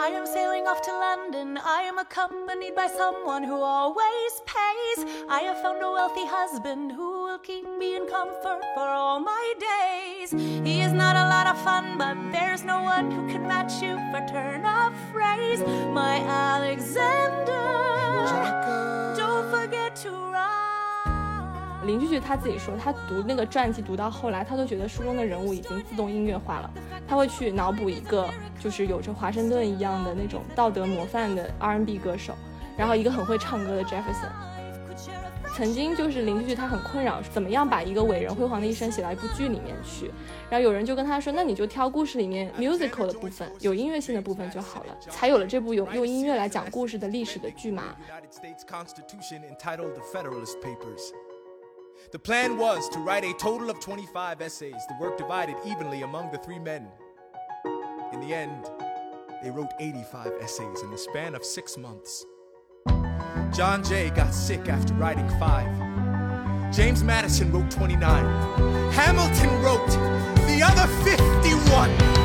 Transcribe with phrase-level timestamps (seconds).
[0.00, 1.58] I am sailing off to London.
[1.58, 5.04] I am accompanied by someone who always pays.
[5.28, 9.52] I have found a wealthy husband who will keep me in comfort for all my
[9.60, 10.30] days.
[10.30, 13.96] He is not a lot of fun, but there's no one who can match you
[14.10, 15.60] for turn of phrase.
[15.92, 17.52] My Alexander,
[18.24, 18.89] ride.
[21.86, 26.70] 林句句他自己说，他读那个传记读到后来，他都觉得书中的人物已经自动音乐化了。
[27.08, 28.28] 他会去脑补一个
[28.62, 32.34] 就是有着华盛顿一样的那种道德模范的 R&B 歌手，
[32.76, 34.30] 然后一个很会唱歌的 Jefferson。
[35.56, 40.10] 曾经就是林句句他很困扰，怎么样把一个伟人辉煌的一生写到一部剧里面去。
[40.48, 47.96] 然后有人就跟他说，那你就挑故事里面 musical 的部分，有音乐性的部分就好了，才有了这部用用音乐来讲故事的历史的剧嘛。
[52.12, 56.38] The plan was to write a total of 25 essays, the work divided evenly among the
[56.38, 56.88] three men.
[58.12, 58.68] In the end,
[59.42, 62.26] they wrote 85 essays in the span of six months.
[63.52, 65.70] John Jay got sick after writing five.
[66.72, 68.90] James Madison wrote 29.
[68.92, 69.88] Hamilton wrote
[70.46, 72.19] the other 51.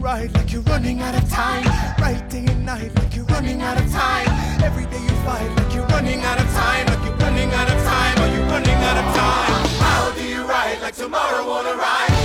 [0.00, 1.64] Ride like you're running out of time?
[2.00, 4.28] Right day and night like you're running out of time.
[4.62, 6.86] Every day you fight like you're running out of time.
[6.86, 8.18] Like you're running out of time.
[8.18, 9.66] Are you running out of time?
[9.80, 12.17] How do you ride like tomorrow won't arrive?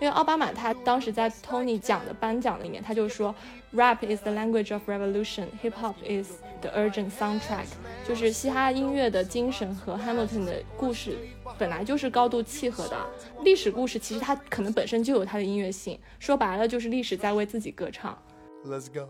[0.00, 3.34] 因为奥巴马他当时在 Tony 奖的颁奖里面，他就说
[3.72, 7.66] ，Rap is the language of revolution, hip hop is the urgent soundtrack，
[8.06, 11.18] 就是嘻哈音乐的精神和 Hamilton 的故事
[11.58, 12.96] 本来就是高度契合的。
[13.42, 18.16] 历史故事其实它可能本身就有它的音乐性，说白了就是历史在为自己歌唱。
[18.64, 19.08] Let's go.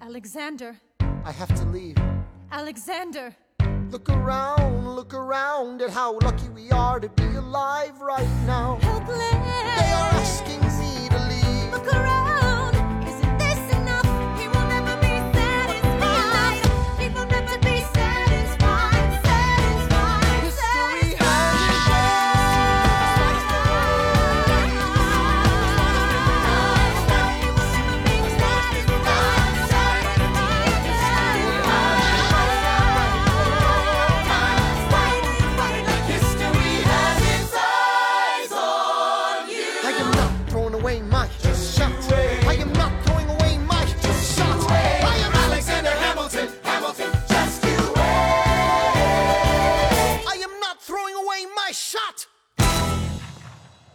[0.00, 0.74] Alexander,
[1.24, 1.96] I have to leave.
[2.50, 3.32] Alexander.
[3.92, 8.78] Look around, look around at how lucky we are to be alive right now.
[8.80, 9.18] Helpless.
[9.18, 11.72] They are asking me to leave.
[11.72, 12.31] Look around.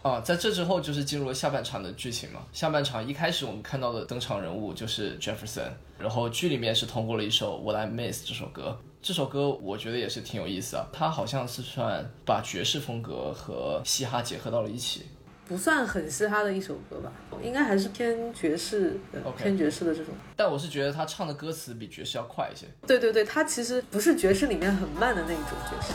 [0.08, 2.42] 啊，在这之后就是进入了下半场的剧情嘛。
[2.54, 5.70] 下半场一开始我们看到的登场人物就是 Jefferson，
[6.00, 8.78] 然后剧里面是通过了一首《What I Miss》这首歌。
[9.02, 15.06] 这首歌我觉得也是挺有意思啊，它好像是算把爵士风格和嘻哈结合到了一起。
[15.48, 19.00] 不算很嘻哈的一首歌吧，应该还是偏爵士
[19.38, 20.14] 偏爵士的这种。
[20.36, 22.66] 但我是觉得他唱的歌词比爵士要快一些。
[22.86, 25.94] 对对对，他其实不是爵士里面很慢的那一种爵士。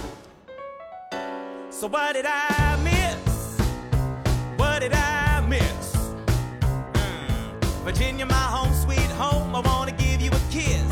[1.70, 3.31] So what did I miss?
[4.82, 5.94] Did I miss?
[7.84, 9.54] Virginia, my home sweet home.
[9.54, 10.90] I wanna give you a kiss.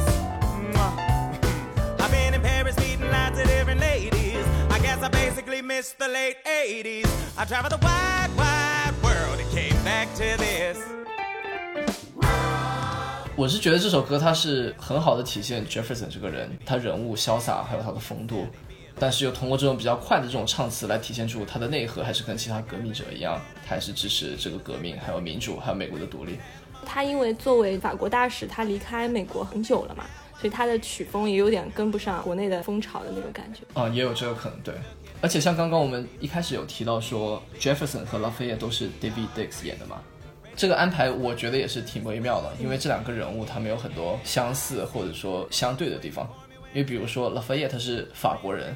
[1.99, 4.47] I've been in Paris meeting lots of different ladies.
[4.71, 7.11] I guess I basically missed the late 80s.
[7.37, 10.79] I traveled the wide, wide world and came back to this.
[13.35, 18.47] 我是觉得这首歌它是很好的体现 Jefferson 这个人，他人物潇洒，还有他的风度，
[19.01, 26.37] 但是又通过这种比较快的这种唱词来体现出他的内核，还是跟其他革命者一样，他还是支持这个革命，还有民主，还有美国的独立。
[26.85, 30.05] 他因为作为法国大使，他离开美国很久了嘛，
[30.39, 33.61] 所以他的曲风也有点跟不上国内的风潮的那种感觉。
[33.73, 34.75] 啊、也有这个可能，对。
[35.23, 40.01] 而且像刚刚我们一开始有提到说，Jefferson 和 Lafayette 都是 David Dix 演的嘛，
[40.57, 46.29] 这个安排我觉得也是挺微妙的，因为这两个人物他们有很多相似或者说相对的地方。
[46.73, 48.75] 因为比如说 Lafayette 他是法国人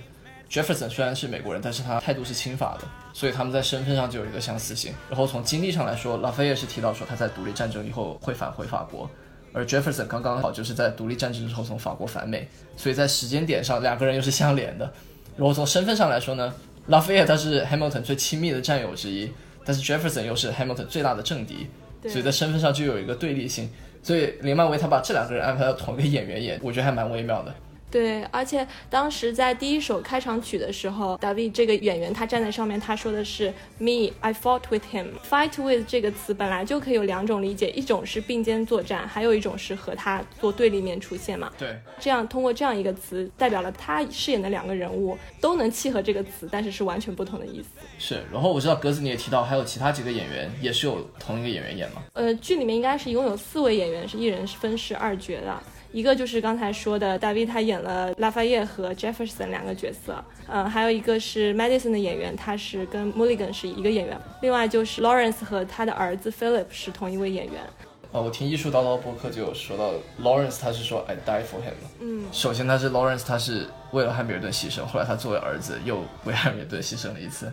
[0.50, 4.92] ，Jefferson 虽然是美国人，但是他态度是亲法的，所以他们在身份上就有一个相似性。
[5.08, 9.08] 然后从经历上来说，Lafayette 是提到说他在独立战争以后会返回法国，
[9.52, 14.92] 而 Jefferson 刚刚好就是在独立战争之后从法国返美，所以在时间点上两个人又是相连的。
[15.36, 16.54] 然后从身份上来说呢
[16.88, 19.32] ，Lafayette 他是 Hamilton 最亲密的战友之一，
[19.64, 21.68] 但是 Jefferson 又是 Hamilton 最大的政敌，
[22.08, 23.68] 所以在身份上就有一个对立性。
[24.02, 27.54] 所以林曼威他把这两个人安排到同一个演员演，我觉得还蛮微妙的。
[27.94, 35.10] 对，而且当时在第一首开场曲的时候，David 这个演员他站在上面，他说的是 “Me, I fought with him”。
[35.30, 41.52] “fight with” 这个词本来就可以有两种理解，一种是并肩作战，还有一种是和他做对立面出现嘛。
[41.56, 47.68] 对，这样通过这样一个词，代表了他饰演的两个人物都能契合这个词，但是是完全不同的意思。
[47.96, 48.24] 是。
[48.32, 52.02] 然后我知道格子你也提到，还有其他几个演员也是有同一个演员演吗？
[52.14, 55.62] 呃，剧里面应该是一共有四位演员，是一人分饰二角的。
[55.94, 67.62] 一个就是刚才说的大卫，他演了拉法叶和 Jefferson 两个角色，嗯，还有一个是 Madison 的演员，他是跟 Mulligan 是一个演员，另外就是 Lawrence 和他的儿子 Philip 是同一位演员。
[68.10, 71.74] 啊，我听艺术叨叨播客就有说到 Lawrence，他是说 I die for him。
[72.00, 77.52] 嗯，首先他是 Lawrence，他是为了汉密尔顿牺牲，后来他作为儿子又为汉密尔顿牺牲了一次。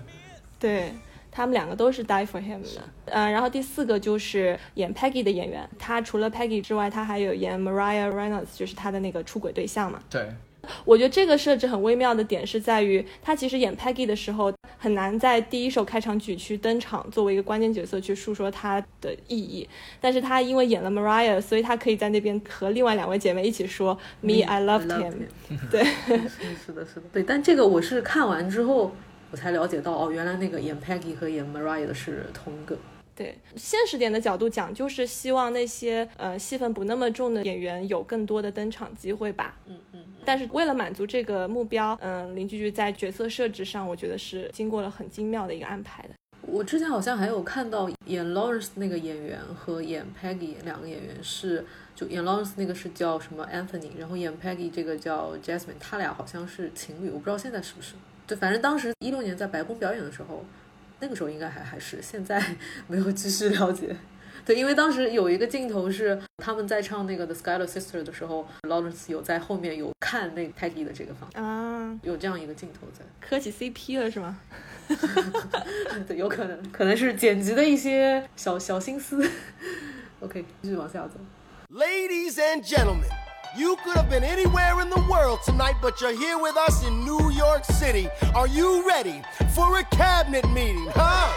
[0.60, 0.92] 对。
[1.32, 10.02] 他们两个都是 die for him 的，嗯，然后第四个就是演 Peggy 的演员，他除了 Peggy 之外，他还有演 Mariah Reynolds，就是他的那个出轨对象嘛。
[10.10, 10.28] 对，
[10.84, 19.66] 我觉得这个设置很微妙的点是在于，他其实演 Peggy 的时候很难在第一首开场曲去登场，作为一个关键角色去述说他的意义，
[20.02, 25.14] 但是他因为演了 Mariah，所以他可以在那边和另外两位姐妹一起说 Me I loved him。
[25.72, 25.86] 对，
[26.66, 28.92] 是的，是的，对，但这个我是看完之后。
[29.32, 32.78] 我才了解到哦，原来那个演 Peggy 和演 Mariah 的是同一个。
[33.16, 39.56] 对，现实点的角度讲，就是希望那些呃戏份不那么重的演员有更多的登场机会吧。
[39.68, 40.00] 嗯嗯。
[40.26, 46.10] 但是为了满足这个目标，嗯，林居居在角色设置上，我觉得是经过了很精妙的一个安排的。
[46.42, 51.64] 我之前好像还有看到演 Lawrence 那个演员和演 Peggy 两个演员是，
[51.96, 57.94] 就演 Lawrence 那个是叫什么 Anthony，然后演 Peggy 这个叫 Jasmine，他俩好像是情侣，我不知道现在是不是。
[58.32, 60.46] 对，反正当时一六年在白宫表演的时候，
[61.02, 62.42] 那个时候应该还还是，现在
[62.88, 63.94] 没有继续了解。
[64.46, 74.40] 对，因为当时有一个镜头是他们在唱那个 The Skylar Sister 的时候，Lawrence 有在后面有看那个 Peggy 的这个方啊，有这样一个镜头在，磕起 CP 了是吗？
[76.08, 79.30] 对，有可能，可能是剪辑的一些小小心思。
[80.22, 81.20] OK，继续往下走。
[81.70, 83.31] Ladies and gentlemen.
[83.58, 87.04] You could have been anywhere in the world tonight, but you're here with us in
[87.04, 88.08] New York City.
[88.34, 89.22] Are you ready
[89.54, 91.28] for a cabinet meeting, huh?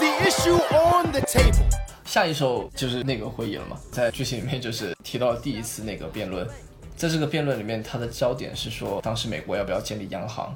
[0.00, 1.64] The issue on the table.
[2.04, 6.44] 下一首就是那个会议了嘛，在剧情里面就是提到第一次那个辩论，
[6.96, 10.52] 在这个辩论里面，它的焦点是说当时美国要不要建立央行。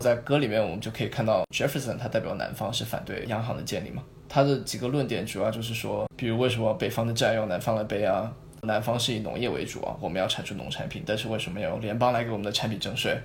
[0.00, 8.32] 在歌里面我们就可以看到 Jefferson 他代表南方是反对央行的建立嘛，他的几个论点主要就是说，比如为什么北方的债要南方来背啊？
[8.61, 13.21] 南方是以农业为主啊，我们要产出农产品，但是为什么要用联邦来给我们的产品征税？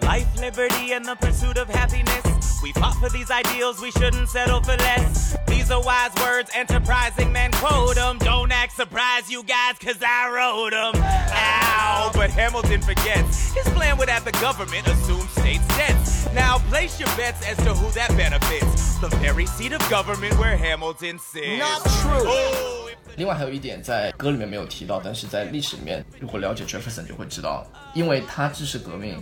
[0.00, 2.62] Life, liberty, and the pursuit of happiness.
[2.62, 5.36] We fought for these ideals, we shouldn't settle for less.
[5.46, 8.18] These are wise words, enterprising men quote them.
[8.18, 10.94] Don't act surprised, you guys, cause I wrote them.
[10.96, 13.52] Ow, but Hamilton forgets.
[13.52, 16.26] His plan would have the government assume state's debts.
[16.32, 18.96] Now place your bets as to who that benefits.
[18.98, 21.58] The very seat of government where Hamilton sits.
[21.58, 22.24] Not true.
[22.26, 22.81] Oh,
[23.15, 29.21] 另外还有一点，在歌里面没有提到，但是在历史里面，如果了解 Jefferson 就会知道，因为他支持革命，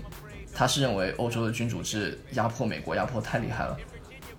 [0.54, 3.78] 他是认为欧洲的君主制压迫美国压迫太厉害了，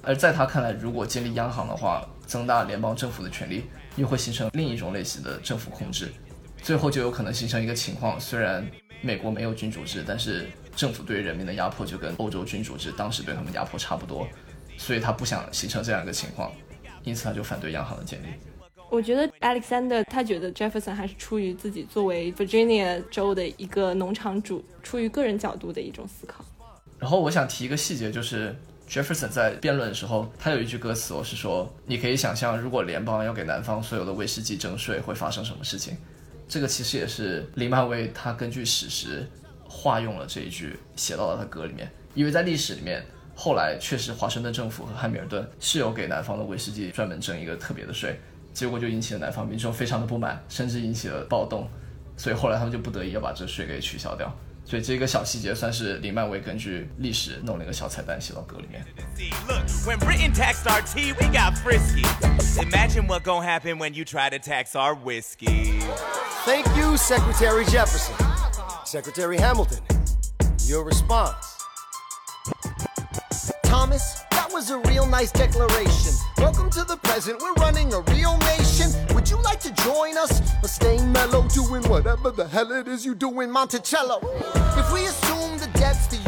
[0.02, 3.64] 而在他看来，如果建立央行的话，增大联邦政府的权力，
[3.96, 6.10] 又会形成另一种类型的政府控制，
[6.62, 8.66] 最后就有可能形成一个情况，虽然
[9.02, 14.26] 美国没有君主制，但是政府对人民的压迫就跟欧洲君主制当时对他们压迫差不多，
[14.78, 16.50] 所以他不想形成这样一个情况，
[17.02, 18.28] 因此他就反对央行的建立。
[18.92, 26.44] 我觉得 Alexander 他觉得 Jefferson 还是出于自己作为 Virginia 州的一个农场主，出于个人角度的一种思考。
[26.98, 28.54] 然后我想提一个细节，就是
[28.86, 35.96] Jefferson 在辩论的时候，他有一句歌词，我是说，你可以想象，如果联邦要给南方所有的威士忌征税，会发生什么事情。
[36.46, 39.26] 这个其实也是林曼威他根据史实
[39.64, 43.02] 化用了这一句写到了他歌里面，因为在历史里面，
[43.34, 48.20] 后来确实华盛顿政府和汉密尔顿是有给南方的威士忌专门征一个特别的税。
[48.52, 51.68] 结果就引起了南方民众非常的不满，甚至引起了暴动，
[52.16, 54.32] 所以后来他们就不得已要把这税给取消掉。
[54.64, 58.84] 所以这个小细节算是林曼威根据历史弄了一个小彩蛋写到歌里面。
[66.44, 68.14] Thank you, Secretary Jefferson.
[68.84, 69.80] Secretary Hamilton,
[70.68, 71.56] your response.
[73.64, 74.31] Thomas.
[74.52, 76.12] Was a real nice declaration.
[76.36, 78.90] Welcome to the present, we're running a real nation.
[79.14, 80.42] Would you like to join us?
[80.62, 84.20] Or stay mellow, doing whatever the hell it is you do in Monticello?
[84.76, 86.21] If we assume the debts the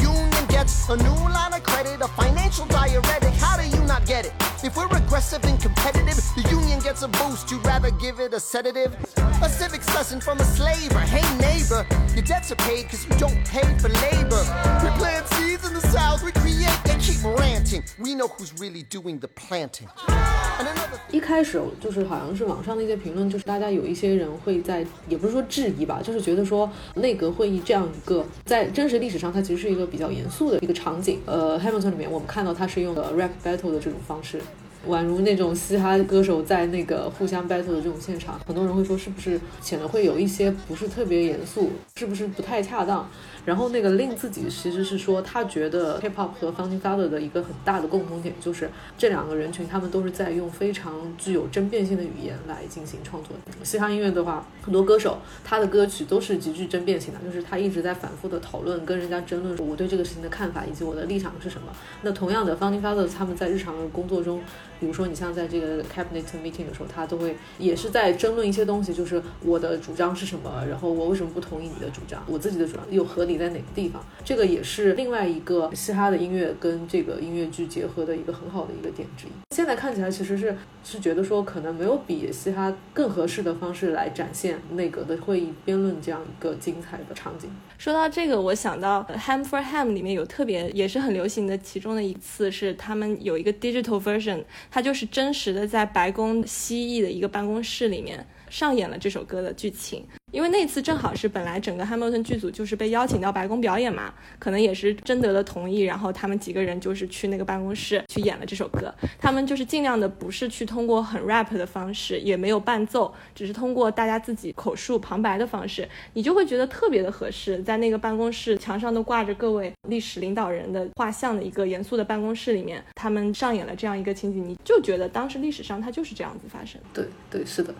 [0.63, 3.33] That's a new line of credit, a financial diuretic.
[3.39, 4.33] How do you not get it?
[4.63, 7.49] If we're aggressive and competitive, the union gets a boost.
[7.49, 8.95] You'd rather give it a sedative?
[9.41, 10.99] A civics lesson from a slaver.
[10.99, 14.43] Hey neighbor, your debts are paid because you don't pay for labor.
[14.83, 17.83] We plant seeds in the south, we create, they keep ranting.
[17.97, 19.87] We know who's really doing the planting.
[20.07, 31.20] And another 一开始就是好像是网上的一些评论，就是大家有一些人会在，也不是说质疑吧，就是觉得说内阁会议这样一个在真实历史上它其实是一个比较严肃的 一个场景。
[31.26, 34.40] 呃，Hamilton 里面我们看到他是用的 rap battle 的这种方式。
[34.86, 43.08] 宛如那种嘻哈歌手在那个互相 battle 的这种现场，很多人会说是不是显得会有一些不是特别严肃，是不是不太恰当？
[43.44, 53.36] 然后那个令自己其实是说，他觉得 hip hop 和 Founding Father 的一个很大的共同点就是这两个人群他们都是在用非常具有争辩性的语言来进行创作。
[53.62, 61.68] 嘻哈音乐的话，很多歌手他的歌曲都是极具争辩性的，就是他一直在反复的讨论，跟人家争论我对这个事情的看法以及我的立场是什么。
[62.02, 64.40] 那同样的，Founding Father 他们在日常的工作中，
[64.80, 74.04] 比如说你像在这个 cabinet meeting 的时候，他都会也是在争论一些东西，就是我的主张是什么，然后我为什么不同意你的主张，我自己的主张又合理在哪个地方？
[74.24, 79.30] 这个也是另外一个嘻哈的音乐跟这个音乐剧结合的一个很好的一个点之一。
[79.54, 87.48] 现在看起来其实是是觉得说，可能没有比嘻哈更合适的方式来展现内阁的会议辩论这样一个精彩的场景。
[87.78, 94.42] 说到这个，我想到《Ham for Ham》里面有特别也是很流行的，其中的一次是他们有一个 digital version，
[94.74, 100.04] 他就是真实的在白宫西翼的一个办公室里面上演了这首歌的剧情。
[100.34, 108.92] 因为那次正好是本来整个 Hamilton 剧组就是被邀请到白宫表演嘛，可能也是征得了同意，然后他们几个人就是去那个办公室去演了这首歌。
[109.20, 117.62] 他们就是尽量的不是去通过很 rap 的方式，也没有伴奏，只是通过大家自己口述旁白的方式，你就会觉得特别的合适。
[117.62, 126.80] 在那个办公室墙上都挂着各位历史领导人的画像的一个严肃的办公室里面，他们上演了这样一个情景，你就觉得当时历史上它就是这样子发生。
[126.92, 127.72] 对对，是的。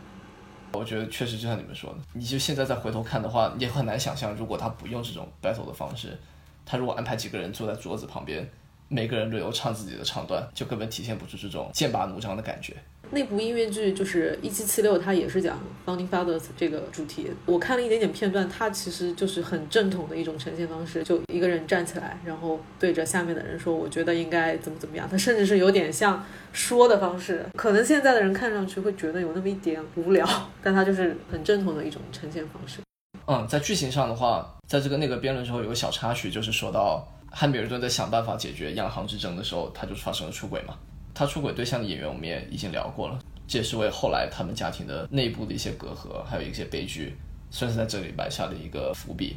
[0.75, 6.19] 我觉得确实就像你们说的，你就现在再回头看的话，你也很难想象，如果他不用这种 battle 的方式，
[6.67, 8.49] 他如果安排几个人坐在桌子旁边，
[8.89, 12.77] 每个人轮流唱自己的唱段，就根本体现不出这种剑拔弩张的感觉。
[13.11, 17.31] 那部音乐剧就是一七七六，它也是讲 Founding Fathers 这个主题。
[17.47, 30.27] 我看了一点点片段，它其实就是很正统的一种呈现方式，就一个人站起来，然后对着下面的人说：“我觉得应该怎么怎么样。”他甚至是有点像说的方式，可能现在的人看上去会觉得有那么一点无聊，
[30.63, 32.81] 但它就是很正统的一种呈现方式。
[33.27, 40.75] 嗯，在剧情上的话，在这个那个辩论之后有个小插曲，就是说到汉密尔顿在想办法解决央行之争的时候，他就发生了出轨嘛。
[41.15, 43.17] 他出轨对象的演员我们也已经聊过了，
[43.47, 47.17] 这也是为后来他们家庭的内部的一些隔阂，还有一些悲剧，
[47.53, 49.37] 算是在这里埋下了一个伏笔。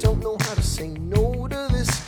[0.00, 2.02] Don't know how to say no to this.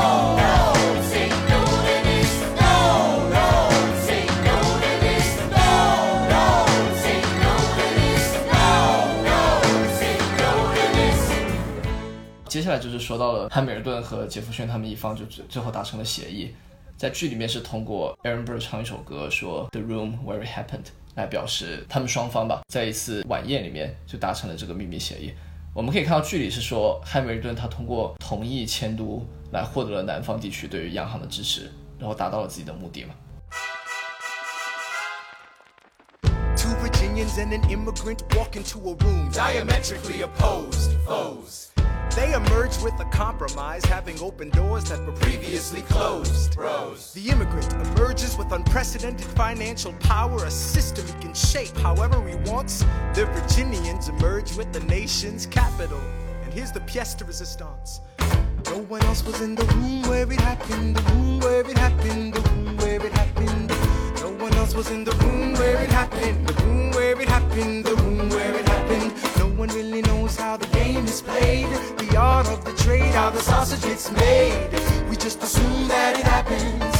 [0.00, 0.57] Oh
[12.48, 16.54] 接下来就是说到了汉密尔顿和杰弗逊他们一方就最最后达成了协议，
[16.96, 25.32] 在剧里面是通过 Aaron Burr 唱一首歌说 The Room Where It Happened 来表示他们双方吧在一次晚宴里面就达成了这个秘密协议。
[25.74, 33.14] 我们可以看到剧里是说汉密尔顿他通过同意迁都来获得了南方地区对于央行的支持，然后达到了自己的目的嘛。
[37.18, 41.72] Virginians and an immigrant walk into a room diametrically opposed foes.
[42.14, 46.54] They emerge with a compromise, having opened doors that were previously closed.
[46.54, 47.12] Bros.
[47.14, 52.84] The immigrant emerges with unprecedented financial power, a system he can shape however he wants.
[53.14, 56.00] The Virginians emerge with the nation's capital.
[56.44, 58.00] And here's the pièce de resistance.
[58.66, 62.34] No one else was in the room where it happened, the room where it happened,
[62.34, 62.67] the room
[64.48, 67.94] one else was in the room where it happened, the room where it happened, the
[67.96, 69.12] room where it happened.
[69.38, 73.30] No one really knows how the game is played, the art of the trade, how
[73.30, 74.70] the sausage gets made.
[75.10, 76.96] We just assume that it happens,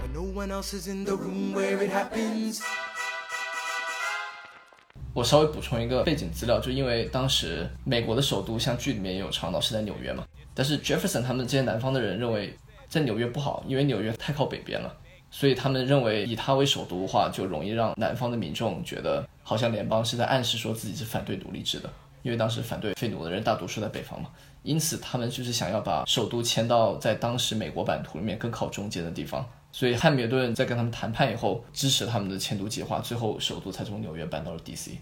[0.00, 2.62] but no one else is in the room where it happens.
[5.12, 12.56] 我稍微补充一个背景资料，就因为当时美国的首都像剧里面也有倡导是在纽约嘛，但是 Jefferson 他们这些南方的人认为
[12.88, 14.92] 在纽约不好，因为纽约太靠北边了，
[15.36, 21.90] 所以他们认为以他为首都的话，就容易让南方的民众觉得好像联邦是在暗示说自己是反对独立制的。
[22.22, 24.30] 因为当时反对废奴的人大多数在北方嘛，
[24.62, 29.44] 因此他们就是想要把首都迁到在当时美国版图里面更靠中间的地方。
[29.72, 34.92] 所以汉密尔顿在跟他们谈判以后，支持他们的迁都计划，最后首都才从纽约搬到了 DC。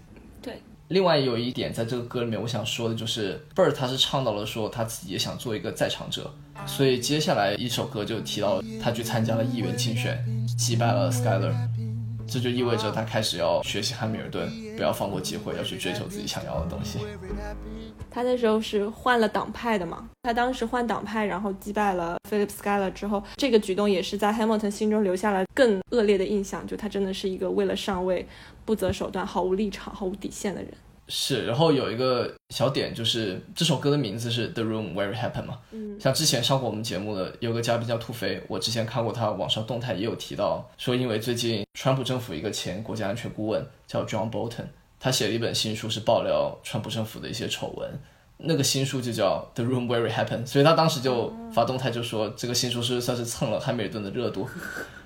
[0.41, 0.59] 对，
[0.93, 6.31] 另外有一点，在这个歌里面，我想说的就是，Bird 他是唱到了说他自己也想做一个在场者，
[6.67, 10.23] 所以接下来一首歌就提到他去参加了议员竞选，
[10.55, 11.51] 击败了 Skyler，
[12.27, 14.47] 这就意味着他开始要学习汉密尔顿，
[14.77, 16.99] 不要放过机会，要去追求自己想要的东西。
[18.11, 20.07] 他那时候是换了党派的嘛？
[20.21, 28.27] 他当时换党派，然后击败了 Philip Skyler 之后，这个举动也是在 Hamilton 心中留下了更恶劣的印象，就他真的是一个为了上位
[28.63, 30.71] 不择手段、毫无立场、毫无底线的人。
[31.07, 35.59] 是，然后有一个小点就是这首歌的名字是 The Room Where It Happened 嘛？
[35.71, 44.65] 嗯，像之前上过我们节目的有个嘉宾叫兔飞，我之前看过他网上动态也有提到，说因为最近川普政府一个前国家安全顾问叫 John Bolton，
[44.99, 47.99] 他写了一本新书是爆料川普政府的一些丑闻。
[48.45, 54.49] 那个新书就叫《The Room Where It Happened》，所以他当时就发动态就说这个新书是算是蹭了汉密尔顿的热度。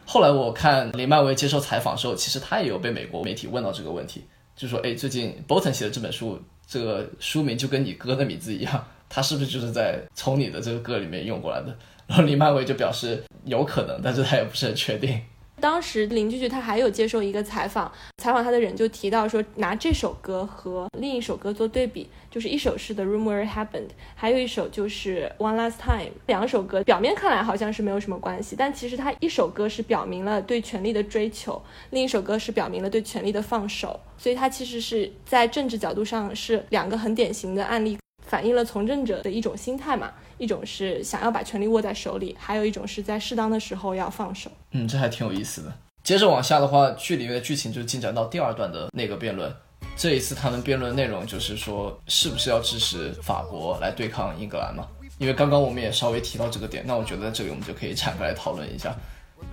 [0.06, 4.24] 后来我看林曼威接受采访的时候，其实他也有被美国媒体问到这个问题，
[4.58, 6.38] 就说：“哎，最近 Bolton 写的这本书，
[6.68, 15.22] 这个书名就跟你哥的名字一样，他是不是就是在从你的这个歌里面用过来的？”然后李曼威就表示有可能，但是他也不是很确定。
[15.60, 26.12] 当时林俊杰他还有接受一个采访，采访他的人就提到说，拿这首歌和另一首歌做对比，就是一首是 The Rumor Happened，还有一首就是 One Last Time。
[26.28, 31.60] 两首歌表面看来好像是没有什么关系，但其实他一首歌是表明了对权力的追求，
[31.90, 37.98] 另一首歌是表明了对权力的放手，所以它其实是在政治角度上是两个很典型的案例，
[38.28, 40.14] 反映了从政者的一种心态嘛。
[40.38, 44.50] 一种是想要把权力握在手里，还有一种是在适当的时候要放手。
[44.72, 45.74] 嗯，这还挺有意思的。
[46.04, 49.54] 接着往下的话，剧里面的剧情就进展到第二段的那个辩论。
[49.96, 54.88] 这一次他们辩论内容就是说，是不是要支持法国来对抗英格兰嘛？
[55.18, 58.96] 因为刚刚我们也稍微提到这个点，那我觉得在这里我们就可以展开来讨论一下。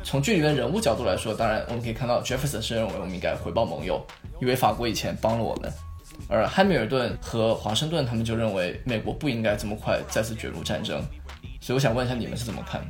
[0.02, 4.04] 从剧里面人物角度来说，当然我们可以看到，Jefferson 是认为我们应该回报盟友，
[4.40, 5.72] 因为法国以前帮了我们。
[6.28, 11.02] 而汉密尔顿和华盛顿他们就认为美国不应该这么快再次卷入战争，
[11.60, 12.80] 所以我想问一下你们是怎么看？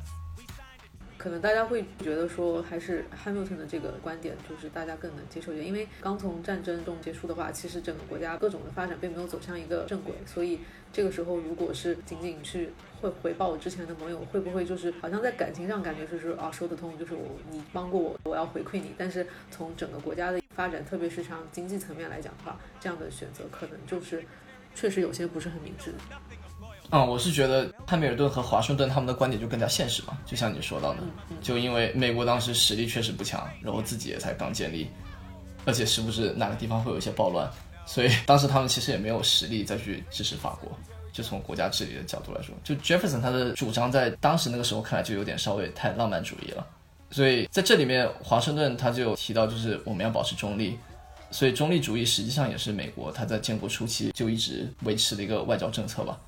[1.16, 10.60] 可能大家会觉得说，还是 Hamilton 的这个观点就是大家更能接受一点，因为刚从战争中结束的话，其实整个国家各种的发展并没有走向一个正轨，所以
[10.92, 12.70] 这个时候如果是仅仅去
[13.04, 24.24] 会回报我之前的盟友，会不会就是好像在感情上感觉就是啊说得通，就是我你帮过我，我要回馈你，但是从整个国家的发展，特别是像经济层面来讲的话，这样的选择可能就是
[24.74, 25.92] 确实有些不是很明智。
[26.90, 31.00] 嗯，我是觉得汉密尔顿和华盛顿他们的观点就更加现实嘛，就像你说到的，
[31.42, 34.88] 就因为美国当时实力确实不强，然后自己也才刚建立，
[35.66, 37.50] 而且时不时哪个地方会有一些暴乱，
[37.84, 40.72] 所以当时他们其实也没有实力再去支持法国。
[41.14, 46.66] 就从国家治理的角度来说，就 Jefferson 他的主张在当时那个时候看来就有点稍微太浪漫主义了。
[47.08, 50.76] 所以在这里面，华盛顿他就提到，就是我们要保持中立。
[51.30, 56.20] 所以中立主义实际上也是美国他在建国初期就一直维持的一个外交政策吧。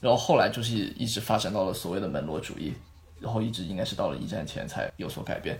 [0.00, 2.72] 然后后来就是一直发展到了所谓的门罗主义，
[3.20, 5.58] 然后一直应该是到了一战前才有所改变。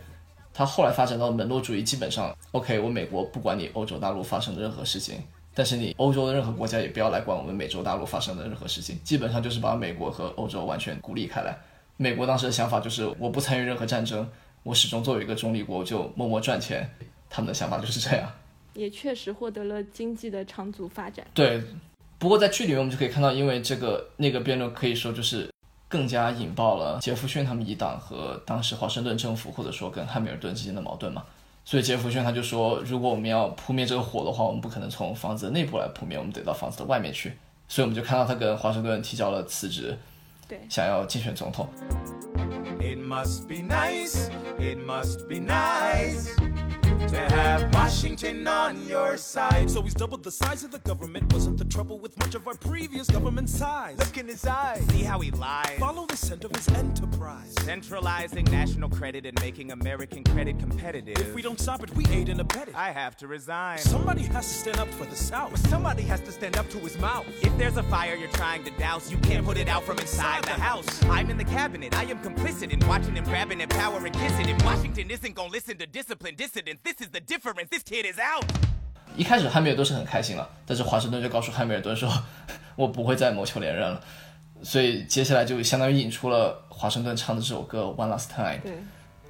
[0.52, 5.22] 他后来发展到门罗主义，基本上 OK，我美国不管你欧洲大陆发生的任何事情，
[5.54, 8.98] 但是你欧洲的任何国家也不要来管我们美洲大陆发生的任何事情。
[9.04, 11.56] 基本上就是把美国和欧洲完全孤立开来。
[11.96, 14.28] 美国当时的想法就是我不参与任何战争，
[14.64, 16.90] 我始终作为一个中立国就默默赚钱。
[17.30, 18.30] 他们的想法就是这样，
[18.74, 21.26] 也确实获得了经济的长足发展。
[21.32, 21.62] 对。
[22.16, 25.50] 不过在剧里面我们就可以看到，因为这个那个辩论可以说就是
[25.88, 31.24] 更加引爆了杰弗逊他们一党和当时华盛顿政府或者说跟汉密尔顿之间的矛盾嘛。
[31.64, 37.32] 所以杰弗逊他就说，如果我们要扑灭这个火的话，我们不可能从房子的内部来扑灭，我们得到房子的外面去。
[37.66, 39.96] 所以我们就看到他跟华盛顿提交了辞职，
[40.46, 41.66] 对，想要竞选总统。
[42.78, 46.28] It must be nice, it must be nice.
[47.14, 49.70] To have Washington on your side.
[49.70, 51.32] So he's doubled the size of the government.
[51.32, 53.98] Wasn't the trouble with much of our previous government size?
[53.98, 54.84] Look in his eyes.
[54.88, 55.78] See how he lies.
[55.78, 57.54] Follow the scent of his enterprise.
[57.60, 61.18] Centralizing national credit and making American credit competitive.
[61.18, 62.74] If we don't stop it, we aid and abet it.
[62.74, 63.78] I have to resign.
[63.78, 65.52] Somebody has to stand up for the South.
[65.52, 67.26] But somebody has to stand up to his mouth.
[67.42, 70.42] If there's a fire you're trying to douse, you can't put it out from inside
[70.44, 71.02] the house.
[71.04, 71.94] I'm in the cabinet.
[71.94, 74.48] I am complicit in watching him grabbing at power and kissing.
[74.48, 77.68] If Washington isn't gonna listen to disciplined dissidents, this is the difference.
[77.70, 78.44] This kid is out.
[79.16, 82.10] 一开始汉密尔顿是很开心了，但是华盛顿就告诉汉密尔顿说
[82.76, 84.00] ：“我不会再谋求连任了。”
[84.62, 88.72] 所以接下来就相当于引出了华盛顿唱的这首歌《One Last Time》，对，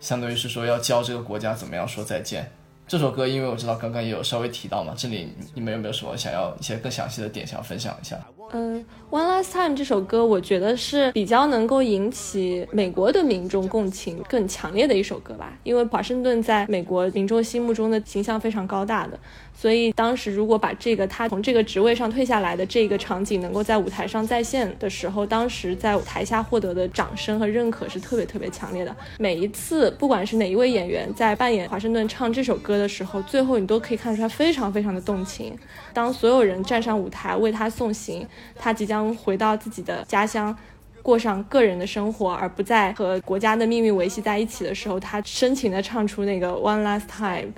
[0.01, 2.51] 相当于是说要教这个国家怎么样说再见。
[2.87, 8.17] 这首歌，因为我知道刚刚也有稍微提到嘛，这里你们有没有什么想要一些更详细的点想要分享一下？
[8.53, 8.85] 嗯，
[9.17, 15.53] 《One Last Time》这首歌，我觉得是比较能够引起美国的民众共情更强烈的一首歌吧。
[15.65, 19.19] 因为华盛顿在美国民众心目中的形象非常高大的，
[19.55, 28.95] 所以当时如果把这个他从这个职位上退下来的这个场景能够在舞台上再现的时候，当时在台下获得的掌声和认可是特别特别强烈的。
[29.19, 35.57] 每一次，不管是哪一位演员在扮演华盛顿唱这首歌的时候，最后你都可以看出他非常非常的动情。
[35.95, 38.27] 当所有人站上舞台为他送行，
[38.57, 40.55] 他即将回到自己的家乡，
[41.01, 47.53] 过上个人的生活，而不再和国家的命运维系在一起的时候，他深情地唱出那个 One Last Time，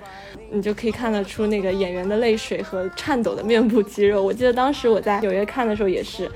[0.51, 4.21] 你就可以看得出那个演员的泪水和颤抖的面部肌肉。
[4.21, 6.29] 我记得当时我在纽约看的时候也是，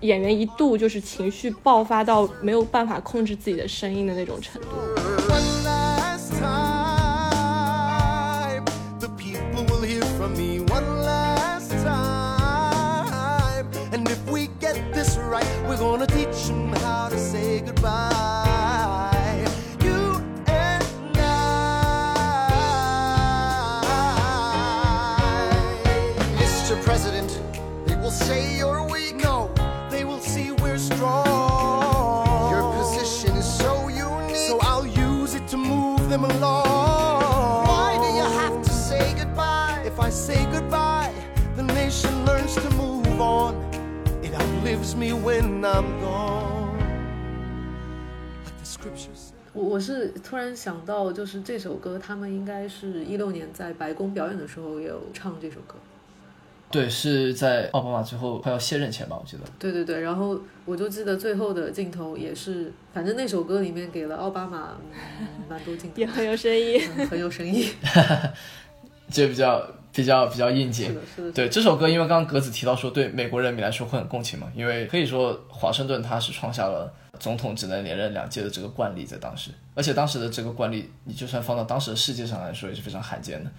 [0.00, 5.31] 演员一度就是情绪爆发到没有办法控制自己的声音的那种程度。
[15.32, 18.41] Right, we're gonna teach them how to say goodbye.
[44.92, 46.78] Outlives me when I'm gone.
[48.44, 49.32] Like the scriptures.
[49.52, 55.74] 我我是突然想到，就是这首歌，他们应该是一六年在白宫表演的时候也有唱这首歌。
[56.70, 59.42] 对，是在奥巴马最后快要卸任前吧，我记得。
[59.58, 64.78] 对对对，然后我就记得最后的镜头也是，反正那首歌里面给了奥巴马、
[65.20, 66.80] 嗯、 蛮多镜头也，很有深意。
[66.96, 67.68] 嗯很有深意。
[69.10, 71.00] 就比较比较比较应景是的，。
[71.16, 83.50] 是的，对这首歌，因为刚刚格子提到说对美国人民来说会很共情嘛，因为可以说华盛顿他是创下了总统只能连任两届的这个惯例，在当时，而且当时的这个惯例，你就算放到当时的世界上来说也是非常罕见的。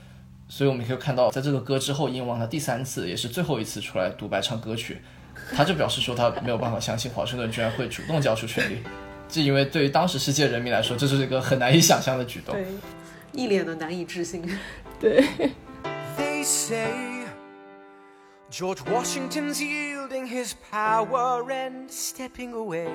[0.50, 5.02] 所以我们可以看到，在这个歌之后，英王他第三次也是最后一次出来独白唱歌曲，
[5.56, 8.78] 他就表示说他没有办法相信华盛顿居然会主动交出权力，
[9.30, 12.54] 这因为对于当时世界人民来说，这是一个很难以想象的举动。
[12.54, 12.68] 对
[13.32, 14.44] 一脸的难以置信。
[15.00, 15.24] 对，
[16.44, 17.26] Say
[18.50, 22.94] George Washington's yielding his power and stepping away.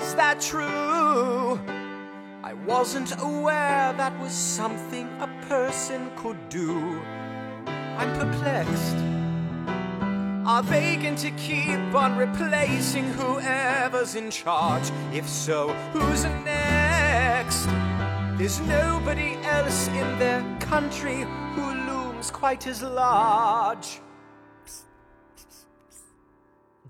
[0.00, 1.60] Is that true?
[2.42, 7.00] I wasn't aware that was something a person could do.
[7.96, 8.96] I'm perplexed.
[10.46, 14.90] Are they going to keep on replacing whoever's in charge?
[15.12, 17.66] If so, who's next?
[18.36, 21.85] There's nobody else in their country who
[22.16, 24.00] looms quite as large.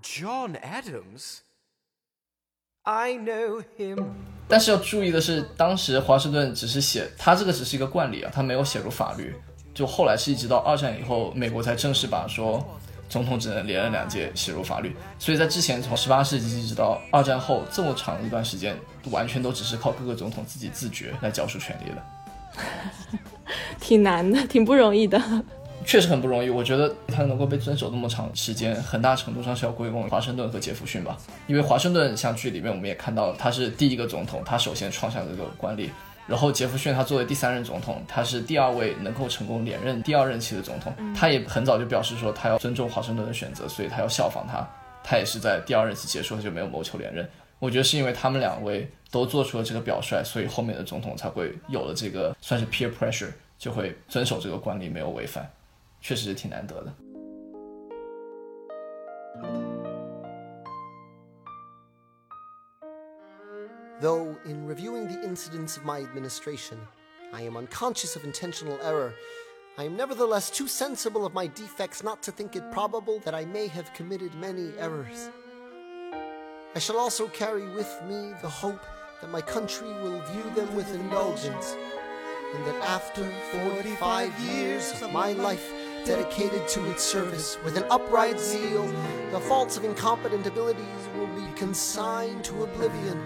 [0.01, 1.41] John Adams?
[2.83, 4.05] I know him.
[4.47, 9.35] 但是要注意的是，当时华盛顿只是写他这个只是一个惯例啊，他没有写入法律。
[9.73, 12.65] 就后来是一直到二战以后，美国才正式把说
[13.09, 14.95] 总统只能连任两届写入法律。
[15.19, 18.77] 所以在之前，从十八世纪一直到二战后这么长一段时间，
[19.11, 22.03] 完全都只是靠各个总统自己自觉来交出权力的。
[23.79, 25.21] 挺难的，挺不容易的。
[25.85, 26.49] 确实很不容易。
[26.49, 31.17] 我觉得他能够被遵守那么长时间，很大程度上是要归功华盛顿和杰弗逊吧。
[31.47, 35.89] 因为华盛顿像剧里面我们也看到，他是第一个总统，他首先创下这个惯例。
[36.27, 40.93] 然后杰弗逊他作为第三任总统，他是第二位能够成功连任第二任期的总统。
[41.15, 44.67] 他也很早就表示说他要尊重华盛顿的选择，所以他要效仿他。
[45.05, 47.25] 他也是在第二任期结束后就没有谋求连任。
[47.59, 55.50] 我觉得是因为他们两位都做出了这个表率，所以后面的总统才会有了这个算是 peer pressure，就会遵守这个惯例，没有违反。
[56.00, 56.92] 确实是挺难得的。
[64.00, 66.76] Though, in reviewing the incidents of my administration,
[67.32, 69.12] I am unconscious of intentional error,
[69.76, 73.46] I am nevertheless too sensible of my defects not to think it probable that I
[73.46, 75.30] may have committed many errors.
[76.74, 78.80] I shall also carry with me the hope
[79.21, 81.75] that my country will view them with indulgence,
[82.53, 83.23] and that after
[83.65, 85.71] 45 years of my life
[86.05, 88.85] dedicated to its service with an upright zeal,
[89.31, 93.21] the faults of incompetent abilities will be consigned to oblivion,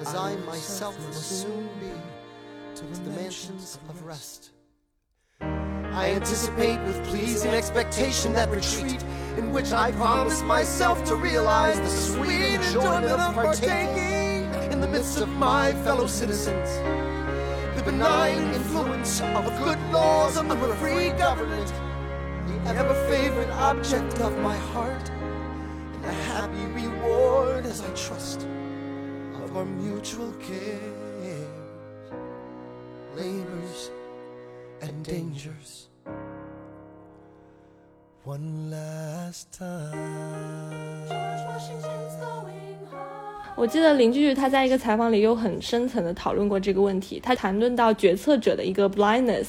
[0.00, 1.90] as I myself will soon be
[2.76, 4.50] to the mansions of rest.
[5.40, 9.02] I anticipate with pleasing expectation that retreat
[9.36, 14.33] in which I promise myself to realize the sweet enjoyment of partaking
[14.74, 16.68] in the midst of my fellow citizens.
[17.76, 21.72] The benign influence of good laws of a free government,
[22.48, 28.48] the ever favorite object of my heart, and a happy reward as I trust
[29.44, 32.10] of our mutual cares,
[33.14, 33.92] labors
[34.82, 35.88] and dangers.
[38.24, 39.94] One last time.
[43.56, 49.46] 我记得林居居他在一个采访里有很深层的讨论过这个问题，他谈论到决策者的一个 blindness。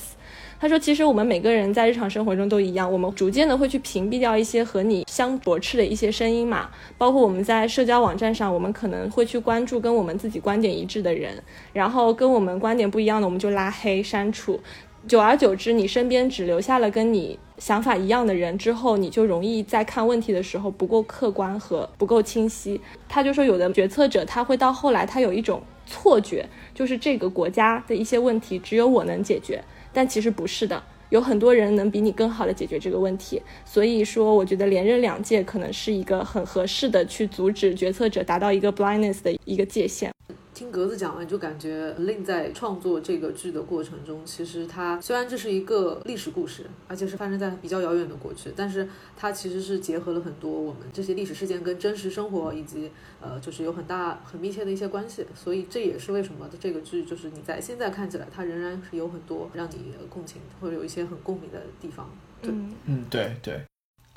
[0.60, 11.34] 他说，其实我们每个人在日常生活中都一样，我们逐渐的会去屏蔽掉一些和你相驳斥的一些声音嘛，包括我们在社交网站上，我们可能会去关注跟我们自己观点一致的人，
[11.74, 14.60] 然后跟我们观点不一样的，我们就拉黑删除。
[15.08, 22.82] 久而久之，你身边只留下了跟你想法一样的人，之后你就容易在看问题的时候不够客观和不够清晰。
[23.08, 29.63] 他就说，有的决策者他会到后来，他有一种错觉，就是这个国家的一些问题只有我能解决，
[29.94, 33.39] 但其实不是的，有很多人能比你更好的解决这个问题。
[33.63, 40.14] 所以说，我觉得连任两届可能是一个很合适的去阻止决策者达到一个 blindness 的一个界限。
[40.56, 48.88] 听格子讲完，就感觉令在创作这个剧的过程中，其实它虽然这是一个历史故事，而且是发生在比较遥远的过去，但是
[49.18, 52.89] 它其实是结合了很多我们这些历史事件跟真实生活以及
[53.22, 55.26] 呃，就是有很大很密切的一些关系。
[55.36, 62.10] 所以这也是为什么这个剧就是你在现在看起来，它仍然是有很多让你共情或者有一些很共鸣的地方。
[62.41, 62.54] 对，
[62.86, 63.62] 嗯，对对。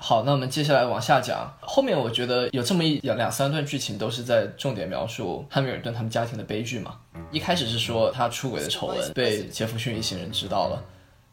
[0.00, 1.52] 好，那我们接下来往下讲。
[1.61, 6.94] 后面我觉得有这么一两两三段剧情，都是在重点描述汉密尔顿他们家庭的悲剧嘛。
[7.32, 10.80] 一开始是说他出轨的丑闻被杰弗逊一行人知道了，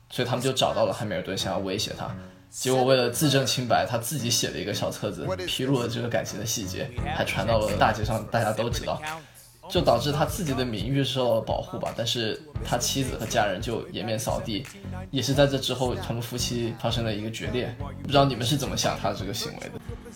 [0.09, 2.09] 所以他们就找到了汉密尔顿，想要威胁他。
[2.49, 8.99] 结果为了自证清白，他自己写了一个小册子，披露了这个感情的细节，还传到了大街上，大家都知道。
[9.69, 14.65] 就导致他自己的名誉受到了保护吧，但是他妻子和家人就颜面扫地，
[15.11, 17.75] 也是在这之后，他们夫妻发生了一个决裂。
[18.03, 19.71] 不知道你们是怎么想他这个行为的？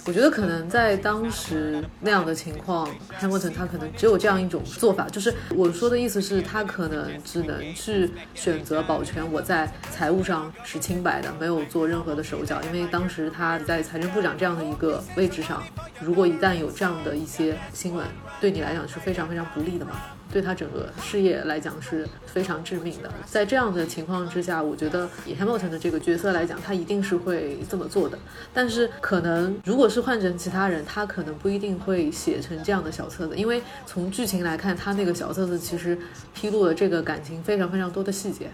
[0.06, 15.62] 我觉得可能在当时那样的情况，Hamilton 他可能只有这样一种做法，就是我说的意思是，他可能只能去选择保全我在财务上是清白的，没有做任何的手脚，因为当时他在财政部长这样的一个位置上，
[16.00, 18.06] 如果一旦有这样的一些新闻，
[18.40, 19.46] 对你来讲是非常非常。
[19.50, 19.94] 不利的嘛，
[20.32, 23.12] 对他整个事业来讲是非常致命的。
[23.26, 28.16] 在这样的情况之下，我觉得以 Hamilton 的这个角色来讲，他一定是会这么做的。
[28.54, 35.98] 但是可能如果是换成其他人，他可能不一定会写成这样的小册子，因为从剧情来看，他那个小册子其实
[36.36, 38.52] 披露了这个感情非常非常多的细节。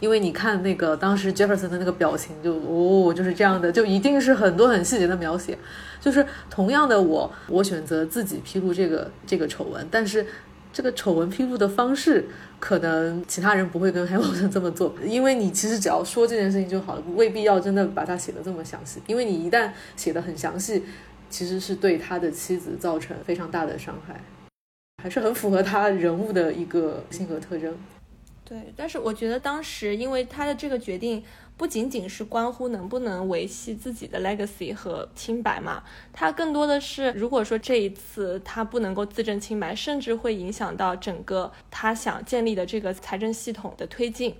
[0.00, 5.56] 因为你看那个当时 Jefferson 的那个表情，就哦就是这样的，就一定是很多很细节的描写。
[6.04, 10.26] 就是同样的，我我选择自己披露这个这个丑闻，但是
[10.70, 12.26] 这个丑闻披露的方式，
[12.60, 19.00] 可能其他人不会跟海默生这么做，因为你其实只要说这件事情就好了，未必要真的把它写的这么详细。
[19.06, 20.84] 因为你一旦写的很详细，
[21.30, 24.20] 其实是对他的妻子造成非常大的伤害，
[25.02, 27.74] 还是很符合他人物的一个性格特征。
[28.44, 31.24] 对，但是我觉得当时，因为他的这个决定
[31.56, 44.34] 不仅仅是关乎能不能维系自己的 legacy 和清白嘛，他更多的是，如果说这一次他不能够自证清白，甚至会影响到整个他想建立的这个财政系统的推进，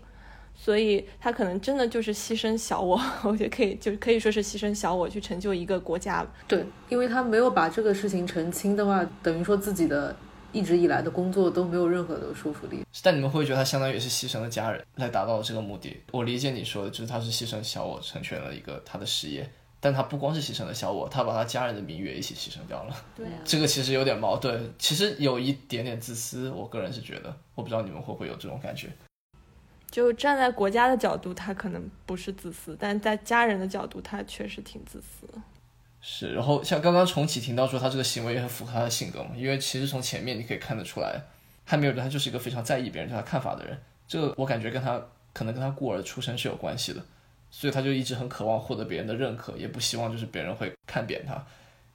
[0.56, 6.26] 所以他可能真的就是牺牲小我， 我觉得可以，就是可以说是牺牲小我去成就一个国家。
[6.48, 10.14] 对，因为他没有把这个事情澄清的话，等于说自己的。
[10.54, 16.00] 一直以来的工作都没有任何的说服力，但你们会觉得他相当于也是牺牲了家人来达到这个目的。
[16.12, 19.50] 我理解你说的，就是他是牺牲小我，成全了一个他的事业。
[19.80, 22.96] 但他不光是牺牲了小我，他把他家人的名誉也一起牺牲掉了。
[23.14, 26.48] 对，这个其实有点矛盾，其实有一点点自私。
[26.48, 28.88] 我个人是觉得，我不知道你们会不会有这种感觉。
[29.90, 35.28] 就站在国家的角度，他可能不是自私，但在家人的角度，他确实挺自私。
[36.06, 41.18] 是，然后像刚刚重启提到说他这个行为也很符合他的性格嘛，因为其实从前面你可以看得出来，
[41.64, 45.00] 汉密尔顿他就是一个非常在意别人对他看法的人，这个我感觉跟他
[45.32, 47.02] 可能跟他孤儿出身是有关系的，
[47.50, 51.42] 所以他就一直很渴望获得别人的认可，也不希望就是别人会看扁他，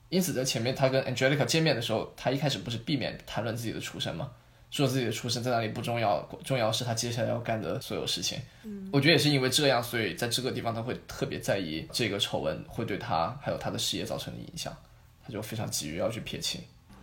[0.08, 4.32] 因此在前面他跟 Angelica 见面的时候，他一开始不是避免谈论自己的出身吗？
[4.70, 8.38] 说自己的出身在哪里不重要，重要是他接下来要干的所有事情。
[8.64, 14.72] 嗯，我觉得也是因为这样，所以在这个地方他会特别在意这个丑闻会对他还有他的事业造成的影响，
[15.26, 16.60] 他就非常急于要去撇清。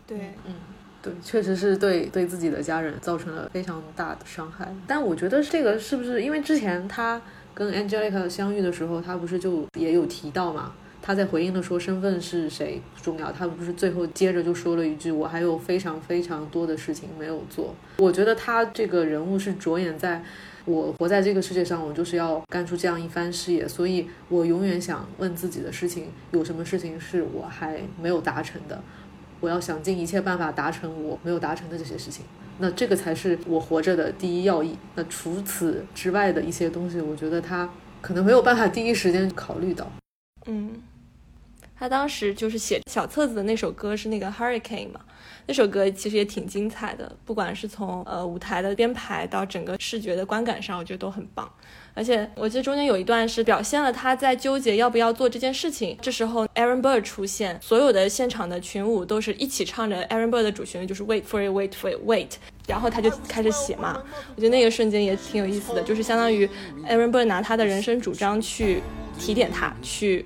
[0.08, 0.54] 对，嗯，
[1.02, 4.74] 对，确实是对对自己的家人造成了非常大的伤害。
[4.88, 7.22] 但我觉得这个是不是因为之前他
[7.54, 10.74] 跟 Angelica 相遇的时候，他不是就也有提到嘛？
[11.08, 17.74] 他在回应的说身份是谁不重要，他不是最后接着就说了一句我还有非常非常多的事情没有做。
[18.00, 20.22] 我觉得他这个人物是着眼在。
[20.66, 28.78] 我活在这个世界上，我就是要干出这样一番事业，所以我永远想问自己的事情：有什么事情是我还没有达成的？
[29.40, 32.26] 我要想尽一切办法达成我没有达成的这些事情。
[32.58, 34.78] 那这个才是我活着的第一要义。
[34.96, 37.70] 那除此之外的一些东西，我觉得他
[38.02, 39.90] 可能没有办法第一时间考虑到。
[40.48, 40.74] 嗯，
[41.80, 45.02] 他当时就是写小册子的那首歌是那个 Hurricane 嘛。
[45.50, 51.50] 那首歌其实也挺精彩的，不管是从呃舞台的编排到整个视觉的观感上，我觉得都很棒。
[51.94, 55.98] 而且我记得中间有一段是表现了他在纠结要不要做这件事情。
[56.02, 62.32] 这时候 Aaron Burr 出现，所有的现场的群舞都是一起唱着 Aaron Burr 的主旋律，就是 Wait for it, wait for it, wait。
[62.68, 64.04] 然后他就开始写嘛，
[64.36, 66.46] 我觉得那个瞬间也挺有意思的，就是相当于
[66.88, 68.82] Aaron Burr 拿他的人生主张去
[69.18, 70.26] 提点他，去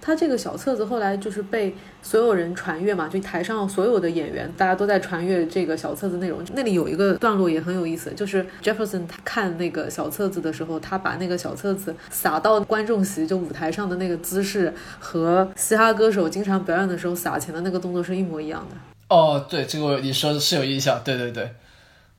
[0.00, 6.40] 他这个小册子后来就是被所有人传阅嘛，就台上所有的演员，大家都在传阅这个小册子内容。
[6.54, 18.76] 那里有一个段落也很有意思，就是 Jefferson 他看那个小册子的时候，他把那个小册子撒到观众席，就舞台上的那个姿势，和嘻哈歌手经常表演的时候撒钱的那个动作是一模一样的。
[19.08, 21.50] 哦，对，这个你说是有印象，对对对。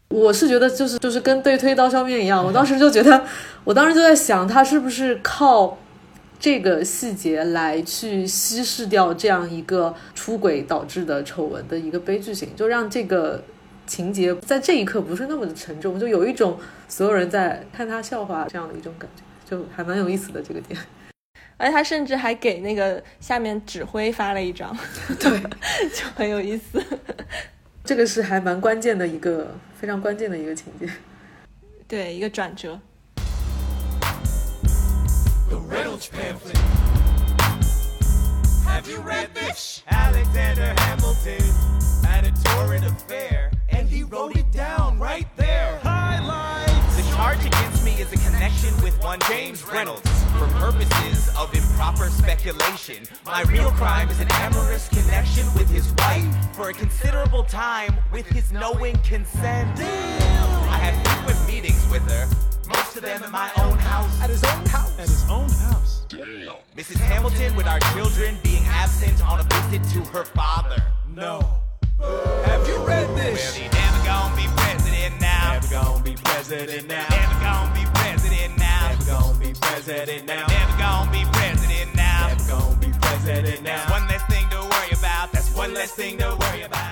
[0.10, 3.24] 我是觉得就是就是跟对推刀削面一样，我当时就觉得，
[3.64, 5.78] 我当时就在想，他是不是靠。
[6.40, 13.44] 这个细节来去稀释掉这样一个出轨导致的丑闻的一个悲剧性，就让这个
[13.86, 20.80] 情节在这一刻不是那么的沉重，就有一种所有人在看他笑话这样的一种感觉，就还蛮有意思的这个点。
[21.58, 24.78] 而且他甚至还给那个下面指挥发了一张，
[25.20, 25.40] 对，
[25.90, 26.80] 就很有意思。
[27.84, 30.88] 这个是还蛮关键的一个非常关键的一个情节，
[31.88, 32.80] 对，一个转折。
[35.50, 36.58] The Reynolds pamphlet.
[38.66, 39.84] Have you read this?
[39.90, 41.42] Alexander Hamilton
[42.04, 45.80] had a torrent affair, and he wrote it down right there.
[45.84, 46.98] Highlights.
[46.98, 52.10] The charge against me is a connection with one James Reynolds for purposes of improper
[52.10, 53.08] speculation.
[53.26, 58.28] My real crime is an amorous connection with his wife for a considerable time with
[58.28, 59.80] his knowing consent.
[59.80, 62.28] I had frequent meetings with her
[62.68, 64.22] most of them in my own house.
[64.22, 64.94] At his own house.
[65.00, 66.06] At his own house.
[66.10, 66.56] Damn.
[66.76, 67.00] Mrs.
[67.00, 70.82] Hamilton, with our children being absent on a visit to her father.
[71.14, 71.42] No.
[72.00, 73.58] Have you read this?
[73.58, 75.54] Well, he never gonna be president now.
[75.54, 77.08] Never gonna be president now.
[77.10, 78.88] Never gonna be president now.
[78.90, 80.48] Never gonna be president now.
[80.48, 82.28] Never gonna be president now.
[82.28, 83.86] Never gonna be president now.
[83.88, 85.32] That's one less thing to worry about.
[85.32, 86.87] That's one less thing to worry about.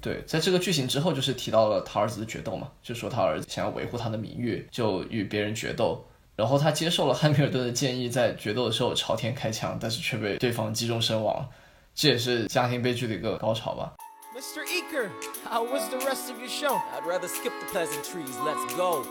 [0.00, 6.04] 对，在这个剧情之后，就是提到了他儿子的决斗嘛，就说他儿子想要维护他的名誉，就与别人决斗，
[6.36, 11.46] 然后他接受了汉密尔顿的建议，在决斗的时候朝天开枪，但是却被对方击中身亡，
[11.94, 13.92] 这也是家庭悲剧的一个高潮吧。
[14.34, 14.64] Mr.
[14.64, 15.10] Eaker,
[15.44, 16.80] how was the rest of your show?
[16.94, 18.30] I'd rather skip the pleasantries.
[18.42, 19.04] Let's go.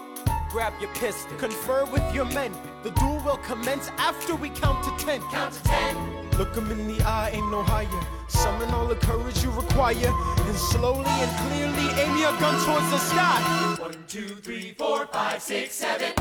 [0.52, 1.38] Grab your pistol.
[1.38, 2.52] Confer with your men.
[2.82, 5.22] The duel will commence after we count to ten.
[5.32, 6.19] Count to ten.
[6.40, 7.90] Look him in the eye, ain't no higher.
[8.30, 10.08] Summon all the courage you require.
[10.48, 13.76] And slowly and clearly aim your gun towards the sky.
[13.78, 16.14] One, two, three, four, five, six, seven.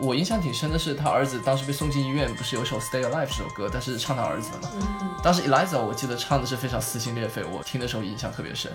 [0.00, 5.20] 我印象挺深的是，他儿子当时被送进医院，不是有首《Stay Alive》这首歌，但是唱他儿子的嘛。
[5.22, 8.72] 当时 Eliza 我记得唱的是非常撕心裂肺，我听的时候印象特别深，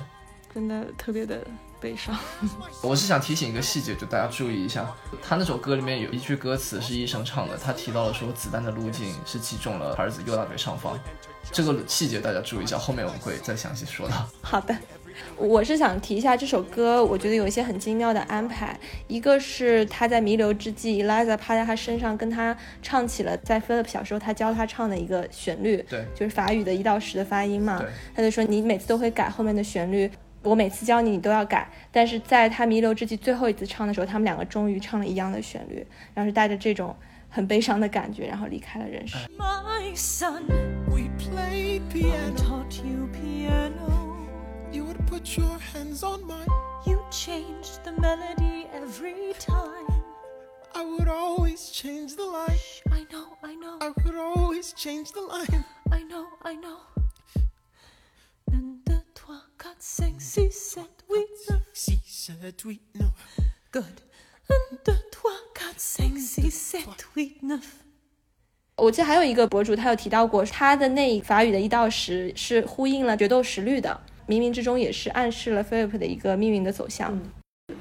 [0.55, 1.45] 真的特别的
[1.81, 2.17] 悲伤。
[2.81, 4.89] 我是想提醒一个细节，就大家注意一下，
[5.21, 10.97] 他那首歌里面有一句歌词是医生唱的，他提到了说子弹的路径是击中了儿子右大腿上方，
[11.51, 14.25] 这个细节大家注意一下，后面我们会再详细说到。
[14.41, 14.73] 好的。
[15.37, 18.77] 我是想提一下这首歌，我觉得有一些很精妙的安排。
[19.07, 27.79] 一个是他在弥留之际，Eliza 趴在他身上，跟他唱起了在 Philip 小时候他教他唱的一个旋律，对，就是法语的一到十的发音嘛。
[27.79, 30.11] 对，他就说你每次都会改后面的旋律，
[30.45, 31.69] 我每次教你你都要改。
[31.91, 36.95] 但是在他弥留之际最后一次唱的时候，他们两个终于唱了一样的旋律，然后是带着这种
[37.29, 39.17] 很悲伤的感觉，然后离开了人世。
[39.37, 40.43] My son,
[40.87, 42.35] We play piano.
[42.37, 44.15] taught you piano.
[44.71, 46.47] You would put your hands on mine.
[46.85, 50.03] You changed the melody every time.
[50.73, 52.59] I would always change the line.
[52.91, 55.63] I know, I know, I would always change the line.
[55.91, 56.81] I know, I know.
[59.65, 59.73] God
[64.47, 66.85] and the 2 God Saints is set
[67.15, 67.63] with love。
[68.75, 77.19] 我记得还有一个博主，他有提到过，他的那法语的一到十是呼应了决斗实力的，冥冥之中也是暗示了 Philip 的一个命运的走向。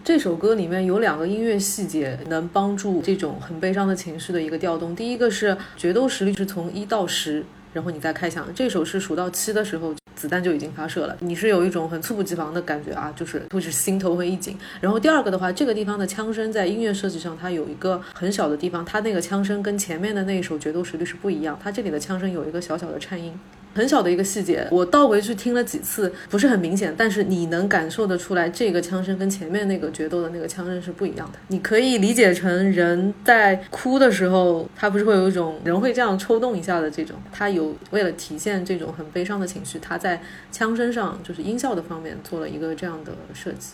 [0.03, 4.97] 这首歌里面有两个音乐细节能帮助这种很悲伤的情绪的一个调动。
[4.97, 7.45] 第一个是决斗实力是从一到十。
[7.75, 8.47] 然后你再开枪。
[8.55, 14.57] 这首是数到七的时候，子弹就已经发射了，你是有一种很猝不及防的感觉啊，就是会是心头会一紧。
[14.81, 23.39] 然后第二个的话，这个地方的枪声在音乐设计上，它有一个很小的地方，它那个枪声跟前面的那一首决斗实力是不一样，它这里的枪声有一个小小的颤音。
[23.75, 31.39] 很小的一个细节，我倒回去听了几次，不是很明显，但是你能感受得出来，这个枪声跟前面那个决斗的那个枪声是不一样的。
[31.49, 40.23] 你可以理解成人在哭的时候，他不是会有一种人会这样抽动一下的这种，他有为了体现这种很悲伤的情绪，他在
[40.53, 43.73] 枪声上就是音效的方面做了一个这样的设计。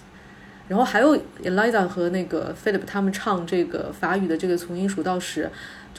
[0.69, 5.51] 然后还有 Eliza 和那个 Philip 他们唱这个法语的这个从音数到十，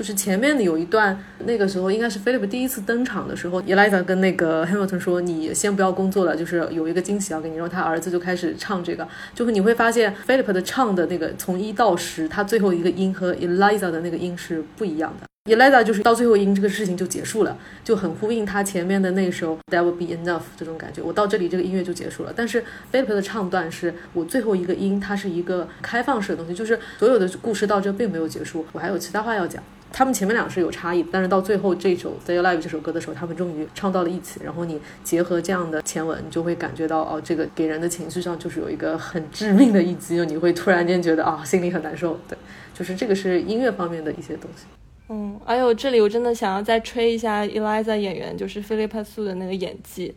[0.01, 15.27] 就是前面的有一段，那个时候应该是 Philip 第一次登场的时候，Eliza 跟那个 Hamilton 说：“你先不要工作了，就是有一个惊喜要给你。”然后他儿子就开始唱这个，就是你会发现 Philip 的唱的那个从一到十，他最后一个音和 Eliza 的那个音是不一样的。
[15.45, 21.03] Eliza 就是到最后音这个事情就结束了，就很呼应他前面的那首 That Will Be Enough 这种感觉。
[21.03, 29.61] 我到这里这个音乐就结束了，但是 Philip 的唱段是我最后一个音，它是一个开放式的东西，就是所有的故事到这并没有结束，我还有其他话要讲。
[29.93, 34.39] 他们前面两个是有差异，但是到最后这首 Stay Alive 这首歌的时候，他们终于唱到了一起。
[34.43, 42.17] 然后你结合这样的前文，你就会感觉到哦，这个给人的情绪上就是有一个很致命的一击，你会突然间觉得啊、心里很难受。
[42.27, 42.37] 对，
[42.73, 44.65] 就是这个是音乐方面的一些东西。
[45.09, 50.15] 嗯，哎呦，这里我真的想要再吹一下 Eliza 演员，就是 Philip s u 的那个演技，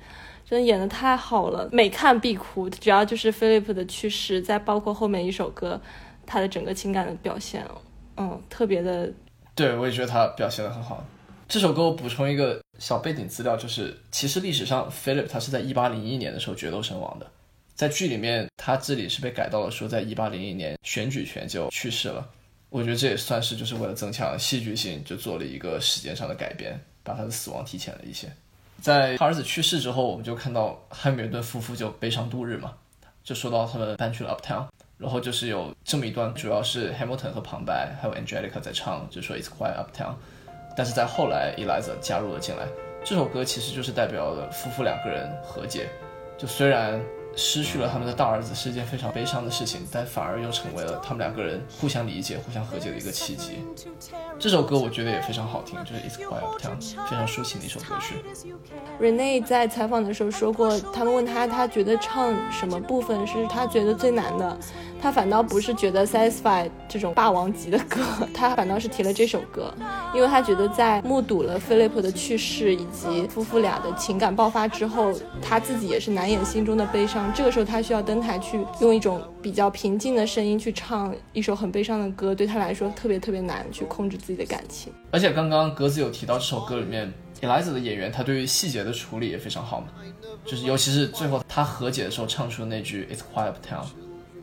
[0.48, 2.70] 真的演的太好了，每看必哭。
[2.70, 5.80] 只要就是 Philip 的去世，再包括后面一首歌，
[6.24, 7.66] 他的整个情感的表现，
[8.16, 9.12] 嗯，特别的
[9.54, 11.04] 对，我也觉得他表现的很好。
[11.46, 17.26] 这首歌我补充一个小背景资料，就是其实历史上 Philip 他是在一八零一年的时候决斗身亡的，
[17.74, 22.28] 在剧里面他这里是被改到了说在一八零一年选举权就去世了。
[22.70, 28.26] 我觉得这也算是就是为了增强戏剧性，就做了一个时间上的改编，把他的死亡提前了一些。
[28.80, 32.72] 在他儿子去世之后，我们就看到汉密尔顿夫妇就悲伤度日嘛，
[33.22, 34.66] 就说到他们搬去了 Uptown，
[34.96, 40.14] 然后就是有这么一段，主要是 Hamilton 和旁白还有 Angelica 在唱，就说 It's Quite Uptown，
[40.76, 42.66] 但是在后来 Eliza 加入了进来，
[43.04, 45.88] 这首歌其实就是代表了夫妇两个人和解，
[46.38, 47.00] 就虽然
[47.36, 53.58] 失去了他们的大儿子是一件非常悲伤的事情，但反而又成为了他们两个人互相理解、互相和解的一个契机。
[54.38, 56.78] 这首歌我觉得也非常好听，就是 It's quiet Town
[57.08, 58.22] 非常抒情的一首歌曲。
[59.00, 64.56] Rene 在采访的时候说过，他们问他，他觉得唱什么部分是他觉得最难的，
[65.04, 68.00] 他反倒不是觉得 Satisfy 这种霸王级的歌，
[68.32, 69.70] 他反倒是提了这首歌，
[70.14, 77.30] 因为他觉得在目睹了 Philip 的去世以及夫妇俩的情感爆发之后，他自己也是难掩心中的悲伤。
[77.34, 84.90] 这个时候他需要登台去用一种比较平静的声音去唱一首很悲伤的歌，对他来说特别特别难去控制自己的感情。
[85.10, 89.88] 而且刚刚格子有提到这首歌里面 Eliza 的演员，他对于细节的处理也非常好嘛，
[90.46, 93.84] 就是尤其是最后他和解的时候唱出的那句 It's quiet Town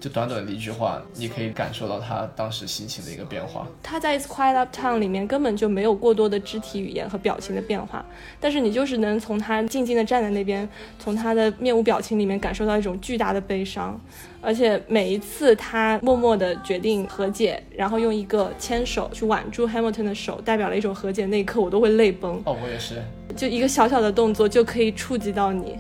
[0.02, 3.68] 就短短的一句话，你可以感受到他当时心情的一个变化。
[3.84, 8.04] 他在《It's Quiet Uptown》里面根本就没有过多的肢体语言和表情的变化，
[8.40, 14.02] 但是你就是能从他静静的站在那边，从他的面无表情里面感受到一种巨大的悲伤。
[14.42, 21.28] 而且每一次他默默的决定和解，然后用一个牵手去挽住 Hamilton 的手，代表了一种和解。
[21.28, 22.42] 那一刻我都会泪崩。
[22.46, 23.04] 哦，我也是。
[23.36, 25.78] 就一个小小的动作就可以触及到你。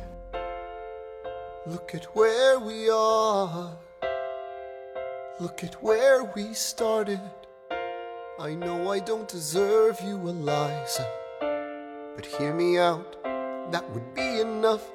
[1.66, 3.72] Look at where we are.
[5.42, 7.20] Look at where we started.
[8.40, 11.08] I know I don't deserve you, Eliza.
[12.16, 13.18] But hear me out,
[13.72, 14.88] that would be enough.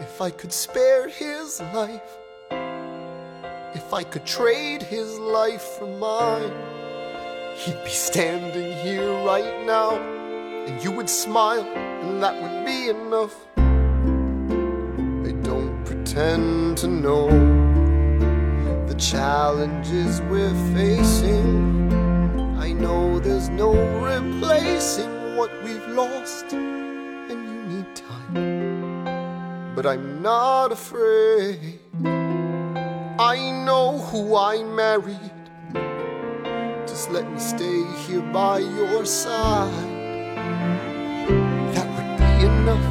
[0.00, 2.18] If I could spare his life,
[3.76, 6.52] if I could trade his life for mine,
[7.58, 9.94] he'd be standing here right now,
[10.66, 13.36] and you would smile, and that would be enough.
[15.28, 17.63] I don't pretend to know
[18.94, 21.92] the challenges we're facing.
[22.58, 29.74] I know there's no replacing what we've lost, and you need time.
[29.74, 31.80] But I'm not afraid.
[33.18, 35.32] I know who I married
[36.86, 39.72] Just let me stay here by your side.
[41.74, 42.88] That would be enough.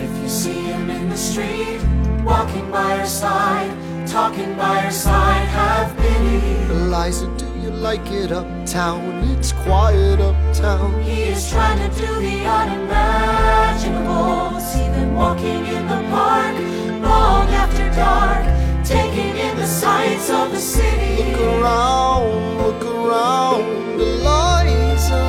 [0.00, 1.80] If you see him in the street,
[2.24, 6.56] walking by your side, talking by your side, have pity.
[6.72, 9.22] Eliza, do you like it uptown?
[9.30, 11.00] It's quiet uptown.
[11.02, 14.58] He is trying to do the unimaginable.
[14.58, 16.56] See them walking in the park,
[17.00, 18.44] long after dark,
[18.84, 21.22] taking in the sights of the city.
[21.22, 23.62] Look around, look around,
[24.00, 25.22] Eliza.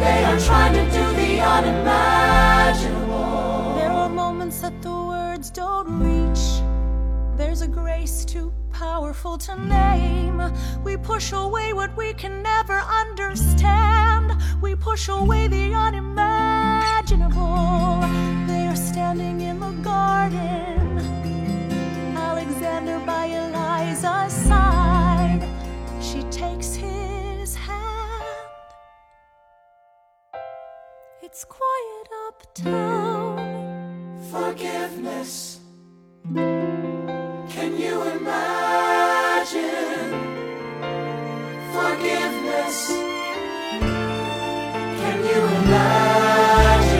[0.00, 2.97] They are trying to do the unimaginable.
[8.08, 10.42] Too powerful to name.
[10.82, 14.32] We push away what we can never understand.
[14.62, 18.00] We push away the unimaginable.
[18.46, 20.98] They are standing in the garden.
[22.16, 25.46] Alexander by Eliza's side.
[26.02, 28.24] She takes his hand.
[31.22, 33.38] It's quiet uptown.
[34.30, 35.60] Forgiveness.
[37.78, 39.54] You imagine?
[41.72, 42.88] Forgiveness.
[44.98, 46.98] Can you imagine?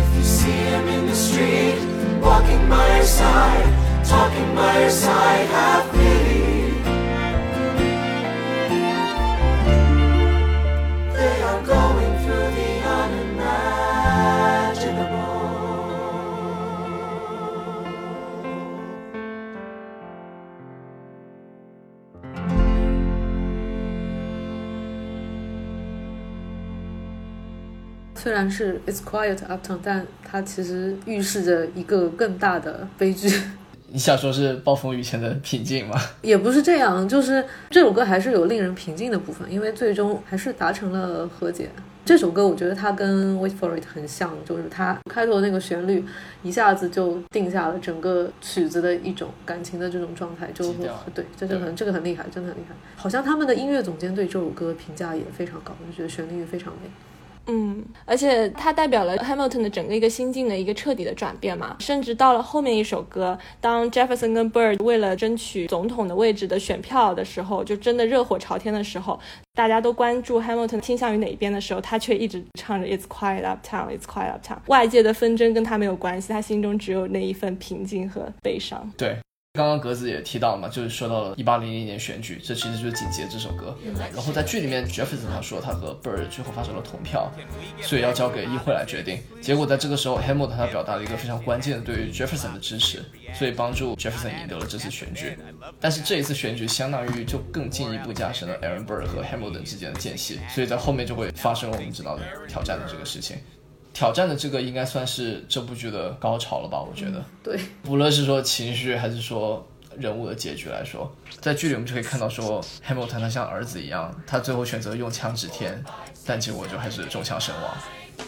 [0.00, 1.78] If you see him in the street,
[2.20, 5.92] walking by your side, talking by your side, have
[28.22, 33.28] 虽然是 It's quiet uptown，但它其实预示着一个更大的悲剧。
[33.88, 36.00] 你想说是暴风雨前的平静吗？
[36.22, 41.68] 也不是这样，就是这首歌还是有令人平静的部分，因为最终还是达成了和解。
[42.04, 46.04] 这首歌我觉得它跟 Wait for It 很像，就是它开头那个旋律
[46.44, 50.72] 一下子就定下了整个曲子的一种感情的这种状态，就
[51.12, 52.74] 对，这就很这个很厉害，真的很厉害。
[52.94, 56.88] 好像他们的音乐总监对这首歌评价也非常高，我就觉得旋律非常美。
[57.46, 69.18] 嗯，而且它代表了 Hamilton 的整个一个心境的一个彻底的转变嘛，甚至到了后面一首歌，当 Jefferson 跟 Bird 为了争取总统的位置的选票的时候，就真的热火朝天的时候，
[69.54, 78.90] 大家都关注 Hamilton 倾向于哪一边的时候，他却一直唱着 It's quiet uptown, It's quiet uptown，外界的纷争跟他没有关系，他心中只有那一份平静和悲伤。
[78.96, 79.18] 对，
[79.54, 83.76] 刚刚格子也提到了嘛，就是说到了一八零零年选举，这其实就是紧接这首歌。
[84.14, 87.30] 然后在剧里面，Jefferson 他说他和 Bird 最后发生了同票，
[87.82, 89.20] 所以要交给议会来决定。
[89.42, 95.36] 结果在这个时候，Hamilton 他表达了一个非常关键的对于 Jefferson 的支持，所以帮助 Jefferson 赢得了这次选举。
[95.78, 103.36] 但是这一次选举相当于就更进一步加深了 Aaron Burr 和 Hamilton 之间的间隙，所以在后面就会发生我们知道的挑战的这个事情。
[103.92, 106.80] 挑战的这个应该算是这部剧的高潮了吧？
[106.80, 107.24] 我觉得。
[107.42, 109.66] 对，无论是说情绪还是说
[109.96, 115.84] 人物的结局来说，在剧里我们就可以看到说，Hamilton 他像儿子一样，他最后选择用枪指天，
[116.24, 117.74] 但结果就还是中枪身亡。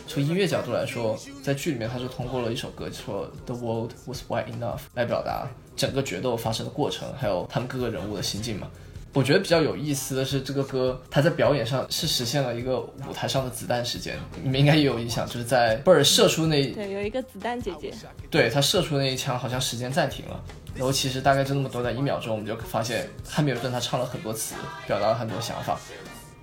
[0.07, 8.69] 从音乐角度来说，在剧里面他是通过了一首歌说 The world was wide enough 来表达整个决斗发生的过程，还有他们各个人物的心境嘛。
[9.15, 17.93] 我觉得比较有意思的是，这个歌它在表演上是实现了一个舞台上的子弹时间，你们应该也有印象，就是在贝尔射出那对，有一个子弹姐姐，
[18.29, 20.43] 对他射出那一枪，好像时间暂停了，
[20.75, 24.57] 然后其实大概就那么短短一秒钟，我们就发现汉密尔顿他唱了很多词，
[24.87, 25.79] 表达了很多想法。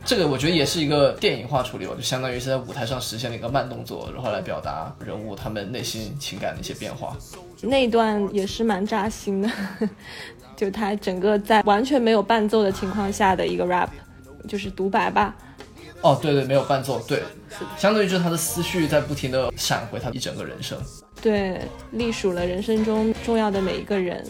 [0.03, 7.15] 这个我觉得也是一个电影化处理吧，就相当于是在舞台上实现了一个慢动作，然后来表达人物他们内心情感的一些变化。
[7.61, 9.49] 那一段也是蛮扎心的，
[10.62, 13.89] 就他整个在完全没有伴奏的情况下的一个 rap，
[14.47, 15.36] 就是独白吧。
[16.03, 17.24] 哦，对对，没有伴奏，对，
[17.80, 20.78] 相当于就是他的思绪在不停的闪回他一整个人生。
[21.20, 24.24] 对，隶属了人生中重要的每一个人。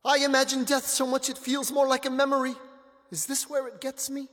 [0.00, 2.54] I imagine death so much it feels more like a memory.
[3.10, 4.28] Is this where it gets me?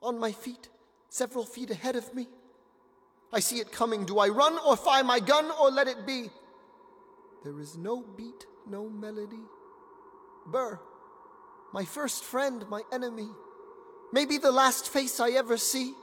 [0.00, 0.70] On my feet,
[1.10, 2.28] several feet ahead of me.
[3.30, 4.06] I see it coming.
[4.06, 6.30] Do I run or fire my gun or let it be?
[7.44, 9.42] There is no beat, no melody.
[10.46, 10.78] Burr,
[11.72, 13.28] my first friend, my enemy.
[14.12, 15.94] Maybe the last face I ever see.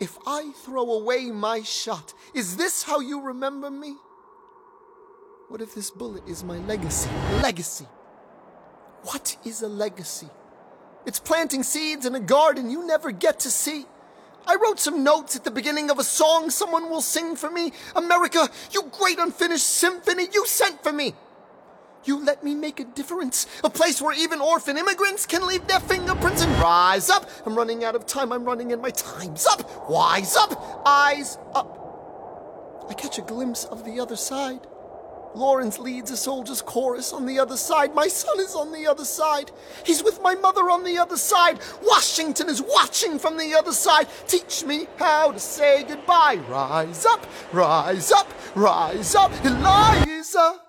[0.00, 3.96] If I throw away my shot, is this how you remember me?
[5.48, 7.10] What if this bullet is my legacy?
[7.42, 7.86] Legacy.
[9.02, 10.28] What is a legacy?
[11.06, 13.86] It's planting seeds in a garden you never get to see.
[14.46, 17.72] I wrote some notes at the beginning of a song someone will sing for me.
[17.94, 21.14] America, you great unfinished symphony you sent for me.
[22.04, 23.46] You let me make a difference.
[23.64, 27.28] A place where even orphan immigrants can leave their fingerprints and rise up.
[27.44, 28.32] I'm running out of time.
[28.32, 29.90] I'm running and my time's up.
[29.90, 30.82] Wise up.
[30.86, 32.86] Eyes up.
[32.88, 34.60] I catch a glimpse of the other side.
[35.36, 37.94] Lawrence leads a soldier's chorus on the other side.
[37.94, 39.50] My son is on the other side.
[39.84, 41.60] He's with my mother on the other side.
[41.82, 44.08] Washington is watching from the other side.
[44.26, 46.40] Teach me how to say goodbye.
[46.48, 50.60] Rise up, rise up, rise up, Eliza.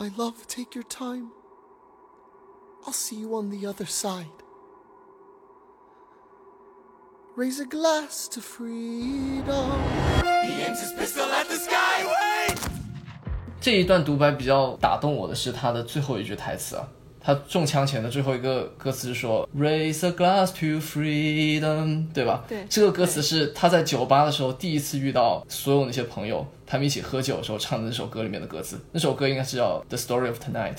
[0.00, 1.30] My love, take your time.
[2.86, 4.26] I'll see you on the other side.
[7.36, 9.80] Raise a glass to freedom.
[10.44, 11.79] He aims his pistol at the sky.
[13.60, 16.88] 这一段独白比较打动我的是他的最后一句台词啊，
[17.20, 22.42] 他中枪前的最后一个歌词是说 “Raise a glass to freedom”，对吧？
[22.48, 28.80] 对这个歌词是他在酒吧的时候第一次遇到所有那些朋友，他们一起喝酒的时候唱的那首歌里面的歌词。
[28.92, 30.74] 那首歌应该是叫《The Story of Tonight》。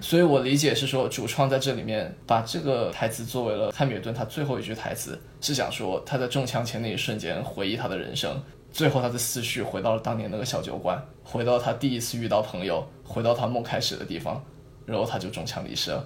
[0.00, 8.40] 所以我理解是说，主创在这里面把这个台词作为了汉密尔顿他最后一句台词，是想说他在中枪前那一瞬间回忆他的人生，
[8.70, 14.42] 最后他的思绪回到了当年那个小酒馆，回到他第一次遇到朋友，回到他梦开始的地方，
[14.86, 16.04] 然后他就中枪离世了。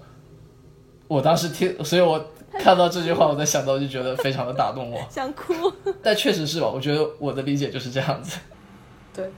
[1.09, 2.25] 我当时听，所以我
[2.59, 5.01] 看到这句话，我在想到就觉得非常的打动我。
[5.11, 5.53] 想哭。
[6.03, 8.39] 但确实是吧，我觉得我的理解就是这样子。
[9.15, 9.31] 对，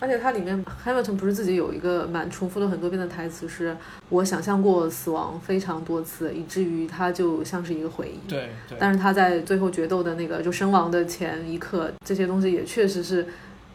[0.00, 3.76] 而且它里面 Hamilton 不是自己有一个蛮重复了很多遍的台词，是
[4.08, 8.28] 我想象过死亡非常多次，以至于它就像是一个回忆。
[8.28, 8.78] 对对。
[8.80, 13.26] 但是他在最后决斗的那个就身亡的前一刻，这些东西也确实是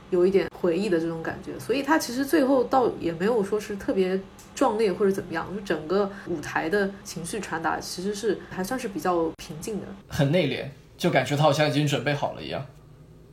[0.10, 4.20] 有一点回忆的这种感觉，所以他其实最后倒也没有说是特别
[4.56, 9.86] 壮烈或者怎么样，就整个舞台的情绪传达其实是还算是比较平静的。
[10.08, 10.66] 很内敛，
[10.98, 12.66] 就感觉他好像已经准备好了一样。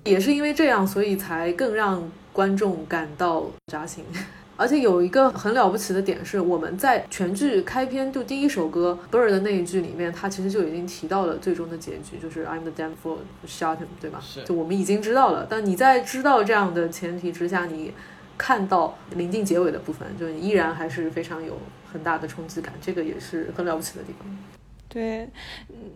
[0.04, 4.04] 也是因为这样，所以才更让观众感到扎心。
[4.54, 13.16] 而且有一个很了不起的点是，我们在全剧开篇就第一首歌 Bird 的那一句里面，他其实就已经提到了最终的结局，就是 I'm the damn fool
[13.46, 14.20] shot him，对吧？
[14.22, 15.46] 是就我们已经知道了。
[15.48, 17.92] 但你在知道这样的前提之下，你
[18.38, 21.58] 看到临近结尾的部分，就你依然还是非常有
[21.90, 24.28] 很大的冲击感，这个也是很了不起的地方。
[24.92, 25.26] 对，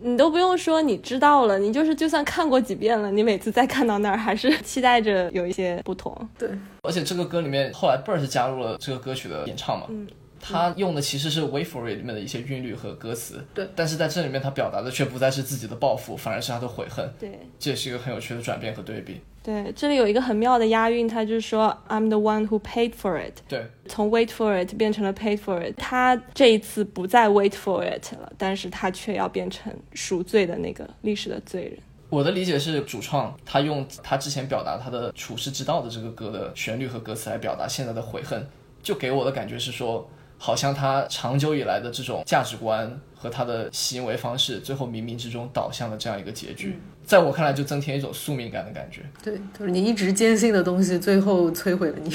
[0.01, 6.15] 你都不用说，你知道了，你就是就算看过几遍了，你每次再看到那儿，还是 期待着有一些不同。
[6.37, 6.49] 对，
[6.81, 10.07] 而且这个歌里面后来 Bird 是加入了这个歌曲的演唱嘛，嗯，
[10.41, 19.21] 他用的其实是 Wait for It 里面的一些韵律和歌词，对，但是在这里面他表达的却不再是自己的抱负，反而是他的悔恨，对，这也是一个很有趣的转变和对比。
[19.47, 23.35] 对，这里有一个很妙的押韵，他就是说 I'm the one who paid for it。
[23.47, 25.73] 对，从 wait for it 变成了 paid for it。
[25.77, 31.77] 他这一次不再 wait for it 了，但是他却要变成赎罪的那个历史的罪人。
[32.09, 38.45] 我的理解是，主创他用他之前表达他的处世之道的这个歌的旋律和歌词来表达现在的悔恨，
[38.83, 40.05] 就给我的感觉是说，
[40.37, 46.79] 好像他长久以来的这种价值观和他的行为方式，最后冥冥之中导向了这样一个结局。
[47.03, 49.01] 在我看来，就增添一种宿命感的感觉。
[49.23, 52.11] 对，就是你一直坚信的东西，最后摧毁了你。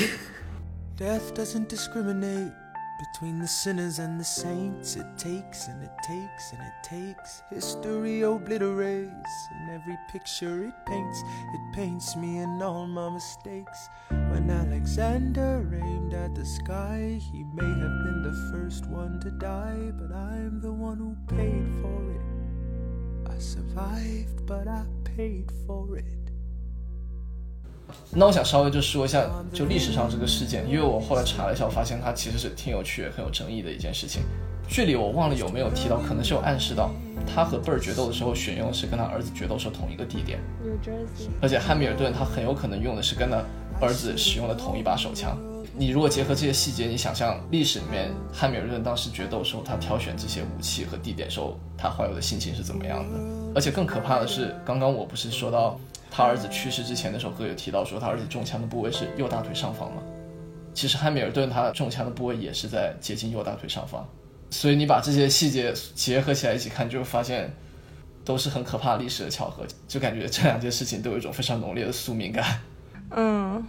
[0.98, 2.50] Death doesn't discriminate
[3.03, 4.96] between the sinners and the saints.
[4.96, 7.42] It takes and it takes and it takes.
[7.50, 11.22] History obliterates and every picture it paints.
[11.55, 13.88] It paints me and all my mistakes.
[14.09, 19.90] When Alexander aimed at the sky, he may have been the first one to die,
[19.98, 23.32] but I'm the one who paid for it.
[23.34, 26.21] I survived, but I paid for it.
[28.11, 34.22] 那我想稍微就说一下，就历史上这个事件，因为我后来查了一下，我发现它其实是挺有趣、很有争议的一件事情。
[34.68, 36.90] 剧里我忘了有没有提到，可能是有暗示到，
[37.26, 40.38] 他和贝尔决斗的时候选用的是跟他儿子决斗时候同一个地点。
[41.40, 43.43] 而且汉密尔顿他很有可能用的是跟他
[43.80, 45.38] 儿子使用的同一把手枪。
[45.74, 53.18] 你如果结合这些细节，你想象历史里面汉密尔顿当时决斗的时候，他挑选这些武器和地点时候，他怀有的心情是怎么样的？
[53.55, 55.78] 而且更可怕的是，刚刚我不是说到
[56.14, 60.02] 他儿子去世之前那首歌有提到说他儿子中枪的部位是右大腿上方嘛？
[60.74, 64.06] 其实汉密尔顿他中枪的部位也是在接近右大腿上方，
[64.50, 67.50] 所以你把这些细节结合起来一起看，就会发现
[68.24, 72.60] 都是很可怕的历史的巧合，就感觉这两件事情都有一种非常浓烈的宿命感。
[73.16, 73.66] 嗯，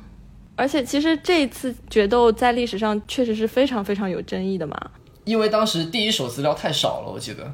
[0.55, 4.91] 而且其实这一次决斗在历史上确实是非常非常有争议的嘛。
[5.25, 7.53] 因为当时第一手资料太少了，我记得。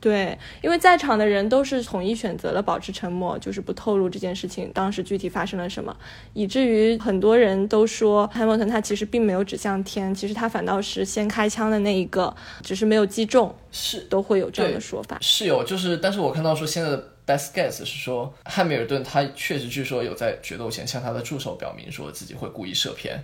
[0.00, 5.96] 对，因为在场的人都是统一选择了保持沉默，就是不透露这件事情当时具体发生了什么，
[6.34, 12.32] 以至于很多人都说 Hamilton 他其实并没有指向天，其实他反倒是先开枪的那一个，
[12.62, 15.18] 只是没有击中，是都会有这样的说法。
[15.20, 23.20] 是有，就是，但是我看到说现在的 best guess 是说汉密尔顿他确实据说有在决斗前向他的助手表明说自己会故意射偏，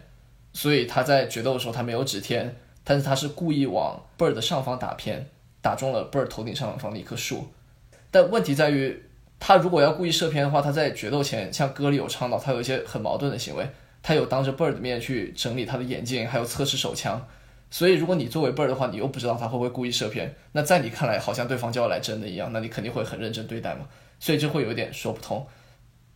[0.53, 5.27] 所以他在决斗的时候他没有指天，但是他是故意往 Bird 的上方打偏，
[5.65, 7.49] 打中了 Bird 头顶上方的一棵树。
[8.11, 9.03] 但问题在于，
[9.41, 13.67] 他如果要故意射偏的话，他在决斗前像歌里有唱到，他有一些很矛盾的行为，
[14.03, 17.27] 他有当着 Bird 的面去整理他的眼镜，还有测试手枪。
[17.71, 23.87] 所以如果你作为 Bird 的话，你又不知道他会不会故意射偏，那在你看来好像对方就要来真的一样，那你肯定会很认真对待嘛。
[24.21, 25.47] 所以这会有一点说不通。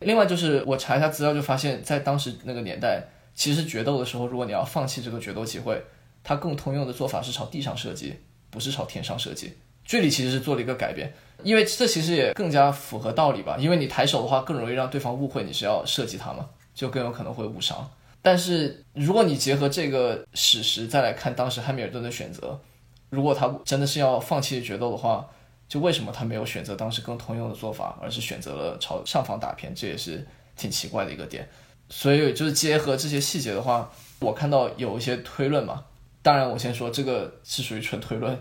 [0.01, 3.03] 另外就是我查一下资料，就发现，在当时那个年代，
[3.35, 5.83] 其实决斗的时候，如果你要放弃这个决斗机会，
[6.23, 8.15] 它更通用的做法是朝地上射击，
[8.51, 9.53] 不是朝天上射击。
[9.85, 11.11] 剧里其实是做了一个改变，
[11.43, 13.57] 因为这其实也更加符合道理吧。
[13.59, 17.91] 因为你抬手的话，更容易让对方误会你是要射击他嘛，就更有可能会误伤。
[18.21, 22.61] 但是如果你结合这个史实再来看当时汉密尔顿的选择，
[23.09, 25.27] 如果他真的是要放弃决斗的话，
[25.67, 29.75] 就为什么他没有选择当时更通用的做法，而是选择了朝上方打偏？
[29.75, 31.49] 这也是挺奇怪的一个点。
[31.89, 35.85] 所以就是结合这些细节的话，我看到有一些推论嘛。
[36.23, 38.39] 当然，我先说这个是属于纯推论，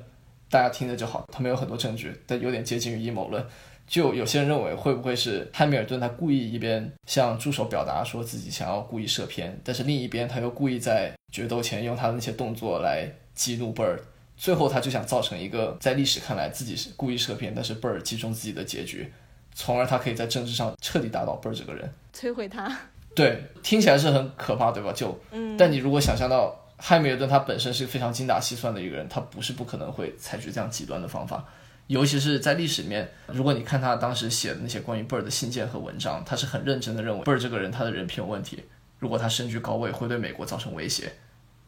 [0.50, 1.28] 大家听着就好。
[1.32, 3.46] 他没有很多证据，但有点接近于阴谋论。
[3.88, 14.00] 就有些人认为，会不会是汉密尔顿他故意一边向助手表达说自己想要故意射偏，但是另一边他又故意在决斗前用他的那些动作来激怒 Bird，
[14.36, 19.10] 最后他就想造成一个在历史看来自己是故意射偏，但是 Bird 击中自己的结局，
[19.54, 22.78] 从而他可以在政治上彻底打倒 Bird 这个人，摧毁他。
[23.16, 24.92] 对，听起来是很可怕，对吧？
[24.92, 31.44] 就，嗯，但你如果想象到汉密尔顿他本身是非常精打细算的一个人，他不是不可能会采取这样极端的方法。
[31.88, 38.64] 尤其是在历史里面，如果你看他当时写的那些关于 Bird 的信件和文章，他是很认真的认为 Bird 这个人他的人品有问题，
[39.00, 41.14] 如果他身居高位会对美国造成威胁。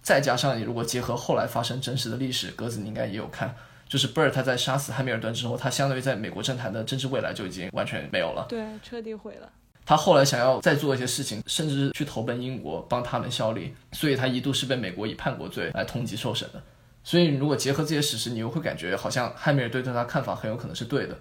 [0.02, 3.56] 再加上你如果结合后来发生真实的历史，鸽子你应该也有看，
[3.88, 9.50] 就是 Bird 他在杀死汉密尔顿之后，他相当于在美国政坛的政治未来就已经完全没有了，对，彻底毁了。
[9.90, 16.62] 他后来想要再做一些事情，甚至去投奔英国帮他们效力，所以他一度是被美国以叛国罪来通缉受审的。
[17.04, 21.18] 所以，如果结合这些史实，你又会感觉好像汉密尔顿对他看法很有可能是对的。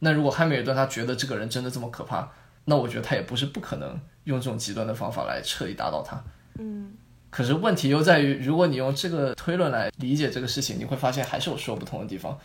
[0.00, 2.30] 那如果汉密尔顿他觉得这个人真的这么可怕，
[2.66, 6.22] 那我觉得他也不是不可能用这种极端的方法来彻底打倒他。
[6.58, 6.92] 嗯。
[7.30, 12.38] 可是问题又在于，如果你用这个推论来理解这个事情，你会发现还是有说不通的地方。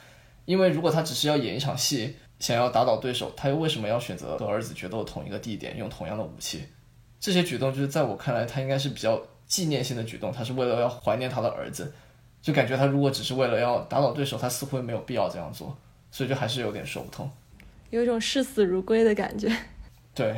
[0.46, 6.64] 因为如果他只是要演一场戏，想要打倒对手，他又为什么要选择和儿子决斗同一个地点，用同样的武器？
[7.20, 11.92] 这些举动就是在我看来，他应该是比较纪念性的举动，他是为了要怀念他的儿子。
[12.42, 15.76] 就感觉他如果只是为了要打倒对手，他似乎没有必要这样做，
[16.12, 17.30] 所以就还是有点说不通，
[17.90, 19.52] 有一种视死如归的感觉。
[20.14, 20.36] 对。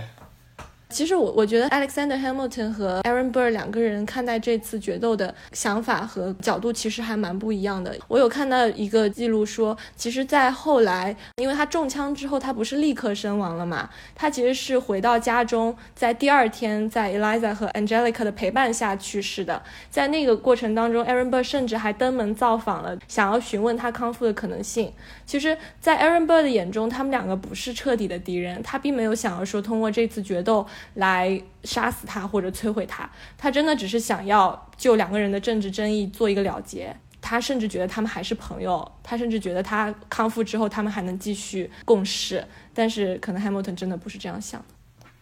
[0.92, 7.96] 其实我我觉得 Alexander Hamilton 和 Aaron Burr 两个人看待这次决斗的想法和角度其实还蛮不一样的。
[8.08, 13.88] 我有看到一个记录说，其实，在后来，因为他中枪之后，他不是立刻身亡了嘛？
[14.16, 19.62] 他其实是回到家中，在第二天，在 Eliza 和 Angelica 的陪伴下去世的。
[19.92, 24.92] 在那个过程当中，Aaron Burr 甚至还登门造访了，想要询问他康复的可能性。
[25.30, 30.66] 其实，在 Aaron Burr 的眼中，他们两个不是彻底的敌人，他并没有想要说通过这次决斗。
[30.96, 33.08] 来杀死他或者摧毁他，
[33.38, 36.96] 他真的只是想要就两个人的政治争议做一个了结。
[37.22, 42.44] 他甚至觉得他们还是朋友，他甚至觉得他康复之后他们还能继续共事。
[42.74, 44.66] 但是可能 Hamilton 真的不是这样想，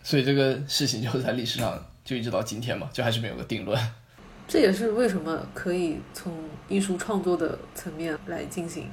[0.03, 3.77] 所以这个事情就在历史上就一直到今天嘛，就还是没有个定论。
[4.47, 6.33] 这也是为什么可以从
[6.69, 8.89] 艺术创作的层面来进行。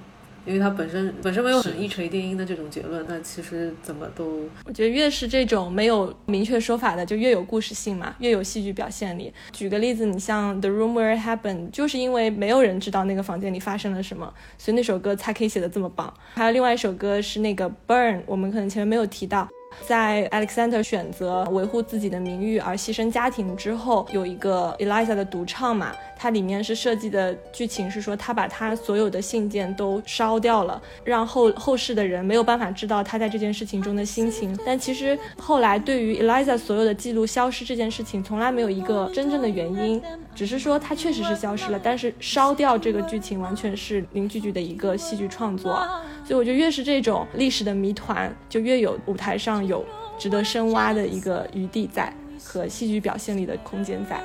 [0.47, 9.33] 因为它本身本身没有很一锤定音的这种结论，那其实怎么都，我觉得越是这种没有明确说法的，就越有故事性嘛，越有戏剧表现力。
[9.53, 16.13] 举个例子，你像《The Room Where It Happened》，就是因为没有人知道那个房间里发生了什么，所以那首歌才可以写的这么棒。
[16.35, 19.49] 还有另外一首歌是那个《Burn》，我们可能前面没有提到。
[19.87, 34.57] 在 Alexander 选择维护自己的名誉而牺牲家庭之后，有一个 Eliza 的独唱嘛，它里面是设计的剧情是说，他把他所有的信件都烧掉了，让后后世的人没有办法知道他在这件事情中的心情。
[34.65, 40.01] 但其实后来对于 Eliza 所有的记录消失这件事情，从来没有一个真正的原因，
[40.35, 41.81] 只是说他确实是消失了。
[41.83, 45.75] 但是烧掉这个剧情完全是林句句的一个戏剧创作，
[46.25, 49.75] 所以我觉得越是这种历史的谜团，就越有舞台上上。
[49.75, 49.85] 有
[50.19, 54.23] 值得深挖的一个余地在，和戏剧表现力的空间在。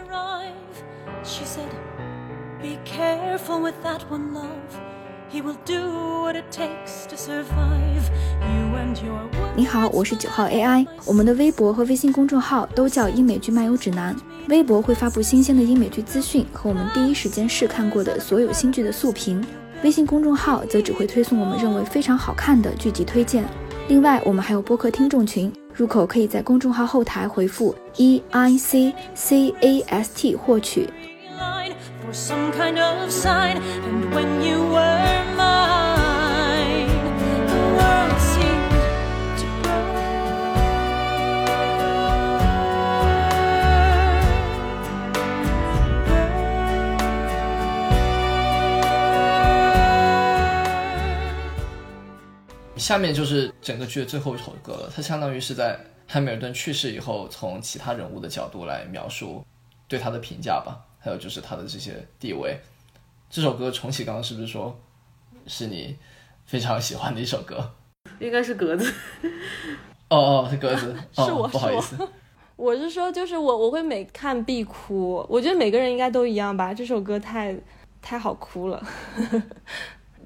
[9.55, 10.85] 你好，我是九号 AI。
[11.05, 14.15] 我们的微博和微信公众号都叫英美剧漫游指南。
[14.47, 19.43] 微博会发布新鲜的英美剧资讯和我们第一时间试看过的所有新剧的速评，
[19.83, 23.43] 微信公众号则只会推送我们认为非常好看的剧集推荐。
[23.89, 30.87] 另外，我们还有播客听众群，入口可以在公众号后台回复 E I C C A S T 获取。
[32.05, 33.57] for some kind of sign.
[33.57, 35.98] And when you were mine,
[52.89, 59.45] 下面就是整个剧的最后一首歌了，它相当于是在汉密尔顿去世以后，从其他人物的角度来描述
[59.87, 62.59] 对他的评价吧，还有就是他的这些地位。
[63.29, 64.75] 这首歌重启刚刚是不是说
[65.45, 65.95] 是你
[66.47, 67.73] 非常喜欢的一首歌？
[68.19, 68.91] 应该是格子。
[70.09, 71.95] 哦哦，是格子，哦、是我不好意思。
[72.57, 75.23] 我是说，就是我我会每看必哭。
[75.29, 76.73] 我觉得每个人应该都一样吧。
[76.73, 77.55] 这首歌太
[78.01, 78.83] 太好哭了，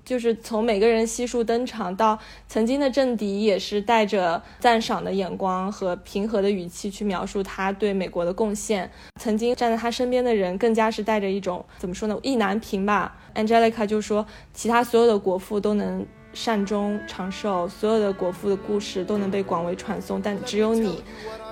[0.05, 8.89] 就是从每个人悉数登场到曾经的政敌，也是带着赞赏的眼光和平和的语气去描述他对美国的贡献。
[9.19, 13.15] 曾经站在他身边的人，更加是带着一种怎么说呢，意难平吧。
[13.35, 16.05] Angelica 就说，其他所有的国父都能。
[16.35, 21.03] 善终长寿，所有的国父的故事都能被广为传颂，但只有你，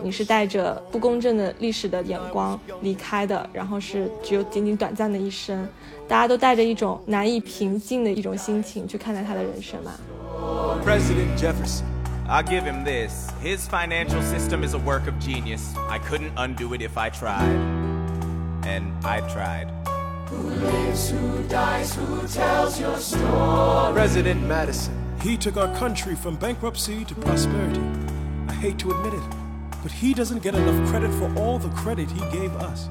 [0.01, 5.69] 你是带着不公正的历史的眼光离开的，然后是只有仅仅短暂的一生，
[6.10, 9.92] 大家都带着一种难以平静的一种心情去看待他的人生嘛。
[10.84, 11.84] President Jefferson.
[12.28, 13.30] I'll give him this.
[13.40, 15.76] His financial system is a work of genius.
[15.88, 17.56] I couldn't undo it if I tried.
[18.64, 19.70] And I tried.
[23.94, 24.94] President Madison.
[25.22, 27.82] He took our country from bankruptcy to prosperity.
[28.48, 29.22] I hate to admit it,
[29.82, 32.88] but he doesn't get enough credit for all the credit he gave us.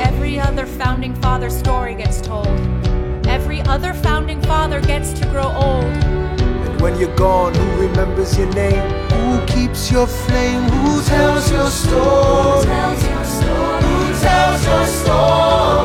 [0.00, 2.46] Every other founding father story gets told.
[3.26, 5.84] Every other founding father gets to grow old.
[5.84, 8.88] And when you're gone, who remembers your name?
[9.10, 10.62] Who keeps your flame?
[10.62, 12.64] Who tells your story?
[12.64, 13.42] Who tells your story?
[14.82, 15.81] Eliza,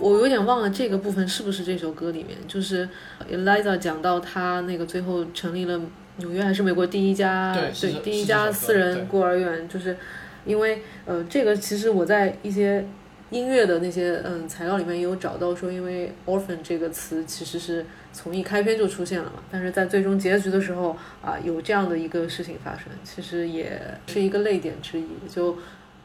[0.00, 2.88] 我有点忘了这个部分是不是这首歌里面，就是
[3.30, 5.80] Eliza 讲到他那个最后成立了
[6.16, 9.96] 纽约还是美国第一家对第一家私人孤儿院，就是
[10.44, 12.84] 因为呃这个其实我在一些
[13.30, 25.56] 音乐的那些嗯材料里面也有找到说，因为 orphan 这个词其实是从一开篇就出现了嘛，但是在最终结局的时候啊有这样的一个事情发生，其实也是一个泪点之一，就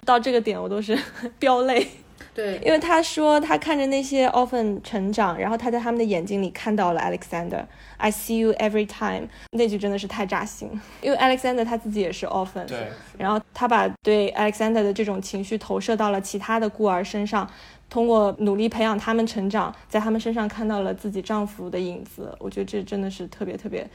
[0.05, 0.97] 到这个点我都是
[1.39, 1.87] 飙泪。
[2.35, 10.69] 对因为他说他看着那些 orphan 成长，然后他在他们的眼睛里看到了 Alexander，I see you every time，那句真的是太扎心。
[11.01, 17.49] 因为 Alexander 他自己也是 orphan，对，然后他把对 Alexander 的这种情绪投射到了其他的孤儿身上，
[17.89, 22.35] 通过努力培养他们成长，在他们身上看到了自己丈夫的影子。
[22.39, 23.87] 我觉得这真的是特别特别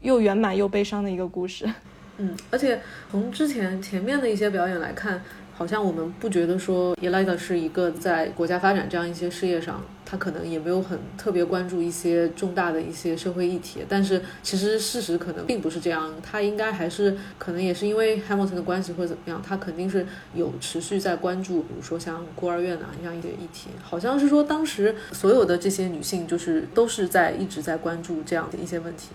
[0.00, 1.70] 又圆满又悲伤的一个故事。
[2.18, 2.80] 嗯，而且
[3.10, 5.22] 从之前前面的一些表演来看，
[5.62, 13.78] 好像我们不觉得说 Eliza 是一个在国家发展这样一些事业上，他可能也没有很特别关注一些重大的一些社会议题。
[13.88, 20.04] 但是其实事实可能并不是这样，他应该还是可能也是因为 Hamilton 的关系或者怎么样，他肯定是
[20.34, 23.68] 有持续在关注，比如说像孤儿院啊这样一些议题。
[23.80, 29.10] 好像是说当时所有的这些女性就是都是在一直在关注这样的一些问题。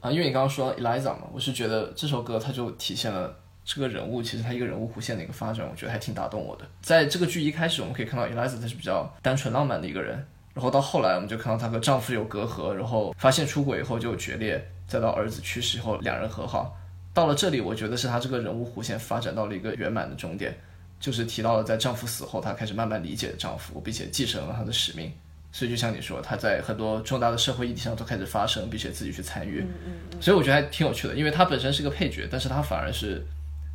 [0.00, 3.34] 啊，因为你刚刚说 Eliza 嘛，我是觉得这首歌它就体现了
[3.66, 6.64] 这个人物，其实他一个人物弧线的一个发展，我觉得还挺打动我的。
[6.80, 16.78] 在这个剧一开始，我们可以看到 Eliza 她是比较单纯浪漫的一个人，然后到后来我们就看到她和丈夫有隔阂，然后发现出轨以后就有决裂，再到儿子去世后两人和好。
[17.12, 20.56] 到了这里，我觉得是她这个人物弧线发展到了一个圆满的终点，
[21.00, 25.12] 就是提到了在丈夫死后，她开始慢慢理解丈夫，并且继承了他的使命。
[25.50, 29.64] 所以就像你说，她在很多重大的社会议题上都开始发声，并且自己去参与。
[30.20, 33.26] 所以我觉得还挺有趣的，因为她本身是个配角，但是她反而是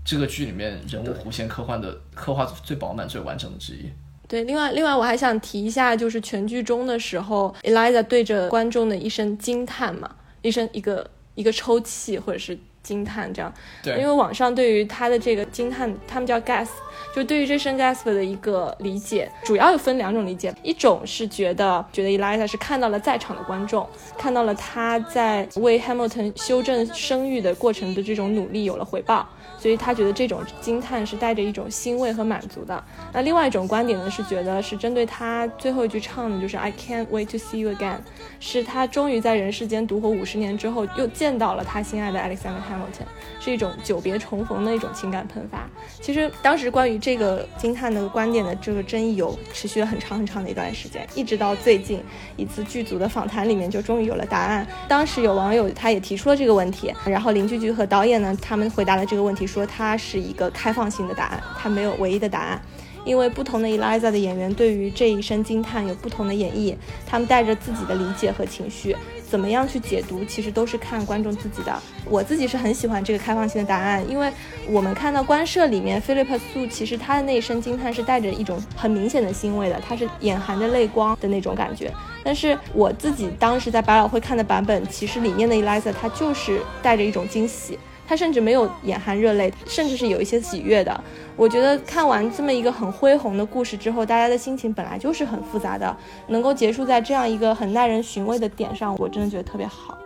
[0.04, 3.89] 这个剧里面人物弧线刻画的刻画最饱满、最完整的之一。
[4.28, 10.10] 对，另外另外我还想提一下，就是全剧中的时候，Eliza 对着观众的一声惊叹嘛，
[10.41, 13.54] 一声一个一个抽泣或者是惊叹这样。
[13.84, 16.70] 对因为网上对于他的这个惊叹，他们叫 gasp，
[17.14, 23.86] 就对于这声 gasp 的一个理解，主要有分两种理解，一种是觉得觉得 Eliza 是看到了在场的观众，
[24.18, 29.28] 看到了他在为 Hamilton 修正声誉的过程的这种努力有了回报。
[29.62, 32.84] 所以他觉得这种惊叹是带着一种欣慰和满足的。
[33.14, 37.97] 那另外一种观点呢，是觉得是针对他最后一句唱的，就是 I can't wait to see you again，
[38.39, 43.05] 是他终于在人世间独活五十年之后，又见到了他心爱的 Alexander Hamilton，
[43.39, 45.70] 是一种久别重逢的一种情感喷发。
[46.01, 52.01] 其实当时关于这个惊叹的观点的这个争议有持续了很长很长的一段时间，一直到最近
[52.36, 54.66] 一次剧组的访谈里面就终于有了答案。
[54.88, 62.62] 当时有网友他也提出了这个问题，然后林剧剧和导演呢，他们回答了这个问题，说它是一个开放性的答案，它没有唯一的答案。
[63.04, 68.95] 因为不同的 Eliza 的演员对于这一声惊叹有不同的演绎，他们带着自己的理解和情绪，
[69.28, 71.82] 怎么样去解读，其实都是看观众自己的。
[72.06, 74.32] 我自己是很喜欢这个开放性的答案，因为
[74.68, 81.91] 我们看到官摄里面 Philip Sue 其实他的那一声惊叹是带着一种很明显的欣慰的，他是眼含着泪光的那种感觉。
[82.24, 87.80] 但是我自己当时在百老汇看的版本，其实里面的 Eliza 他就是带着一种惊喜。
[88.12, 91.03] 他甚至没有眼含热泪，甚至是有一些喜悦的。
[91.38, 95.95] 我觉得看完这么一个很恢宏的故事之后，大家的心情本来就是很复杂的，
[96.28, 99.97] 能够结束在这样一个很耐人寻味的点上，我真的觉得特别好。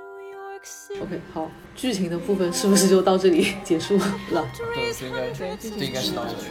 [1.01, 4.45] OK，好，剧情的部分是不是就到这里结束了？
[4.75, 6.43] 对，这应该这应该是到这里。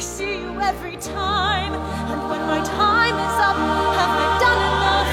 [0.00, 1.74] Every time.
[2.10, 3.56] And when my time is up,
[3.98, 5.12] have I done enough?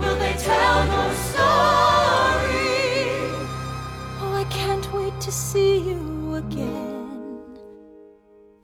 [0.00, 2.62] Will they tell no story?
[4.22, 7.10] Oh, I can't wait to see you again.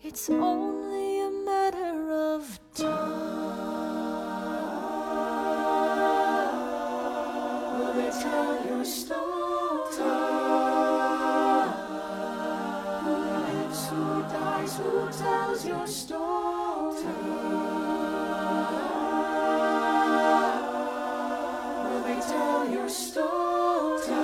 [0.02, 3.28] It's only a matter of time.
[7.78, 10.38] Will they tell your story?
[14.76, 14.82] Who?
[14.82, 17.04] Who tells your story?
[21.84, 24.14] Will they tell your story?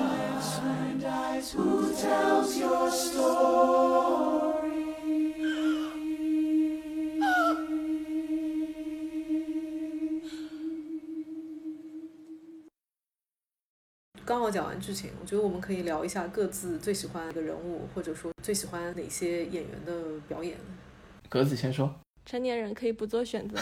[0.00, 0.58] Lives?
[0.58, 1.52] Who dies?
[1.52, 2.89] Who tells your
[14.30, 19.92] 刚好讲完剧情，我觉得我们可以聊一下各自最喜欢的人物，或者说最喜欢哪些演员的
[20.28, 20.56] 表演。
[21.28, 21.92] 格子先说。
[22.24, 23.58] 成年人可以不做选择。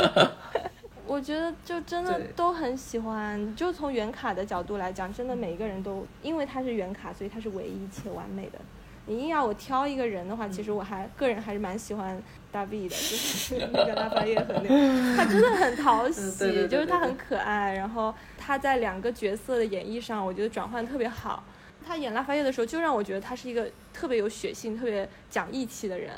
[1.08, 3.56] 我觉得就真的都很喜欢。
[3.56, 8.58] 就从原卡的角度来讲，真的每一个人都，因为他是原卡，所以他是唯一且完美的。
[9.06, 14.68] 你硬要我挑一个人的话，其实我还个人还是蛮喜欢大 B 的，就是那个拉法叶和那个，
[15.16, 21.44] 他真的很讨喜，就是他很可爱，然后他在两个角色的演绎上，我觉得转换特别好。
[21.86, 26.12] 他演拉法叶的时候，就让我觉得他是一个特别有血性、特别讲义气的人。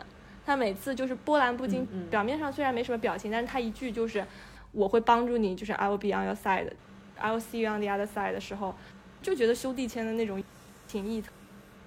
[0.44, 4.24] 他每次就是波澜不惊，表面上虽然没什么表情，但是他一句就是
[4.72, 8.74] 我会帮助你，就是 I will be on your side，I will see you on the other side 的时候，
[9.22, 10.42] 就觉得兄弟签的那种
[10.88, 11.28] 情谊特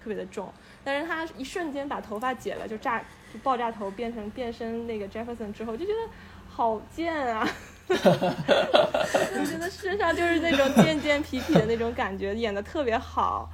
[0.06, 0.54] 别的重。
[0.84, 3.06] 但是他一瞬间把头发解了，就炸就
[3.40, 6.00] 爆炸头变成变身那个 Jefferson 之后，就觉得
[6.48, 7.48] 好贱啊！
[7.90, 13.50] 我觉得身上就是那种贱贱痞痞的那种感觉，演的特别好。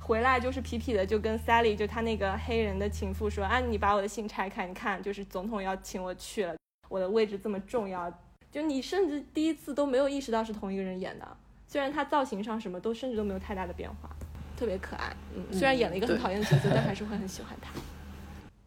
[0.00, 6.56] 回来就是痞痞的，就跟 Sally 就他那个黑人的情妇说：“啊，你把我的信拆开，你看，就是总统要请我去了，
[6.88, 8.10] 我的位置这么重要。”
[8.50, 14.08] 就你甚至第一次都没有意识到是同一个人演的，虽然他造型上什么都甚至都没有太大的变化。
[14.56, 17.70] 特别可爱，嗯，虽然演了一个很讨厌的角色，但还是会很喜欢他。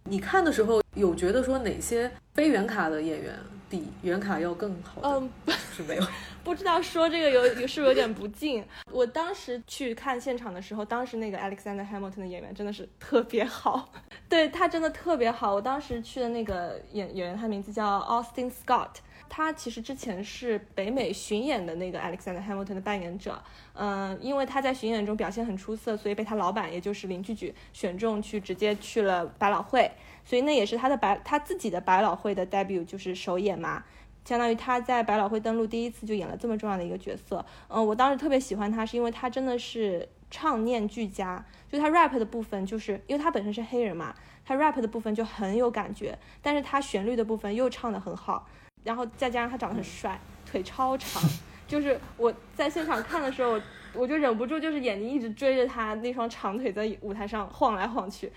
[0.06, 3.34] 你看的时候有觉得说哪些非原卡的演员
[3.70, 5.00] 比原卡要更好？
[5.04, 5.30] 嗯，
[5.76, 6.04] 是没有，
[6.44, 8.66] 不知道说这个有有是不是有点不敬。
[8.92, 13.90] 我当时去看现场的时候，当时那个 Alexander Hamilton 的演员真的是特别好，
[14.28, 15.54] 对他真的特别好。
[15.56, 18.96] 我当时去的那个演演员，他名字叫 Austin Scott。
[19.34, 29.90] 他其实之前是北美巡演的那个 Alexander Hamilton 的扮演者，嗯，因为他在巡演中表现很出色，所以被他老板，也就是林剧剧选中去直接去了百老汇，
[30.26, 33.86] 所以那也是他的百他自己的百老汇的 debut，就是首演嘛，
[34.26, 44.14] 相当于他在百老汇登陆第一次就演了这么重要的一个角色，嗯，我当时特别喜欢他，是因为他真的是唱念俱佳，就他 rap 的部分，就是因为他本身是黑人嘛，
[44.44, 48.46] 他 rap 的部分就很有感觉，但是他旋律的部分又唱得很好。
[48.84, 51.22] 然后再加上他长得很帅，腿超长，
[51.68, 53.60] 就是我在现场看的时候，
[53.94, 58.32] 我就忍不住就是眼睛一直追着他那双长腿在舞台上晃来晃去，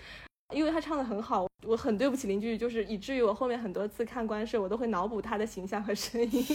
[0.53, 6.45] 因为他唱的很好，我很对不起邻居，就是以至于我后面很多次看官摄，我都会脑补他的形象和声音。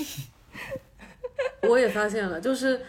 [1.68, 2.80] 我也发现了，就是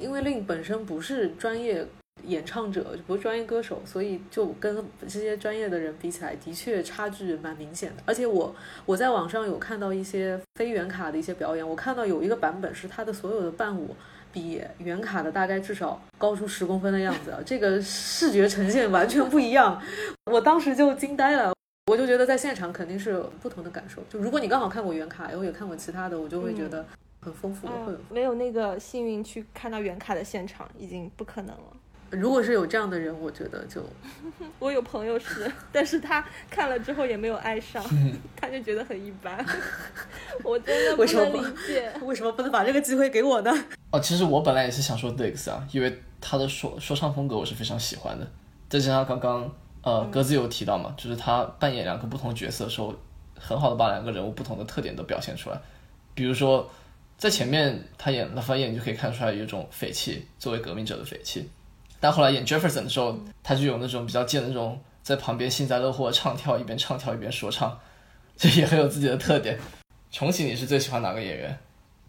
[0.00, 1.86] 因为令本身不是专业。
[2.24, 8.02] 演唱者不是专业歌手，所以就跟这些专业的人比起来，的确差距蛮明显的。
[8.06, 8.54] 而且我
[8.86, 13.94] 我在网上有看到一些非原卡的一些表演，我看到有一个版本是他的所有的伴舞
[14.32, 19.80] 比原卡的大概至少高出十公分的样子，这个视觉呈现完全不一样。
[20.30, 21.52] 我当时就惊呆了。
[21.90, 24.02] 我就觉得在现场肯定是有不同的感受。
[24.10, 26.84] 就如果你刚好看过原卡，然后也看过其他的，我就会觉得
[27.22, 27.98] 很丰富，会有。
[28.10, 31.76] 没有那个幸运去看到原卡的现场，已经不可能了。
[32.10, 33.84] 如果是有这样的人，我觉得就
[34.58, 37.84] 我有朋友是， 但是他看了之后也没有爱上，
[38.34, 39.44] 他就觉得很一般。
[40.42, 43.52] 我真的不能理解，为什么不能把这个机会给我呢？
[43.90, 48.26] 哦，其实我本来也是想说 Dix 啊，因为他的说说唱风格我是非常喜欢的。
[48.68, 49.50] 再加上刚刚
[49.82, 52.94] 呃格子有提到嘛，就是他扮演两个不同角色的时候，
[53.38, 55.60] 很好的把两个人物不同的特点都表现出来。
[56.14, 56.70] 比如说
[57.16, 61.48] 在前面他演拉法叶，你就可以看出来有一种匪气，作为革命者的匪气。
[62.00, 67.78] 但后来演 Jefferson 的时候，他就有那种比较贱的那种，在旁边幸灾乐祸唱跳，一边唱跳一边说唱，
[68.36, 69.58] 这也很有自己的特点。
[70.12, 71.58] 重启，你是最喜欢哪个演员？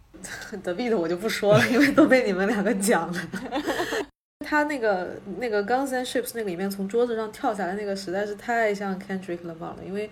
[0.63, 3.21] 德比的我就不说了，因为都被你们两个讲了。
[4.45, 10.09] 他那个那个《Guns and Ships》那个里面从桌子上跳下来那个实在是太像 Kendrick Lamar 了，因为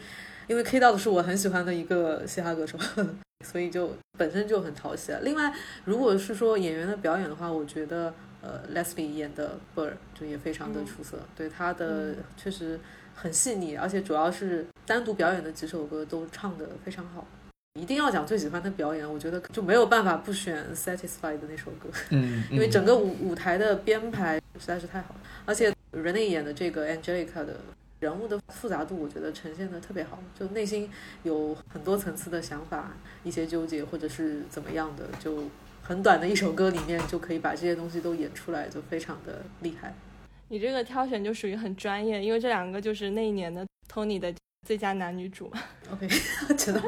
[0.47, 2.78] 因为 K 道的是我很喜欢的一个嘻哈歌手，
[3.45, 5.13] 所以就本身就很讨喜。
[5.21, 5.53] 另外，
[5.86, 8.13] 如果是说演员的表演的话，我觉得。
[8.41, 12.79] 呃，Leslie 演的 Bird 就也非常的出色，对他的确实
[13.15, 17.27] 很细腻，而且主要是单独表演的几首歌都唱的非常好。
[17.79, 27.57] 一定要讲最喜欢的表演，我觉得就没有办法不选 Satisfied 的那首歌，嗯， 因为整个舞舞台的编排实在是太好了，而且 Rene 演的这个 Angelica 的
[27.99, 30.89] 人物的复杂度，我觉得呈现的特别好，就内心
[31.23, 35.43] 有很多层次的想法，一些纠结或者是怎么样的就。
[35.88, 39.93] 很短的一首歌里面就可以把这些东西都演出来，就非常的厉害。
[40.49, 44.33] 你这个挑选就属于很专业，因为这两个就是那一年的 Tony 的
[44.67, 45.49] 最佳男女主。
[45.89, 46.05] OK，
[46.57, 46.81] 知道。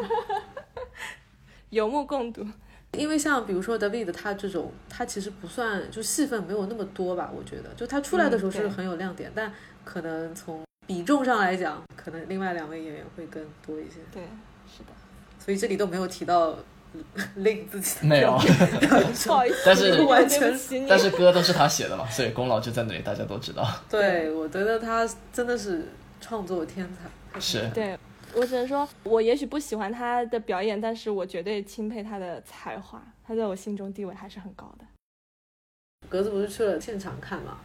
[1.71, 2.45] 有目共睹。
[2.91, 7.31] 因为像比如说 David 他这种，他其实不算就戏份没有那么多吧？
[7.33, 9.53] 我觉得，就他出来的时候是很有亮点，但
[9.85, 14.01] 可能从比重上来讲，可能另外两位演员会更多一些。
[14.11, 14.23] 对，
[14.67, 14.89] 是的。
[15.37, 16.57] 所以这里都没有提到。
[17.35, 18.31] 令自己没有，
[19.25, 20.53] 不好意思，但是完全，
[20.87, 23.67] 但是歌都是他写的嘛，所以功劳就在那里，大家都知道。
[23.89, 25.87] 对，我觉得他真的是
[26.19, 27.39] 创作天才。
[27.39, 27.97] 是，对
[28.35, 34.85] 我只能说，我也许不喜欢他的表演，但是我绝对钦佩他的才华，他在我心中地位还是很高的。
[36.07, 37.57] 格子不是去了现场看嘛？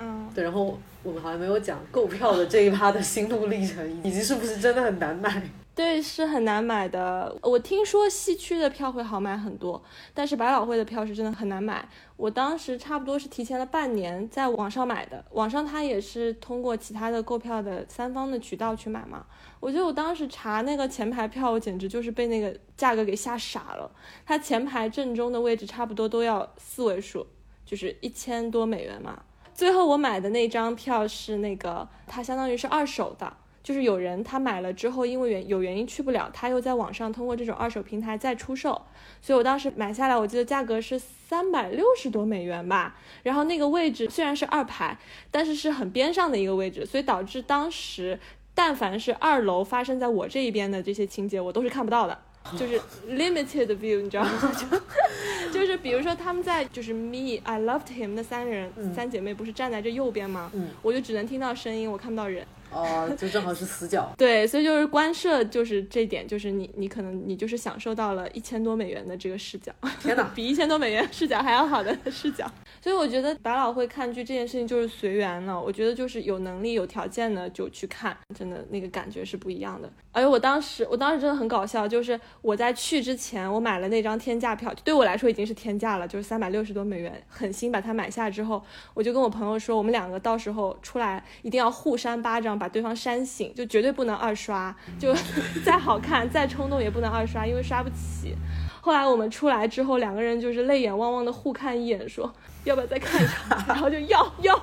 [0.00, 5.40] 嗯，对，然后我们好像没有讲购票的这一趴的心路历程，以及是不是真的很难买。
[5.74, 7.36] 对，是很难买的。
[7.42, 9.82] 我听说西区的票会好买很多，
[10.14, 11.88] 但是百老汇的票是真的很难买。
[12.16, 19.26] 我当时差不多是提前了半年在网上买的，网上它也是通过其他的购票的三方的渠道去买嘛。
[19.58, 23.90] 我觉得我当时查那个前排票，我简直就是被那个价格给吓傻了。
[24.24, 27.26] 它前排正中的位置差不多都要四位数，
[27.66, 29.20] 就是一千多美元嘛。
[29.52, 33.36] 最后我买的那张票是那个，它相当于是二手的。
[33.64, 38.80] 就是有人他买了之后，因为原有原因去不了，他又在网上通过这种二手平台再出售，
[39.22, 42.94] 所以我当时买下来，我记得价格是三百六十多美元吧。
[43.22, 44.98] 然后那个位置虽然是二排，
[45.30, 48.20] 但是是很边上的一个位置，所以导致当时
[48.54, 52.18] 但凡是二楼发生在我这一边的这些情节，我都是看不到的，
[52.58, 54.52] 就是 limited view，你知道吗？
[55.50, 60.50] 就就是比如说他们在就是 me I loved him 那三个人三姐妹不是站在这右边吗？
[60.52, 62.46] 嗯，我就只能听到声音，我看不到人。
[62.74, 64.12] 哦，就正好是死角。
[64.18, 69.72] 对，所以就是官摄，就是这点，就是你你可能你就是享受到了一千多美元的这个视角。
[70.00, 72.50] 天哪， 比一千多美元视角还要好的视角。
[72.84, 75.58] 所以我觉得百老汇看剧这件事情就是随缘了。
[75.58, 79.90] 我觉得就是有能力有条件的就去看，真的那个感觉是不一样的。
[80.12, 88.62] 而且我当时我当时真的很搞笑，就是我在去之前我买了那张天价票，对我来说已经是天价了，就是三百六十多美元，狠心把它买下之后，
[88.92, 93.54] 我就跟我朋友说，我们两个到时候出来一定要互扇巴掌，把对方扇醒。
[93.54, 95.14] 就绝对不能二刷，就
[95.64, 98.36] 再好看再冲动也不能二刷，因为刷不起。
[98.84, 102.30] 后来我们出来之后，两个人就是泪眼汪汪的互看一眼，说
[102.64, 104.54] 要不要再看一场，然后就要要，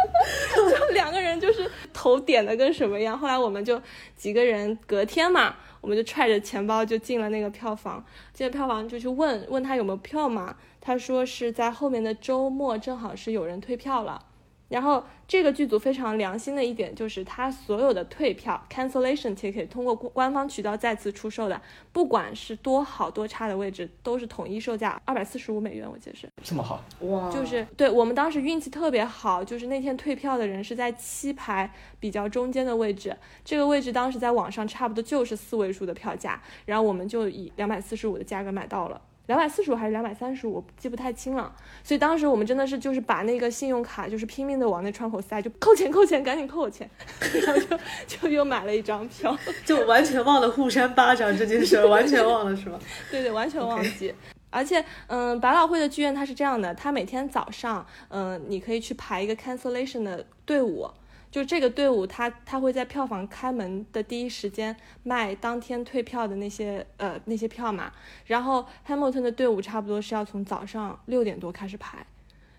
[0.56, 3.18] 就两个人就是头点的跟什么一样。
[3.18, 3.78] 后来我们就
[4.16, 14.24] 几个人隔天嘛，我们就揣着钱包就进了那个票房，进了票房就去问问他有没有票嘛，他说是在后面的周末正好是有人退票了。
[14.68, 21.60] 然后这个剧组非常良心的一点就是，他所有的退票 （cancellation ticket） 通过官方渠道再次出售的，
[21.92, 27.30] 不管是多好多差的位置，都是统一售价二百四十五美元，我记得是这么好哇！
[27.30, 39.00] 就是对我们当时运气特别好，就是那天退票的人是在七排比较中间的位置，这个位置当时在网上差不多就是四位数的票价，然后我们就以两百四十五的价格买到了。
[39.26, 41.54] 两百四十五还是两百三十五，我记不太清了。
[41.82, 46.88] 所以当时我们真的是就是把那个信用卡就是拼命的往那窗口塞，就扣钱扣钱，赶紧扣我钱，
[47.46, 52.78] 然后就就又买了一张票，就完全忘了互扇巴掌这件事，完全忘了是吧？
[53.10, 54.14] 对对，完全忘记。
[54.48, 60.88] 而且，嗯，百老汇的剧院它是这样的，它每天早上，嗯，你可以去排一个 cancellation 的队伍。
[61.36, 67.92] 就这个队伍，他他会在票房开门的第一时间卖当天退票的那些呃那些票嘛。
[68.24, 72.06] 然后 Hamilton 的队伍差不多是要从早上六点多开始排，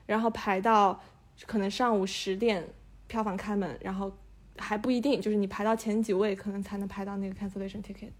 [0.05, 1.01] 然后排到
[1.47, 2.63] 可能上午十点
[3.07, 4.15] 票房开门，然后
[4.59, 8.11] 还不一定，就是你排到前几位可能才能排到那个 cancellation ticket，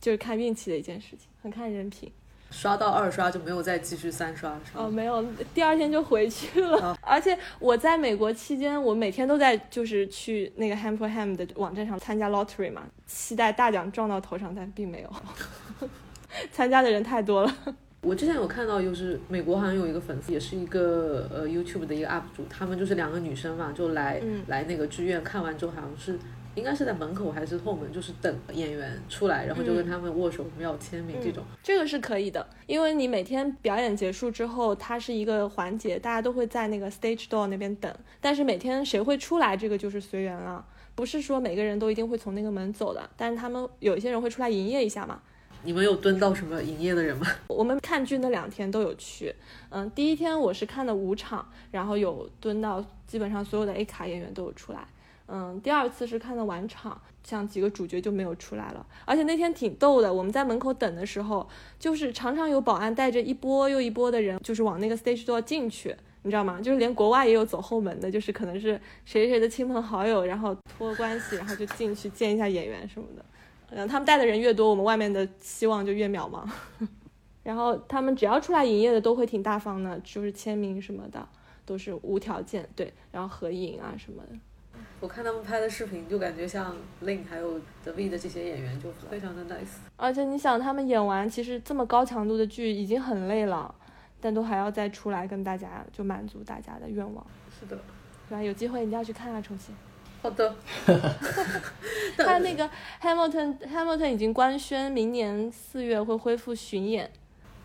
[0.00, 2.10] 就是看运气的一件事情，很看人品。
[2.52, 5.24] 刷到二刷就没有再继续三刷是哦，没有，
[5.54, 6.96] 第二天就回去了。
[7.02, 15.88] 而且我在美国期间，我每天都在就是去那个 Ham for Ham 的网站上参加 lottery 嘛，期待大奖撞到头上，但并没有。
[16.52, 17.54] 参加的人太多了。
[18.02, 26.18] 我之前有看到，就是美国好像有一个粉丝，也是一个呃 YouTube 的一个 UP 主，他们就是两个女生嘛，就来来那个剧院看完之后，好像是。
[26.54, 31.42] 应该是在门口还是后门，就是等演员出来，然后就跟他们握手，要签名这种。
[31.62, 37.92] 这个是可以的，因为你每天表演结束之后，它是一个环节，大家都会在那个 stage door 那边等。
[38.20, 40.64] 但是每天谁会出来，这个就是随缘了，
[40.94, 43.08] 不是说每个人都一定会从那个门走的。
[43.16, 45.20] 但是他们有一些人会出来营业一下嘛。
[45.64, 47.26] 你们有蹲到什么营业的人吗？
[47.46, 49.32] 我们看剧那两天都有去。
[49.70, 54.86] 嗯，第一天我是看的五场，然后有蹲到基本上所有的 A 卡演员都有出来。
[55.28, 58.84] 嗯，第二次是看的晚场，像几个主角就没有出来了。
[59.04, 66.60] 而且那天挺逗的，我们在门口等的时候，就是常常有保安带着一波又一波的人，就是往那个 stage door 进去，你知道吗？
[66.60, 73.24] 就是连国外也有走后门的，就是可能是谁谁的亲朋好友，然后托关系，然后就进去见一下演员什么的。
[73.70, 76.46] 嗯，他们带的人越多，我们外面的希望就越渺茫。
[77.42, 81.26] 然后他们只要出来营业的都会挺大方的，就是签名什么的
[81.64, 84.36] 都是无条件，对，然后合影啊什么的。
[85.02, 89.80] 我看他们拍的视频，就感觉像 Lin 还有 David 的这些演员就非常的 nice。
[89.96, 93.74] 而且你想，他们演完其实这么高强度的剧已经很累了，
[94.20, 97.26] 但都还要再出来跟大家就满足大家的愿望。
[97.58, 97.76] 是的，
[98.28, 98.42] 对吧？
[98.44, 99.74] 有机会一定要去看啊，重庆。
[100.22, 100.54] 好的。
[102.16, 102.70] 他那个
[103.00, 107.10] Hamilton Hamilton 已经官宣明年四月会恢复巡演。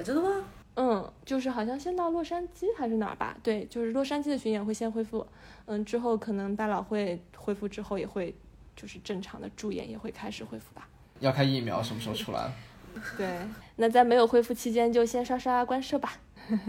[0.03, 0.43] 真的吗？
[0.80, 3.36] 嗯，就是好像先到洛杉矶还是哪儿吧？
[3.41, 5.26] 对，就是洛杉矶的巡演会先恢复。
[5.66, 8.34] 嗯，之后可能百老汇恢复之后也会，
[8.76, 10.88] 就是正常的驻演也会开始恢复吧。
[11.20, 12.52] 要看疫苗什么时候出来？
[13.18, 13.40] 对，
[13.78, 16.14] 那在没有恢复期间就先刷刷关社吧。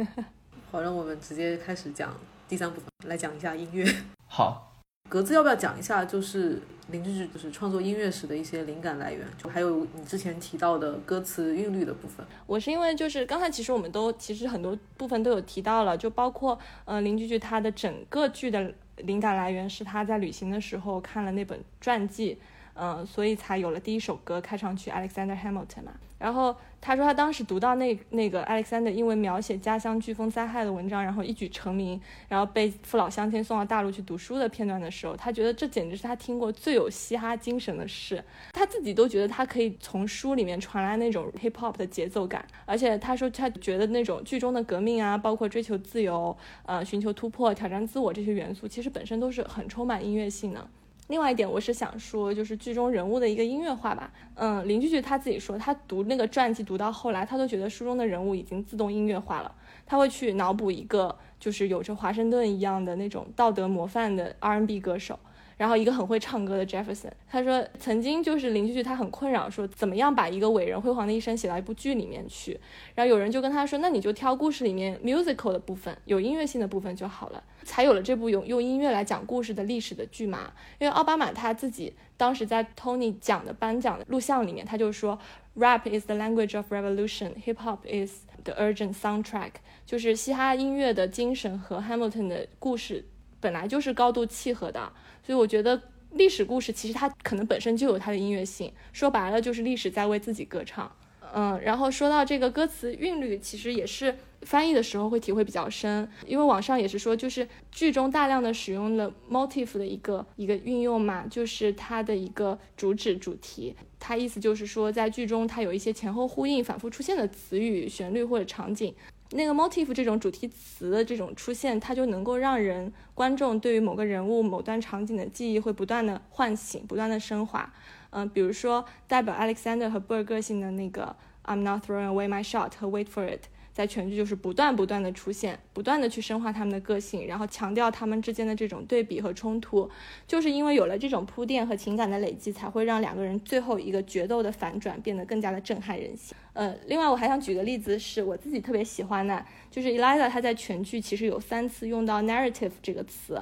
[0.72, 2.14] 好，让我们直接开始讲
[2.48, 3.84] 第三部分，来讲一下音乐。
[4.26, 4.67] 好。
[5.08, 6.60] 格子要不要讲一下，就是
[6.90, 12.24] 林志志就是创作音乐时的一些灵感来源，就还有你之前提到的歌词韵律的部分。
[12.46, 22.38] 我是因为就是刚才其实我们都其实很多部分都有提到了，就包括呃林志志他的整个剧的灵感来源是他在旅行的时候看了那本传记，
[22.74, 26.54] 嗯，所以才有了第一首歌开场曲 Alexander Hamilton 嘛，然后。
[26.80, 38.22] 他说他当时读到那那个 Alexander 因为描写家乡飓风灾害的文章，然后一举成名，然后被父老乡亲送到大陆去读书的片段的时候，他觉得这简直是他听过最有嘻哈精神的事。
[38.52, 50.68] 他自己都觉得他可以从书里面传来那种 hip hop 的节奏感，而且他说他觉得那种剧中的革命啊，包括追求自由、呃寻求突破、挑战自我这些元素，其实本身都是很充满音乐性的。
[51.08, 54.12] 另外一点，我是想说，就是剧中人物的一个音乐化吧。
[54.34, 59.54] 嗯，林俊杰他自己说，他读那个传记读到后来，他都觉得书中的人物已经自动音乐化了。
[59.86, 65.18] 他会去脑补一个，就是有着华盛顿一样的那种道德模范的 R&B 歌手。
[65.58, 72.58] 然后一个很会唱歌的 Jefferson，他说曾经就是邻居，他很困扰，说怎么样把一个伟人辉煌的一生写到一部剧里面去。
[72.94, 80.52] 然后有人就跟他说，那你就挑故事里面 musical 的部分，有音乐性的部分就好了，才有了这部用用音乐来讲故事的历史的剧嘛。
[80.78, 85.18] 因为奥巴马他自己当时在 Tony 讲的颁奖的录像里面，他就说
[85.56, 89.50] rap is the language of revolution，hip hop is the urgent soundtrack，
[89.84, 93.04] 就是嘻哈音乐的精神和 Hamilton 的故事
[93.40, 94.92] 本来就是高度契合的。
[95.22, 95.80] 所以我觉得
[96.12, 100.90] 历史故事其实它可能本身就有它的音乐性，说白了就是历史在为自己歌唱。
[101.34, 118.94] 嗯，然后说到这个歌词韵律，其实也是翻译的时候会体会比较深，因为网上也是说，就是剧中大量的使用了 motif 的一个一个运用嘛，就是它的一个主旨主题，它意思就是说在剧中它有一些前后呼应、反复出现的词语、旋律或者场景。
[119.30, 127.70] 那个 motif 这种主题词的这种出现，它就能够让人观众对于某个人物、某段场景的记忆会不断的唤醒、不断的升华。
[128.10, 131.14] 嗯，比如说代表 Alexander 和 Bird 个性的那个
[131.44, 133.42] I'm not throwing away my shot 和 Wait for it。
[133.78, 139.88] 在全剧就是不断不断的出现，不断的去深化他们的个性，然后强调他们之间的这种对比和冲突，
[140.26, 146.36] 就是因为有了这种铺垫和情感的累积，才会让两个人最后一个决斗的反转变得更加的震撼人心。
[146.54, 153.40] 呃，另外我还想举个例子，是我自己特别喜欢的，就是 Eliza 她在全剧其实有三次用到 narrative 这个词，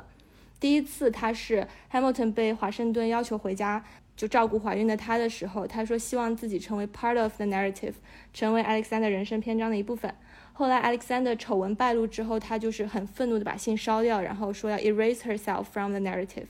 [0.60, 3.82] 第一次他是 Hamilton 被华盛顿要求回家。
[4.16, 7.92] 就照顾怀孕的她的时候，她说希望自己成为 part of the narrative，
[8.32, 10.10] 成为 Alexander 人生篇章的一部分。
[10.56, 16.46] 后来 Alexander 丑闻败露之后，他就是很愤怒的把信烧掉，然后说要 erase herself from the narrative。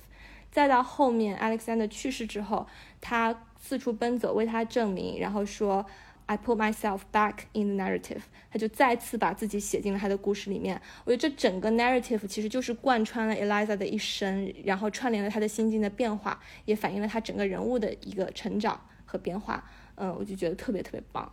[0.53, 2.67] 再到后面 Alexander 去世之后，
[3.01, 5.85] 他四处奔走为他证明，然后说。
[6.29, 8.19] I put myself back in the narrative，
[8.51, 10.83] 他就再次把自己写进了他的故事里面。
[11.05, 19.63] 我觉得这整个 narrative 其实就是贯穿了 Eliza 的一生，然后串联了他的心境的变化，也反映了他整个人物的一个成长和变化。
[19.95, 21.31] 嗯，我就觉得特别特别棒。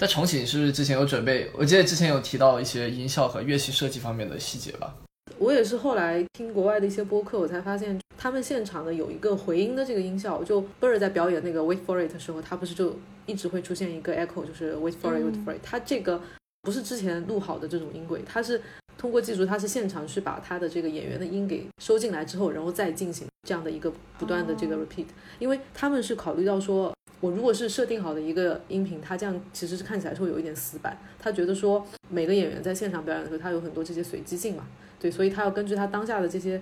[0.00, 1.50] 在重启是不是之前有准备？
[1.52, 4.94] 我记得之前有提到一些音效和乐器设计方面的细节吧。
[5.36, 10.42] 我也是后来听国外的一些播客，我才发现他们现场的有一个回音的这个音效。
[10.42, 12.96] 就 Bird 在表演那个 Wait for it 的时候，他不是就
[13.26, 15.60] 一直会出现一个 echo，就是 Wait for it，Wait for it。
[15.62, 16.18] 他这个
[16.62, 18.58] 不是之前录好的这种音轨，他是
[19.00, 25.06] 通过技术，他是现场去把他的这个演员的音给收进来之后，然后再进行这样的一个不断的这个 repeat。
[25.38, 30.98] 因为他们是考虑到说，我如果是设定好的一个音频，它这样其实是看起来是会有一点死板。
[31.18, 34.66] 他觉得说每个演员在现场表演的时候，他有很多这些随机性嘛。
[35.00, 36.60] 对，所以他要根据他当下的这些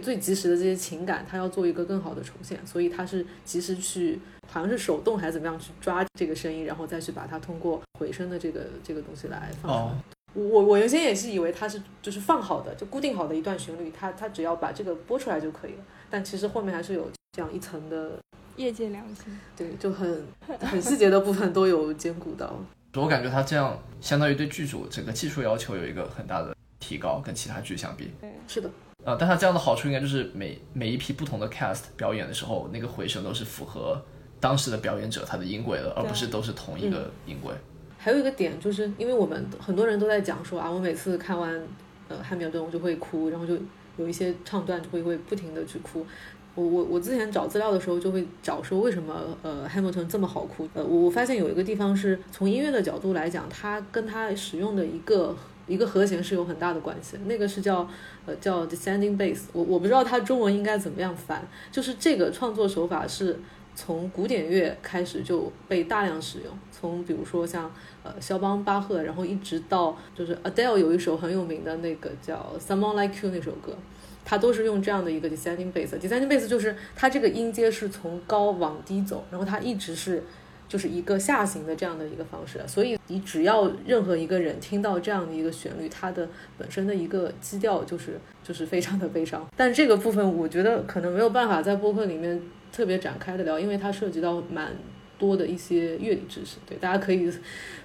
[0.00, 9.72] 最及时的这些情感，他要做一个更好的重现，所以他是及时去，好像是手动还是怎么样去抓这个声音，然后再去把它通过回声的这个这个东西来放。
[9.72, 9.96] 哦，
[10.34, 15.84] 我我原先也是以为它是就是放好的，就固定好的一段旋律，它它只要把这个播出来就可以了。
[16.08, 18.18] 但其实后面还是有这样一层的
[18.56, 20.26] 业界良心，对，就很
[20.60, 22.52] 很细节的部分都有兼顾到。
[22.94, 26.54] 我感觉他这样相当于对剧组整个技术要求有一个很大的。
[26.82, 28.10] 提高跟其他剧相比，
[28.48, 28.70] 是的，
[29.04, 34.02] 呃，但它这样的好处应该就是每每一批不同的 cast 表演的时候，那个回声都是符合
[34.40, 37.54] 当时的表演者他的音轨的，而不是都是同一个音轨。
[38.02, 41.62] 还有一个点就是，因为我们很多人都在讲说啊，我每次看完
[42.08, 43.54] 呃汉密尔顿我就会哭，然后就
[43.98, 46.06] 有一些唱段就会会不停的去哭。
[46.54, 50.66] 我我我之前找资料的时候就会找说为什么呃 Hamilton 这么好哭？
[50.74, 55.36] 呃，我发现有一个地方是从音乐的角度来讲，它跟它使用的一个。
[55.66, 57.88] 一个和弦是有很大的关系，那个是叫
[58.26, 63.38] 呃叫 descending bass，我我不知道它中文应该怎么样翻，就是这个创作手法是
[63.74, 67.72] 从古典乐开始就被大量使用，从比如说像
[68.02, 73.76] 呃肖邦、巴赫，然后一直到就是 Adele 有一首很有名的那个叫 Someone Like You 那首歌，
[74.24, 80.22] 它都是用这样的一个 descending bass，descending bass 就是它这个音阶是从高往低走，然后它一直是。
[80.70, 89.44] 就是一个下行的这样的一个方式，所以你只要任何一个人听到这样的一个旋律，它的本身的一个基调就是就是非常的悲伤。
[89.56, 92.40] 但这个部分我觉得可能没有办法在播客里面
[92.72, 94.72] 特别展开的聊，因为它涉及到蛮
[95.18, 96.56] 多的一些乐理知识。
[96.66, 97.30] 对，大家可以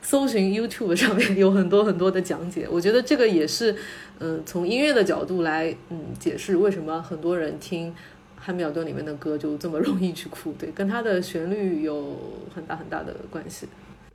[0.01, 2.67] 搜寻 YouTube 上面有很多很多的讲解。
[2.69, 3.75] 我觉得这个也是，
[4.19, 7.93] 嗯，从音乐的角度来，嗯，解释为什么很多人听。
[8.37, 12.15] 汉密尔顿里面的歌就这么容易去哭，对，跟它的旋律有
[12.53, 13.67] 很大很大的关系。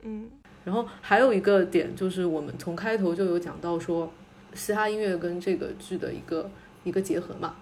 [0.03, 0.25] 嗯，
[0.63, 4.09] 然后还有一个点就是，我们从开头就有讲到说，
[4.53, 6.49] 嘻哈音乐跟这个剧的一个
[6.85, 7.57] 一个结合嘛。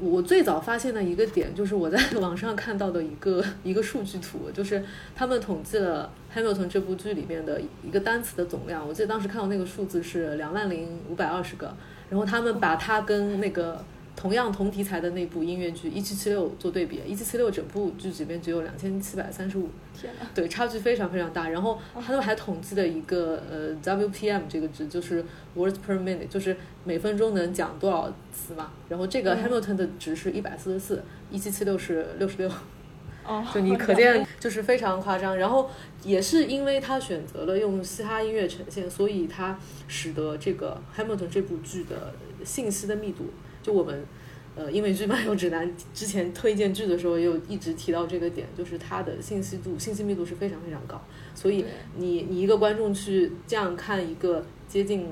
[0.00, 4.82] 我最早发现的一个点就是我在 网上看到的一个一个数据图，就是
[5.14, 8.86] 他们统计了 Hamilton 这部剧里面的一个单词的总量。
[8.86, 11.74] 我记得当时看到那个数字是两万零五百二十个，
[12.08, 13.84] 然后他们把它跟那个。
[14.20, 21.48] 同样同题材的那部音乐剧《一七七六》做对比，《一七七六》整部剧里面只有两千七百三十五，天呐，对，差距非常非常大。
[21.48, 25.24] 然后他们还统计了一个呃 WPM 这个值，就是
[25.56, 28.70] words per minute，就是每分钟能讲多少词嘛。
[28.90, 32.50] 然后这个 Hamilton 的值是一百四十四，一七七六是六十六，
[33.24, 35.34] 哦， 就你可见就是非常夸张。
[35.34, 35.70] 然后
[36.04, 42.12] 也是因为他选择了用嘻哈音乐呈现，所以他使得这个 Hamilton 这部剧的
[42.44, 43.24] 信息的密度。
[43.62, 44.04] 就我们，
[44.56, 51.00] 呃，因为剧漫游指南之前推荐剧的时候，也有一直提到这个点，就是它的信息度、信息密度是非常非常高。
[51.34, 51.64] 所以
[51.96, 55.06] 你你一个观众去这样看一个接近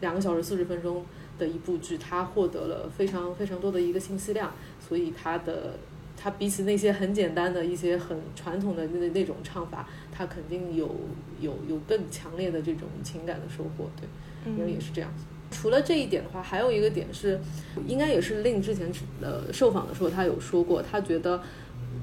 [0.00, 1.04] 两个小时四十分钟
[1.38, 5.78] 的一部剧，它获得了非常非常多的一个信息量，所以它的
[6.16, 10.88] 它比起那些很简单的一些很传统的那那种唱法，它肯定有
[11.40, 13.88] 有有更强烈的这种情感的收获。
[13.96, 15.24] 对，因为也是这样子。
[15.52, 17.38] 除了这一点的话，还有一个点是，
[17.86, 21.40] 应该也是令之前呃受访的时候他有说过，他觉得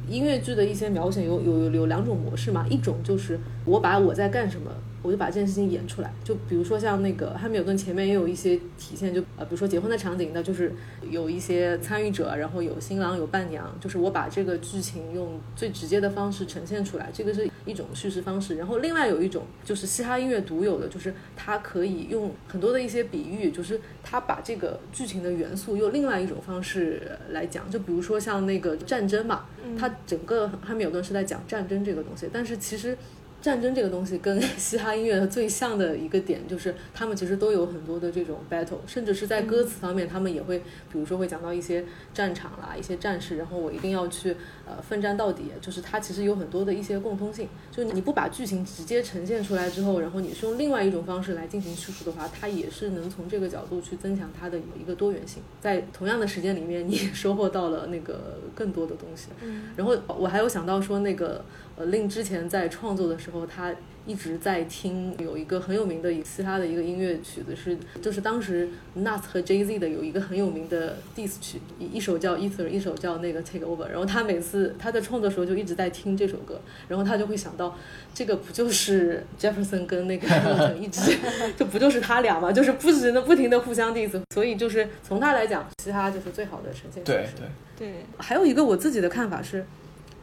[0.08, 4.72] 音乐剧的一些描写有有有有两种模式嘛，一种就是我把我在干什么，
[5.02, 6.14] 我就把这件事情演出来。
[6.24, 10.74] 就比如说像那个汉密尔顿前面也有一些体现，就呃比如说结婚的场景，那就是
[11.10, 18.58] 有一些参与者，然后有新郎有伴娘，就是我把这个剧情用最直接的方式呈现出来，这个是一种叙事方式。
[18.58, 27.70] 然后另外有一种就是嘻哈音乐独有的，就是它可以用很多的一些比喻，就是它把这个剧情的元素用另外一种方式来讲。
[27.70, 29.46] 就比如说像那个战争嘛，
[29.78, 32.98] 它整个汉密尔顿是在讲战争这个东西，但是其实。
[33.42, 40.60] 战争这个东西跟嘻哈音乐最像的一个点，就是他们其实都有很多的这种 battle，甚至是在歌词方面，他们也会，
[40.92, 44.36] 比如说会讲到一些战场啦、一些战士，然后我一定要去
[44.66, 47.48] 呃奋战到底，就是它其实有很多的一些共通性。
[47.72, 59.30] 就你不把剧情直接呈现出来之后，然后你是用另外一种方式来进行叙述的话，它也是能从这个角度去增强它的一个多元性，在同样的时间里面，你也收获到了那个更多的东西。
[59.78, 61.44] 然后我还有想到说那个。
[61.80, 63.74] 呃，令之前在创作的时候，他
[64.06, 73.88] 一直在听有一个很有名的嘻哈的一个音乐曲子，是就是当时 Nas 和 Jay Z 的有一个很有名的 diss 曲，一一首叫 Ether，一首叫那个 Take Over。
[73.88, 77.78] 然后他每次他在创作的时候就一直在听这首歌，然后他就会想到，
[78.14, 81.18] 这个不就是 Jefferson 跟那个 Hamilton 一直
[81.56, 84.22] 就不就是他俩嘛，就是不停的不停的互相 diss。
[84.34, 87.48] 所以就是从他来讲，嘻哈就是最好的呈现对对
[87.78, 87.94] 对。
[88.18, 89.66] 还有一个我自己的看法是。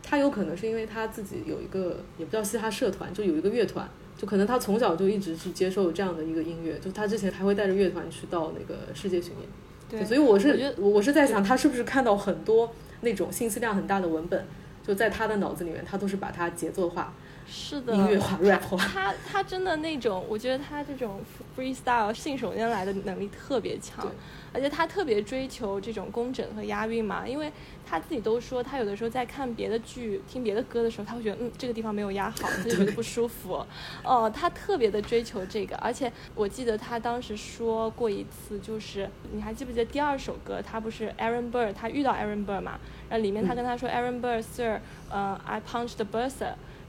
[0.09, 9.49] 他有可能是因为他自己有一个也不叫嘻哈社团，就有一个乐团，就可能他从小就一直去接受这样的一个音乐，就他之前还会带着乐团去到那个世界巡演。
[9.91, 14.45] 对，所以我是我是在想，他是不是看到很多那种信息量很大的文本，
[14.87, 17.13] 就在他的脑子里面，他都是把它节奏化。
[17.49, 21.21] 是的，音乐化 rap 化，他他真的那种，我觉得他这种
[21.57, 24.07] freestyle 信手拈来的能力特别强，
[24.53, 27.53] 而且他特别追求这种工整和押韵嘛，因为
[27.89, 33.65] 他自己都说，他有的时候在看别的剧、听别的歌的时候，他会觉得嗯这个地方没有押好，他就觉得不舒服。
[34.03, 42.79] 哦，他特别的追求这个，而且我记得他当时说过一次，就是你还记不记得第二首歌，他不是 Aaron Burr，他遇到 Aaron Burr 嘛，
[43.09, 46.27] 然后里面他跟他说 Aaron Burr Sir，呃，I punched Burr。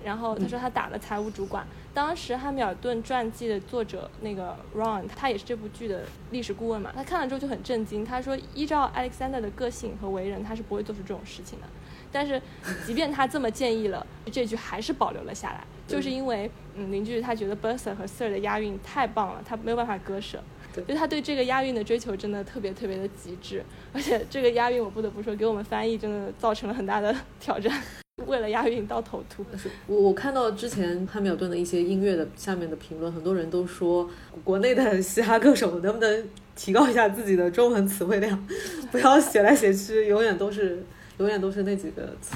[0.04, 1.66] 然后他说他打了财务主管。
[1.94, 6.92] 当时汉密尔顿传记的作者那个 Ron，他也是这部剧的历史顾问嘛。
[6.96, 11.66] 他看了之后就很震惊，他说依照 Alexander 的个性和为人，他是不会做出这种事情的。
[12.12, 12.42] 但是
[12.86, 20.42] 即便他这么建议了， 这句还是保留了下来，就是因为嗯邻居他觉得 Burser 和 Sir 的押韵太棒了，他没有办法割舍。
[20.88, 27.82] 就他对这个押韵的追求真的特别特别的极致，而且这个押韵我不得不说给我们翻译真的造成了很大的挑战。
[28.26, 29.46] 为了押韵到头秃。
[29.86, 34.10] 我我看到之前汉密尔顿的一些音乐的下面的评论，很多人都说
[34.44, 38.48] 国内的嘻哈歌手能不能提高一下自己的中文词汇量，
[38.92, 40.84] 不要写来写去永远都是
[41.20, 42.36] 永远都是那几个词。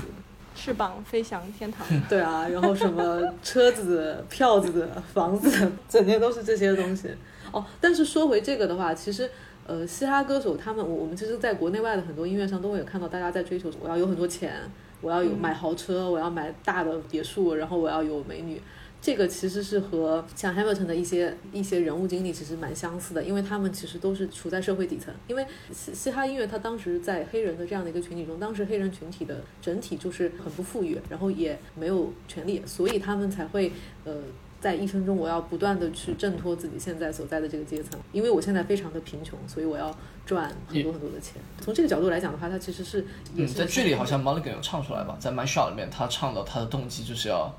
[0.55, 1.87] 翅膀飞翔天堂。
[2.07, 7.09] 对啊，然后什么车子、票子、房子，整天都是这些东西。
[7.51, 9.27] 哦，但是说回这个的话，其实
[9.65, 14.53] 呃，嘻哈歌手他们，我们其实在国内外的很多音乐上都会有看到大家在追求，我要有很多钱。
[15.01, 18.61] 我要有买豪车，我要买大的别墅，然后我要有美女，
[19.01, 25.13] 这个其实是和像 Hamilton 的一些一些人物经历其实蛮相似的，因为他们其实都是处在社会底层。
[25.27, 33.71] 因为嘻嘻哈音乐它当时在黑人的这样的一个群体中，当时黑人群体的整体就是很不富裕，然后也没有权利，所以他们才会
[34.05, 34.13] 呃。
[34.61, 39.91] 在一生中，我要不断的去挣脱自己现在所在的这个阶层，因为我现在非常的贫穷，所以我要
[40.25, 41.41] 赚很多很多的钱。
[41.59, 47.53] 从这个角度来讲的话，他其实是嗯，在剧里好像 Mulligan 有唱出来吧，在 My Shot 里面，他唱的他的动机就是要。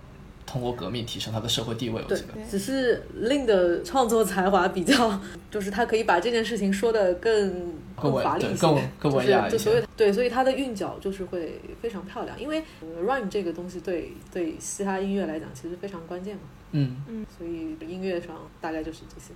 [0.44, 5.18] 通过革命提升他的社会地位，我记得，只是令的创作才华比较，
[5.52, 9.82] 就是他可以把这件事情说的更更华丽一些，更文雅一些。
[9.96, 12.62] 对，所以他的韵脚就是会非常漂亮，因为
[13.06, 16.42] rhyme 这个东西对对嘻哈音乐来讲其实非常关键嘛。
[16.72, 19.32] 嗯嗯，所以音乐上大概就是这些。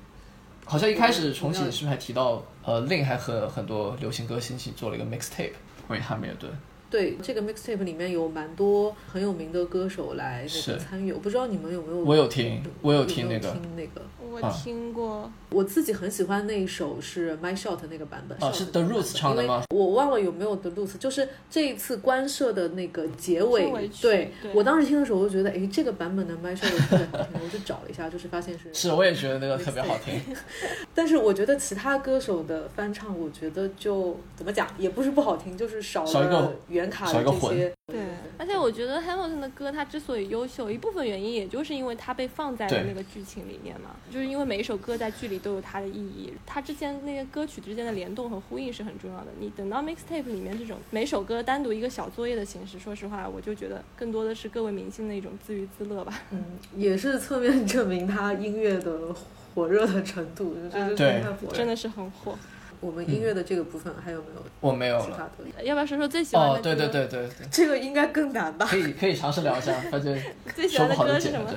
[0.66, 5.52] 好像一开始重启是不是还提到，呃，，Lin 还和很多流行歌星一起做了一个 mixtape，
[5.86, 6.52] 关于汉密尔顿。
[6.90, 11.98] 对这个 mixtape 里面有蛮多很有名的歌手来那个参与，我不知道你们有没有？
[12.04, 13.50] 我有听，我有听那个。
[13.52, 14.02] 听那个。
[14.30, 18.36] 我听过，我自己很喜欢那一首是 My Shot 那个版本。
[18.40, 19.64] 哦，是 The Roots 唱的吗？
[19.70, 23.88] 我忘了有没有 The Roots，就是这一次官设的那个结尾。
[24.00, 28.72] 对，我当时听的时候，我就觉得，哎，这个版本的 My Shot 特别好听， 我就找了一下，就是发现是。
[28.72, 30.20] 是，我也觉得那个特别好听。
[30.94, 38.00] 但是我觉得其他歌手的翻唱，我觉得就怎么讲，也不是不好听，就是少了原卡的这些，对，
[38.38, 49.26] 而且我觉得 Hamilton 的歌它之所以优秀，一部分原因也就是因为它被放在了那个剧情里面嘛，就是因为每一首歌在剧里都有它的意义，它之间那些歌曲之间的联动和呼应是很重要的。
[49.38, 56.18] 你等到 mixtape 里面这种每首歌单独一个小作业的形式，说实话，我就觉得更多的是各位明星的一种自娱自乐吧。
[56.30, 56.42] 嗯，
[56.74, 59.14] 也是侧面证明他音乐的
[59.54, 61.48] 火热的程度，就是对太火。
[61.52, 62.34] 真的是很火。
[62.80, 65.30] 我们音乐的这个部分还有没有我没有其他了。
[65.58, 65.62] 的？
[65.62, 68.64] 要不要说说最喜欢的哦歌？，对对对对对，这个应该更难吧？
[68.64, 70.18] 可以可以尝试聊一下，反正
[70.56, 71.50] 最喜欢的歌是什么？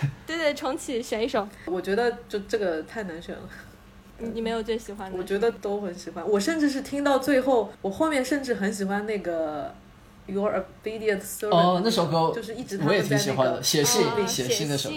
[0.26, 3.42] 对对，重启选一首，我觉得就这个太难选了。
[4.18, 5.18] 你你没有最喜欢的？
[5.18, 6.26] 我觉得都很喜欢。
[6.26, 9.74] 我甚至是听到最后，我后面甚至很喜欢那个
[10.26, 11.50] Your Obedient Servant。
[11.50, 14.90] 哦，那首歌就是一直他我也在那个挺喜欢的，写信啊写信那首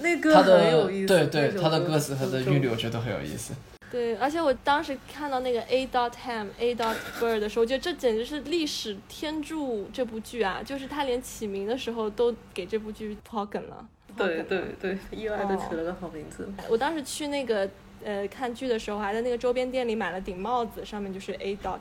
[0.00, 1.06] 那歌很有意思。
[1.06, 3.52] 对对他的歌词和的韵律，我觉得很有意思。
[3.90, 10.60] 对，而且我当时看到那个 A dot Ham A dot Bird 的时候，我觉得这简直是历史天助这部剧啊！
[10.64, 13.86] 就是他连起名的时候都给这部剧铺好梗了。
[14.16, 16.48] 对对对，意外的哦取了个好名字。
[16.68, 17.68] 我当时去那个
[18.04, 21.80] 呃看剧的时候，还在那个周边店里买了顶帽子，上面就是 A dot。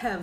[0.00, 0.22] Ham，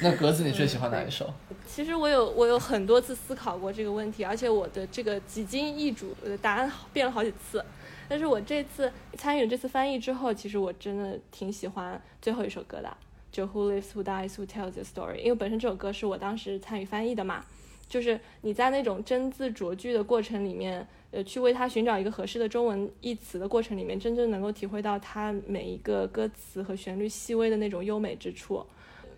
[0.00, 1.32] 那格子，你最喜欢哪一首？
[1.66, 7.64] 其实我有我有很多次思考过这个问题，而且我的这个几经易主，我的答案变了好几次。
[8.06, 12.96] 但是我这次参与了这次翻译之后，其实我真的挺喜欢最后一首歌的，
[13.32, 17.44] 就 Who Lives Who Dies Who Tells Your Story，因为本身这首歌是我当时参与翻译的嘛，
[17.88, 28.64] 就是你在那种真字酌句的过程里面，呃，去为它寻找一个合适的中文译词的过程里面，真正能够体会到它每一个歌词和旋律细微的那种优美之处。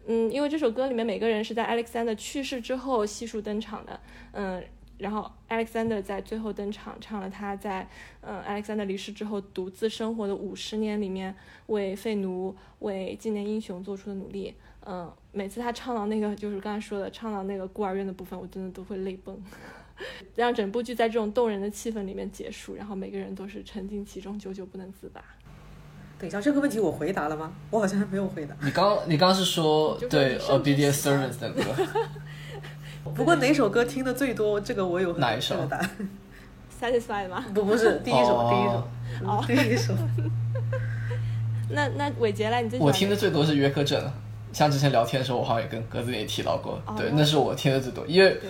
[0.07, 4.01] 嗯，因为这首歌里面每个人是在 Alexander 去世之后悉数登场的，
[4.33, 4.63] 嗯，
[4.99, 7.89] 然后 Alexander 在最后登场，唱了他在
[8.21, 11.35] 嗯 Alexander 离世之后独自生活的五十年里面
[11.67, 14.55] 为废奴、为纪念英雄做出的努力。
[14.89, 19.37] 嗯，每次他唱到那个就是刚才说的，唱到那个孤儿院的部分，我真的都会泪崩。
[20.37, 25.21] 让整部剧在这种动人的气氛里面结束，然后每个人都是沉浸其中，久久不能自拔。
[26.19, 27.53] 等一下，这个问题我回答了吗？
[27.71, 28.55] 我好像还没有回答。
[28.63, 31.63] 你刚你刚是说对 Obedient 喜欢 Servants 的歌
[33.15, 34.61] 不过哪首歌听的最多？
[34.61, 35.69] 这个我有很哪一首
[36.81, 37.45] Satisfied 吗？
[37.55, 39.95] 不，不是第一首，哦第一首，嗯第一首。
[41.71, 44.03] 那那伟杰来，你最喜欢我听的最多是约克镇。
[44.57, 48.41] 像之前聊天的时候，我好像也跟格子也提到过，对，那是我听的最多，因为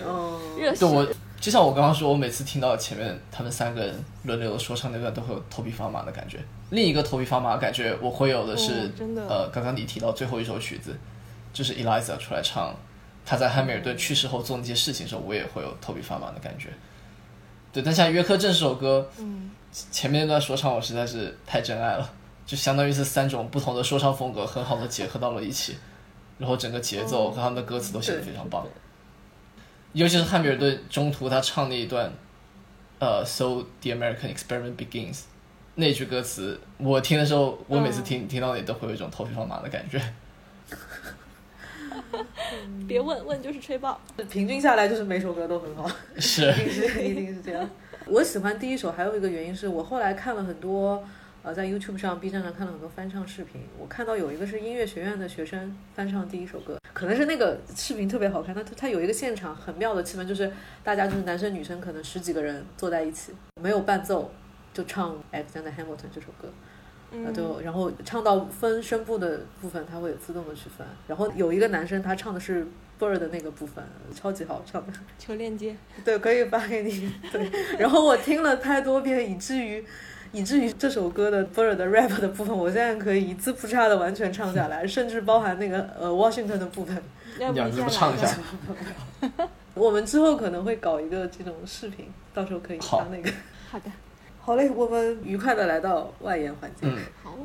[0.79, 0.87] 对。
[0.89, 1.05] 我
[1.37, 3.93] 就像我刚刚说，我每次听到前面他们三个人
[4.23, 6.39] 轮流的说唱那段，都会有头皮发麻的感觉。
[6.69, 9.21] 另一个头皮发麻的感觉，我会有的是，哦真的。
[9.27, 10.95] 呃，刚刚你提到最后一首曲子，
[11.51, 12.73] 就是 Eliza 出来唱，
[13.25, 16.69] 他在汉密尔顿去世后做那些事情的时候，我也会有头皮发麻的感觉。
[17.73, 19.51] 对，但像约克镇这首歌，嗯，
[19.91, 22.09] 前面那段说唱我实在是太真爱了，
[22.45, 25.75] 就相当于是三种不同的说唱风格很好的结合到了一起，
[26.37, 28.65] 然后整个节奏和他们的歌词都写得非常棒。
[29.93, 32.11] 尤其是汉密尔顿中途他唱那一段，
[32.99, 35.21] 呃，So the American Experiment begins，
[35.75, 39.99] 那句歌词，我听的时候，我每次听、听到你都会有一种头皮发麻的感觉。
[42.87, 43.99] 别问问就是吹爆。
[44.29, 45.89] 平均下来就是每首歌都很好。
[46.19, 47.67] 是 一定是一定是这样。
[48.05, 51.03] 我喜欢第一首，还有一个原因是我后来看了很多，
[51.47, 53.61] 呃，在 YouTube 上、B 站上看了很多翻唱视频。
[53.79, 58.53] 我看到有一个是音乐学院的学生翻唱第一首歌，可能是那个视频特别好看。
[58.53, 60.51] 它它有一个现场很妙的气氛，就是
[60.83, 64.29] 大家就是男生女生可能十几个人坐在一起，没有伴奏，
[64.73, 66.49] 就唱 Alexander Hamilton 这首歌。
[67.11, 70.85] 呃，嗯，就然后唱到分声部的部分，它会自动的去分。
[71.07, 72.67] 然后有一个男生他唱的是
[72.99, 73.81] Bird 的那个部分，
[74.13, 74.91] 超级好唱的。
[75.17, 75.77] 求链接。
[76.03, 77.09] 对，可以发给你。
[77.31, 77.49] 对，
[77.79, 79.81] 然后我听了太多遍，以至于
[80.31, 87.01] 以至于这首歌的 Bird 的 rap 的部分，我现在可以一字不差的完全唱下来，甚至包含那个呃 Washington 的部分。
[87.39, 88.35] 要不你唱一下？
[89.75, 93.31] 我们之后可能会搞一个这种视频，到时候可以好发那个。
[93.69, 93.91] 好的，
[94.41, 96.87] 好嘞，我们愉快的来到外延环节。
[96.87, 97.35] 嗯，好，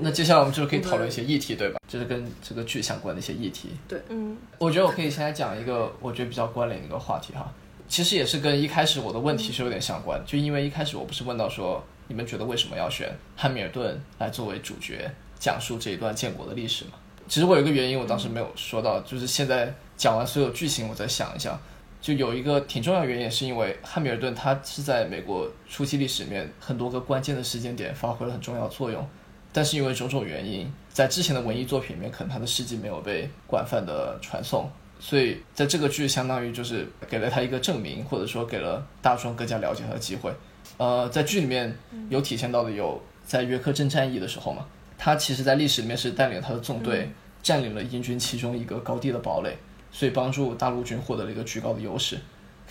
[0.00, 1.78] 那接下来我们就可以讨论一些议题，对吧？
[1.88, 3.70] 就是跟这个剧相关的一些议题。
[3.88, 7.50] 对嗯我觉得我可以先来讲一个我觉得比较关联的一个话题哈，
[7.94, 15.08] 其实也是跟一开始我的问题是有点相关，就因为一开始我不是问到说你们觉得为什么要选汉密尔顿来作为主角，
[15.38, 16.94] 讲述这一段建国的历史嘛？
[17.28, 21.56] 其实我有一个原因我当时没有说到，就是现在讲完所有剧情，我再想一下，
[22.00, 29.08] 就有一个挺重要的原因，是因为汉密尔顿他是在美国初期历史里面很多个关键的时间点发挥了很重要的作用，
[29.52, 34.68] 但是因为种种原因，在之前的文艺作品里面，可能他的事迹没有被广泛的传颂，
[35.04, 40.32] 所以在这个剧相当于就是给了他一个证明，或者说给了大众更加了解他的机会。
[40.78, 41.76] 呃，在剧里面
[42.08, 44.64] 有体现到的有在约克镇战役的时候嘛，
[44.96, 47.10] 他其实在历史里面是带领他的纵队
[47.42, 49.54] 占领了英军其中一个高地的堡垒，
[49.92, 52.18] 所以帮助大陆军获得了一个居高的优势，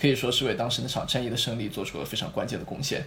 [0.00, 3.04] 可以说是为当时那场战役的胜利做出了非常关键的贡献。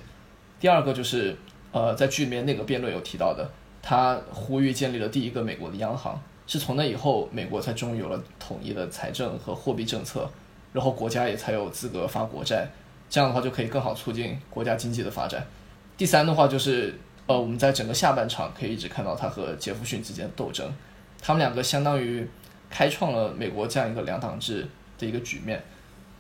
[0.57, 1.35] 第二个就是
[1.73, 3.51] 呃，在剧里面那个辩论有提到的，
[3.81, 6.17] 他呼吁建立了第一个美国的央行，
[6.47, 10.27] 是从那以后美国才终于有了统一的财政和货币政策，
[10.73, 12.67] 然后国家也才有资格发国债，
[13.09, 15.45] 这样的话就可以更好促进国家经济的发展。
[15.97, 20.71] 第三的话就是呃，我们在整个下半场可以一直看到他和杰弗逊之间的斗争。
[21.21, 22.25] 他们两个相当于
[22.69, 24.65] 开创了美国这样一个两党制
[24.97, 25.61] 的一个局面。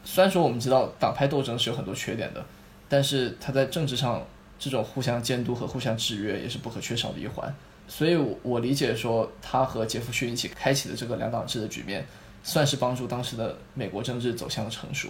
[0.03, 2.45] 虽然说我们知道党派斗争是有很多缺点的，
[2.89, 4.25] 但是他在政治上
[4.59, 7.53] 这种互相监督和互相制约也是不可缺少的一环。
[7.87, 12.05] 所以，我理解说他和杰弗逊一起开启的这个两党制的局面，
[12.43, 15.09] 算是帮助当时的美国政治走向了成熟。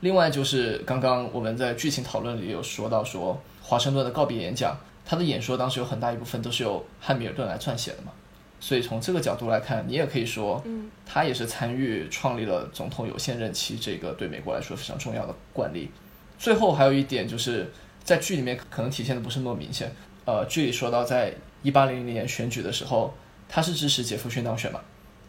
[0.00, 8.12] 另外，就是刚刚我们在剧情讨论里有说到说华盛顿的告别演讲，他的演说当时有很大一部分都是由汉密尔顿来撰写的嘛。
[8.60, 15.90] 所以从这个角度来看，你也可以说，嗯，他也是参与创立了总统有限任期这个对美国来说非常重要的惯例。
[16.38, 17.70] 最后还有一点就是
[18.02, 19.92] 在剧里面可能体现的不是那么明显。
[20.24, 21.34] 呃，剧里说到，在
[21.64, 23.12] 一八零零年选举的时候，
[23.48, 24.80] 他是支持杰弗逊当选嘛？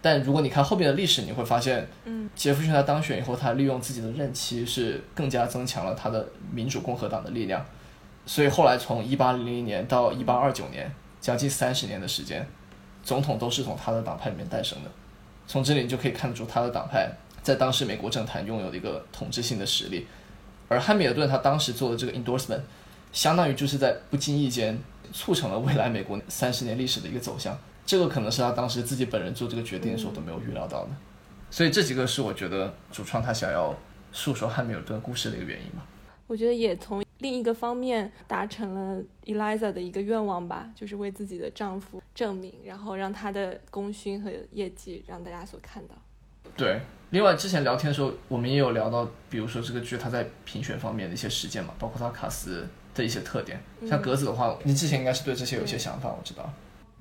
[0.01, 7.65] 但如果你看后面的历史，你会发现，嗯，杰弗逊他当选以后，他利用自己的任期是更加增强了他的民主共和党的力量。
[8.27, 12.45] 所以后来从一八零零年到一八二九年，将近三十年的时间。
[13.03, 14.89] 总统都是从他的党派里面诞生的，
[15.47, 17.07] 从这里你就可以看得出他的党派
[17.43, 20.07] 在当时美国政坛拥有的一个统治性的实力。
[20.67, 22.61] 而汉密尔顿他当时做的这个 endorsement，
[23.13, 24.75] 相当于就是在不经意间
[25.15, 27.57] 促成了未来美国三十年历史的一个走向。
[27.85, 30.89] 这个可能是他当时自己本人做这个决定的时候都没有预料到的。
[31.49, 33.73] 所以这几个是我觉得主创他想要
[34.11, 35.85] 诉说汉密尔顿故事的一个原因吧。
[36.27, 37.03] 我觉得也从。
[37.19, 45.95] 另一个方面达成了 Eliza 的一个愿望吧，就是为自己的丈夫证明，然后让他的功勋和业绩让大家所看到。
[46.57, 46.81] 对，
[47.11, 53.59] 另外之前聊天的时候，我们也有聊到，比如说这个剧它在评选方面的一些实践嘛，包括它卡斯的一些特点。
[53.87, 56.51] 像格子的话，你之前应该是对这些有一些想法，我知道。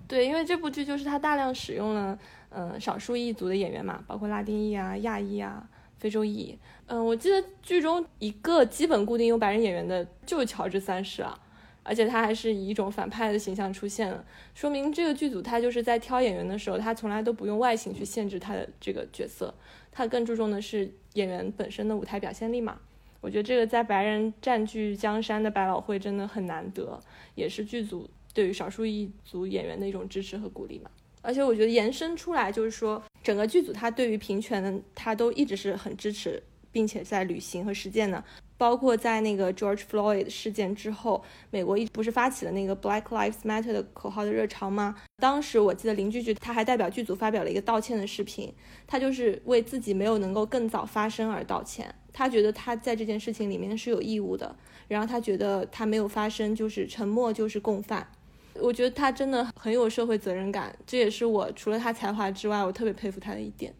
[0.06, 2.18] 对，因为这部剧就是它大量使用了
[2.50, 5.66] 嗯少数裔族的演员嘛，包括拉丁裔啊、亚裔啊。
[5.96, 6.58] 非洲裔，
[6.88, 11.38] 嗯，我记得剧中一个基本固定用白人演员的就是乔治三世啊，
[11.82, 14.22] 而且他还是以一种反派的形象出现了，
[14.54, 19.54] 说明这个剧组他就是在挑演员的时候，他从来都不用外形去限制他的这个角色，
[19.90, 22.78] 他更注重的是演员本身的舞台表现力嘛。
[23.24, 27.00] 我觉得这个在白人占据江山的百老汇真的很难得，
[27.34, 30.90] 也是剧组对于少数一族演员的一种支持和鼓励嘛。
[31.22, 33.02] 而且我觉得延伸出来就是说。
[33.22, 38.22] 整个剧组他对于平权，他都一直是很支持，并且在履行和实践的。
[38.58, 44.94] 包括在那个 George Floyd 事件之后，美国一不是发起了那个 Black Lives Matter 的口号的热潮吗？
[45.16, 48.52] 当时我记得林剧剧他还代表剧组发表了一个道歉的视频，
[48.86, 51.94] 他就是为自己没有能够更早发声而道歉。
[52.14, 54.56] 他觉得他在这件事情里面是有义务的，
[54.88, 58.08] 然后他觉得他没有发生就是沉默就是共犯。
[58.54, 63.74] 我觉得他真的很有社会责任感，这也是我除了他才华之外，我特别佩服他的一点。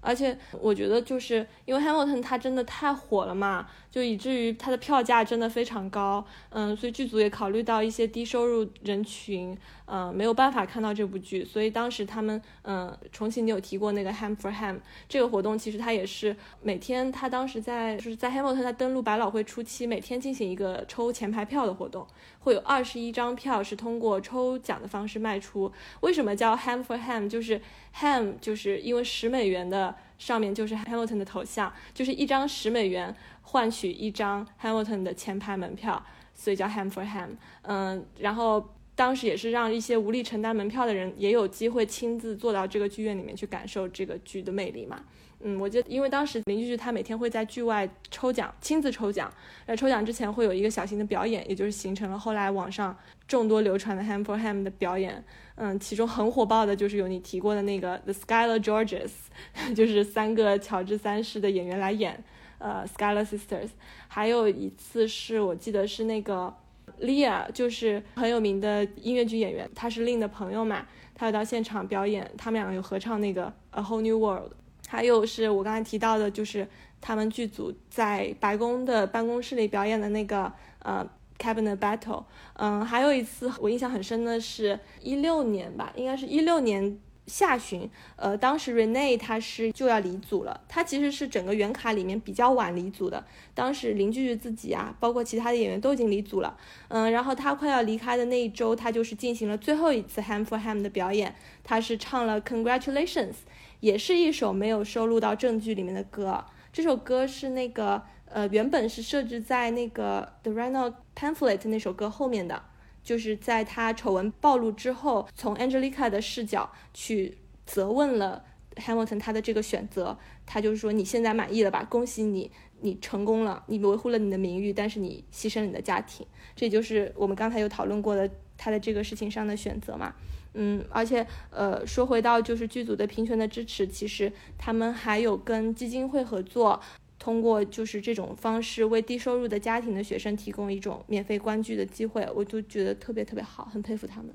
[0.00, 3.66] 而且我觉得，就是因为 Hamilton 他真的太火了嘛。
[3.94, 9.56] 就以至于它的票价真的非常高，嗯，所以剧组也考虑到一些低收入人群，
[9.86, 22.04] 嗯，没有办法看到这部剧，所以当时他们，嗯，重庆你有提过那个 Ham for Ham 这个活动，其实它也是每天，他当时在就是在 Hamilton 它登陆百老汇初期，每天进行一个抽前排票的活动，
[22.40, 25.70] 会有二十一张票是通过抽奖的方式卖出。
[26.00, 27.28] 为什么叫 Ham for Ham？
[27.28, 27.60] 就是
[28.00, 33.14] Ham 就是因为十美元的上面就是 Hamilton 的头像，就是一张十美元。
[33.44, 36.04] 换取一张 Hamilton 的前排门票，
[36.34, 37.28] 所以叫 Ham for Ham。
[37.62, 45.04] 嗯，然后当时也是让一些无力承担门票的人也有机会亲自坐到这个剧院里面去感受这个剧的魅力嘛。
[45.46, 49.30] 嗯，我觉得因为当时林剧剧他每天会在剧外抽奖，亲自抽奖。
[49.66, 52.96] 在抽奖之前会有一个小型的表演，也就是形成了后来网上
[53.28, 55.22] 众多流传的 Ham for Ham 的表演。
[55.56, 59.10] 嗯，其中很火爆的就是有你提过的那个 The Skylar Georges，
[59.76, 62.24] 就是三个乔治三世的演员来演。
[62.64, 63.68] 呃，Skylar Sisters，
[64.08, 66.50] 还有一次是我记得是那个
[66.98, 74.52] Lia，就是很有名的音乐剧演员，他是 Lin 的朋友嘛，他有到现场表演，他们两个有合唱那个 A Whole New World。
[74.88, 76.66] 还有是我刚才提到的，就是
[77.02, 81.06] 他们剧组在白宫的办公室里表演的那个呃
[81.38, 82.24] Cabinet Battle。
[82.54, 86.98] 嗯，还有一次我印象很深的是，一六年吧，应该是一六年。
[87.26, 93.24] 下旬，呃，当时 Rene 他是就要离组了，他其实是整个原卡里面比较晚离组的。
[93.54, 96.56] 当时林句句自己啊，包括其他的演员都已经离组了，
[96.88, 103.34] 嗯，然后他快要离开的那一周，他就是进行了最后一次 Ham for Ham 的表演，他是唱了 Congratulations，
[103.80, 106.44] 也是一首没有收录到正剧里面的歌。
[106.72, 112.62] 这首歌是那个呃，原本是设置在那个 The Rhino Pamphlet 那首歌后面的。
[113.04, 117.36] 就是在他丑闻暴露之后，从 Angelica 的视角去
[117.66, 118.42] 责问了
[118.76, 121.84] Hamilton 他的这个选择，他就是说你现在满意了吧？
[121.84, 122.50] 恭喜你，
[122.80, 126.26] 你成功了，你维护了你的名誉，但是你牺牲了你的家庭，
[126.56, 130.14] 这就是我们刚才有讨论过的他的这个事情上的选择嘛。
[130.54, 136.80] 嗯，而且呃，说回到就是剧组的平权的支持，其实他们还有跟基金会合作。
[137.24, 144.28] 通过就是这种方式为低收入的家庭的学生提供一种免费观剧的机会，我就觉得特别特别好，很佩服他们。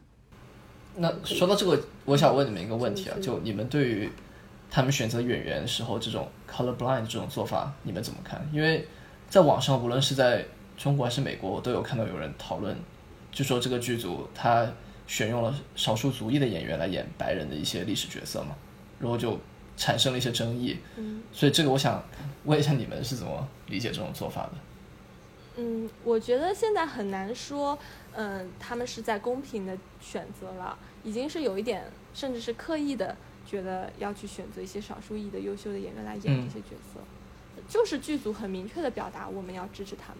[0.95, 4.09] 那说到这个，我想问你们一个问题啊，就你们对于
[4.71, 8.43] 他们选择演员时候这种 color blind 这种做法，你们怎么看？
[8.51, 8.83] 因为
[9.29, 10.43] 在网上，无论是在
[10.75, 12.75] 中国还是美国，我都有看到有人讨论，
[13.31, 14.67] 就说这个剧组他
[15.05, 18.55] 选用了少数族裔的演员来演白人的一些历史角色嘛，
[18.99, 19.39] 然后就。
[19.79, 22.03] 产生了一些争议，嗯，所以这个我想
[22.43, 24.51] 问一下你们是怎么理解这种做法的？
[25.55, 27.79] 嗯，我觉得现在很难说，
[28.11, 33.15] 嗯，他们是在公平的选择了，已经是有一点，甚至是刻意的，
[33.45, 36.99] 觉得要去选择一些少数裔的优秀的演员来演这些角色，
[37.69, 40.17] 就是剧组很明确的表达我们要支持他们，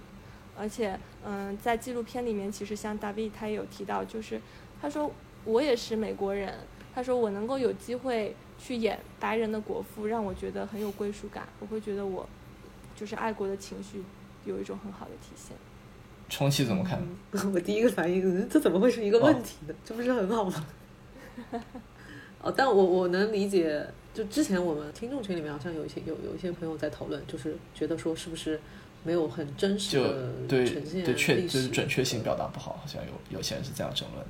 [0.58, 4.42] 而且，嗯，在纪录片里面，其实像大卫他也有提到，就是
[4.82, 5.12] 他说
[5.44, 6.54] 我也是美国人，
[6.96, 8.34] 他说我能够有机会。
[8.60, 11.48] 去演白人的国父，让我觉得很有归属感。
[11.60, 12.28] 我会觉得我
[12.96, 14.04] 就是爱国的情绪
[14.46, 15.56] 有一种很好的体现。
[16.30, 17.02] 重启怎么看？
[17.52, 19.74] 我第一个反应，这怎么会是一个问题呢？
[19.84, 20.68] 这不是很好吗？
[22.42, 23.84] 哦，但我我能理解。
[24.14, 28.60] 就之前我们听众群里面好像有一些有有一些朋友在讨论，就是觉得说是不是
[29.04, 34.26] 没有很真实的呈现对确就是准确性表达不好，好像有有些人是这样争论。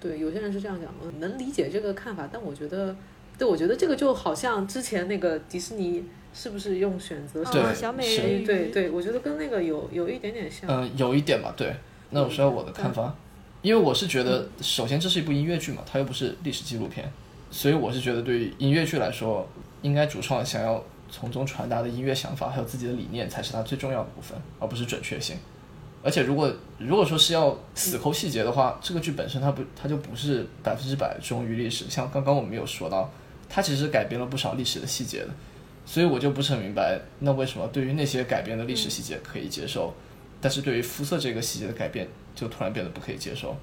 [0.00, 2.94] 对，有些人是这样讲，能理解这个看法，但我觉得。
[3.42, 7.44] 对，我觉得这个就好像之前那个迪士尼是不是用选择
[7.74, 8.46] 小美人鱼？
[8.46, 10.70] 对对，我觉得跟那个有有一点点像。
[10.70, 11.52] 嗯，有一点吧。
[11.56, 11.74] 对，
[12.10, 13.12] 那我说下我的看法，
[13.60, 17.12] 因为我是觉得，首先这是一部音乐剧嘛，它又不是历史纪录片，
[17.50, 19.44] 所以我是觉得对于音乐剧来说，
[19.82, 25.36] 应该主创想要从中传达的音乐想法还有自己的理念才是它最重要的部分，而不是准确性。
[26.04, 26.48] 而且如果
[26.78, 33.10] 如果说是要死抠细节的话，这个剧本身它不它就不是百分之百忠于历史，像刚刚我们有说到。
[33.54, 35.28] 它其实改变了不少历史的细节的，
[35.84, 39.92] 所以我就不是很明白，那为什么对于那些改变的历史细节可以接受，
[40.40, 43.54] 但是对于肤色这个细节的改变就突然变得不可以接受？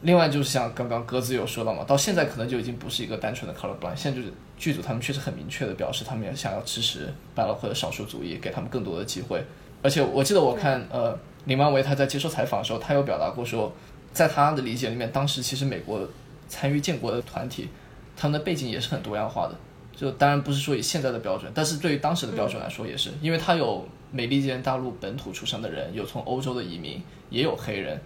[0.00, 9.44] 另外就是像刚刚鸽子有说到嘛，到现在可能就已经不是一个单纯的 color blind，现在就是剧组他们确实很明确的表示，他们也想要支持白老或者少数族裔，给他们更多的机会。
[9.82, 13.70] 而且我记得我看呃林万维他在接受采访的时候，他有表达过说，
[14.14, 16.08] 在他的理解里面，当时其实美国
[16.48, 17.68] 参与建国的团体。
[18.16, 19.54] 他们的背景也是很多样化的，
[19.94, 28.00] 就当然不是说以现在的标准，但是对于当时的标准来说也是，因为他有美利坚大陆本土出生的人，有从欧洲的移民，也有黑人，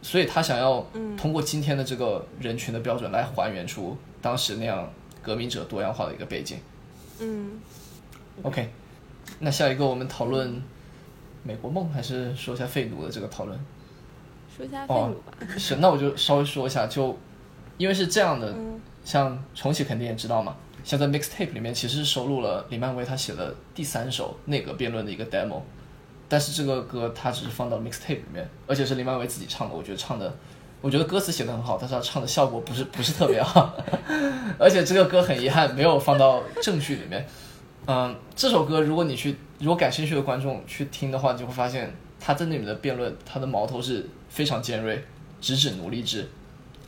[0.00, 4.90] 所以他想要通过今天的这个人群的标准来还原出当时那样
[5.22, 6.58] 革命者多样化的一个背景。
[7.18, 7.60] 嗯
[8.42, 8.70] ，OK，
[9.40, 10.62] 那下一个我们讨论
[11.42, 13.58] 美国梦，还是说一下废奴的这个讨论？
[14.56, 15.36] 说一下废奴吧。
[15.58, 17.18] 是，那我就稍微说一下，就
[17.76, 18.54] 因为是这样的。
[19.04, 20.54] 像重启肯定也知道嘛，
[20.84, 25.60] 像在 mixtape 里面其实是收录了李曼威他写的第三首那个辩论的一个 demo，
[26.28, 30.32] 但是这个歌他只是放到 mixtape 里面，而且是李曼威自己唱的，我觉得唱的，
[30.80, 33.74] 我觉得歌词写的很好，但是他唱的效果不是 不是特别好，
[34.58, 37.26] 而且这个歌很遗憾没有放到正剧里面。
[37.86, 45.02] 嗯，这首歌如果你去如果感兴趣的观众去听的话，你就会发现他在那里面的辩论，他的矛头是非常尖锐，
[45.40, 46.28] 直指奴隶制，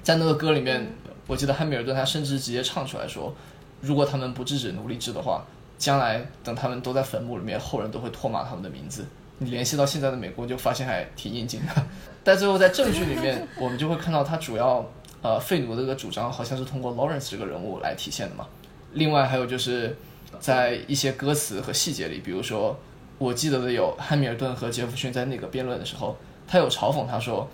[0.03, 0.87] 在那个歌里面。
[1.27, 3.35] 我记得汉密尔顿他甚至直接唱出来说，
[3.81, 5.45] 如果他们不制止奴隶制的话，
[5.79, 9.05] 将来等他们都在坟墓里面，后人都会唾骂他们的名字。
[9.39, 11.83] 你联系到现在的美国，就发现还挺应景的。
[12.23, 14.89] 但最后在证据里面，我们就会看到他主要
[15.21, 18.47] 呃废奴的这个主张，好像是通过 Lawrence 这个人物来体现的嘛。
[18.93, 19.97] 另外还有就是
[20.39, 22.79] 在一些歌词和细节里，比如说
[23.19, 26.17] 我记得的有汉密尔顿和杰弗逊在那个辩论的时候，
[26.47, 27.49] 他有嘲讽他说，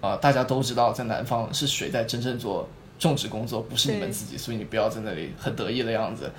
[0.00, 2.68] 啊大家都知道在南方是谁在真正做。
[3.00, 6.30] 种植工作不是你们自己，所以你不要在那里很得意的样子。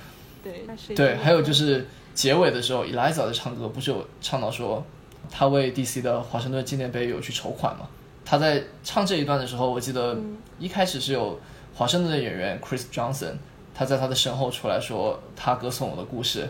[0.42, 0.66] 对，
[0.96, 4.86] 对，还有就是结尾的时候，Eliza 在唱歌，不是有唱到说
[5.30, 7.88] 他为 DC 的华盛顿纪念碑有去筹款吗？
[8.24, 10.18] 他在唱这一段的时候，我记得
[10.60, 11.40] 一开始是有
[11.74, 13.34] 华盛顿的演员 Chris Johnson
[13.74, 16.48] 他在他的身后出来说他歌颂我的故事，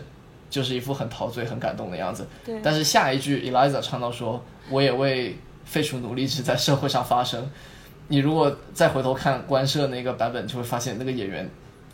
[0.50, 2.26] 就是一副很陶醉、很感动的样子。
[2.44, 7.50] 对但是下一句 Eliza 唱到说，我也为废除奴隶制在社会上发声。
[8.12, 11.48] 你如果再回头看官摄那个版本，就会发现那个演员，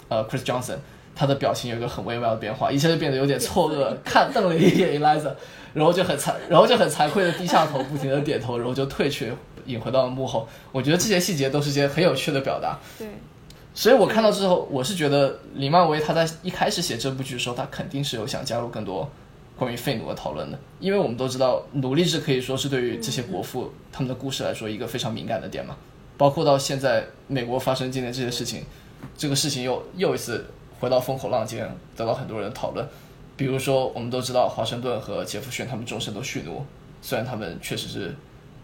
[0.08, 0.74] 呃，Chris Johnson，
[1.14, 5.32] 他的表情有一个很微妙的变化，一下就变得有点错愕， 看瞪了一眼 Eliza，
[5.74, 9.32] 然后就很惭，然后就很惭愧的低下头，不停的点头，然后就退去，
[9.66, 10.48] 引回到了幕后。
[10.72, 12.76] 我觉得这些细节都是些很有趣的表达。
[12.98, 13.06] 对，
[13.72, 19.08] 所以我看到之后，我是觉得李漫威他在一开始写这部剧的时候，他肯定是有想加入更多
[19.56, 25.76] 关于废奴的讨论的，因为我们都知道奴隶制可以说是对于这些国父他们的故事来说一个非常敏感的点嘛，
[26.18, 28.64] 包括到现在美国发生今天这些事情，
[29.16, 30.44] 这个事情又又一次
[30.80, 32.86] 回到风口浪尖，得到很多人的讨论。
[33.36, 36.66] 比如说，我们都知道华盛顿和杰弗逊他们终身都蓄奴，
[37.00, 38.14] 虽然他们确实是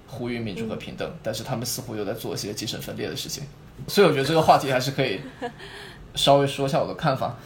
[0.09, 3.45] 呼吁民主和平等，但是他们似乎又在做一些精神分裂的事情。
[3.87, 5.21] 所以我觉得这个话题还是可以
[6.17, 7.37] 稍微说一下我的看法。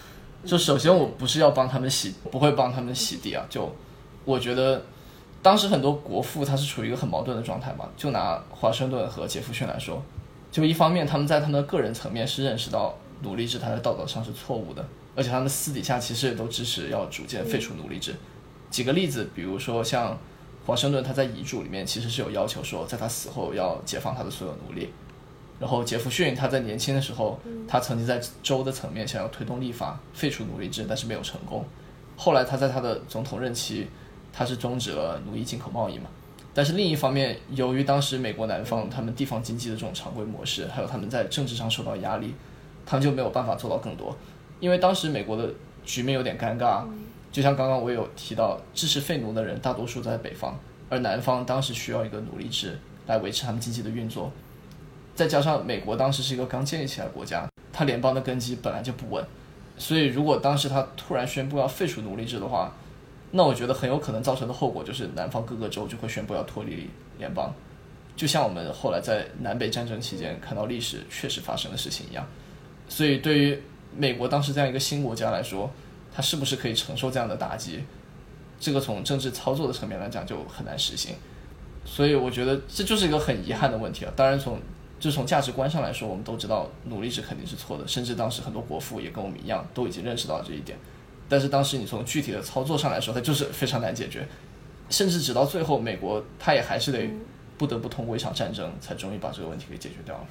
[0.45, 3.45] 就首先，我不是要帮他们洗，不会帮他们洗地啊。
[3.51, 3.71] 就
[4.25, 4.83] 我觉得，
[5.43, 7.89] 当时很多国父他是处于一个很矛盾的状态嘛。
[7.97, 10.03] 就拿华盛顿和杰弗逊来说，
[10.51, 14.85] 就一方面他们在他们的个人层面是认识到奴隶制它在道德上是错误的，
[15.15, 18.15] 而且他们私底下其实也都支持要逐渐废除奴隶制。
[18.71, 20.17] 几个例子，比如说像
[20.67, 24.91] 华盛顿他在遗嘱里面其实是有要求说，在他死后要解放他的所有奴隶。
[25.59, 31.65] 然后杰弗逊他在年轻的时候，他曾经在州的层面想要推动立法废除奴隶制，但是没有成功。
[32.17, 33.89] 后来他在他的总统任期，
[34.33, 36.05] 他是终止了奴役进口贸易嘛。
[36.55, 42.35] 但是另一方面，由于当时美国南方他们地方经济的这种常规模式，还有他们在政治上受到压力，
[42.85, 44.17] 他们就没有办法做到更多。
[44.59, 45.49] 因为当时美国的
[45.85, 46.83] 局面有点尴尬，
[47.31, 52.77] 就像刚刚我有提到，支持废奴的人大多数在北方，而南方当时需要一个奴隶制
[53.07, 54.33] 来维持他们经济的运作。
[55.15, 59.25] 再加上美国当时是一个刚建立起来的国家，它联邦的根基本来就不稳，
[59.77, 62.73] 所以如果当时他突然宣布要废除奴隶制的话，
[63.31, 66.89] 那我觉得很有可能造成的后果就是南方各个州就会宣布要脱离
[67.19, 67.55] 联邦，
[68.17, 72.27] 就像我们后来在南北战争期间看到历史确实发生的事情一样。
[72.89, 73.63] 所以对于
[73.95, 75.71] 美国当时这样一个新国家来说，
[76.15, 77.85] 它是不是可以承受这样的打击，
[78.59, 81.15] 这个从政治操作的层面来讲就很难实行。
[81.85, 84.13] 所以我觉得这就是一个很遗憾的问题了。
[84.17, 84.59] 当然从
[84.99, 90.79] 就从价值观上来说，我们都知道奴隶制肯定是错的，甚至当时很多国父也跟我们一样，都已经认识到这一点。
[91.29, 94.27] 但是当时你从具体的操作上来说，它就是非常难解决，
[94.89, 97.11] 甚至直到最后，美国它也还是得
[97.57, 100.27] 不得不通过一场战争，才终于把这个问题给解决掉了。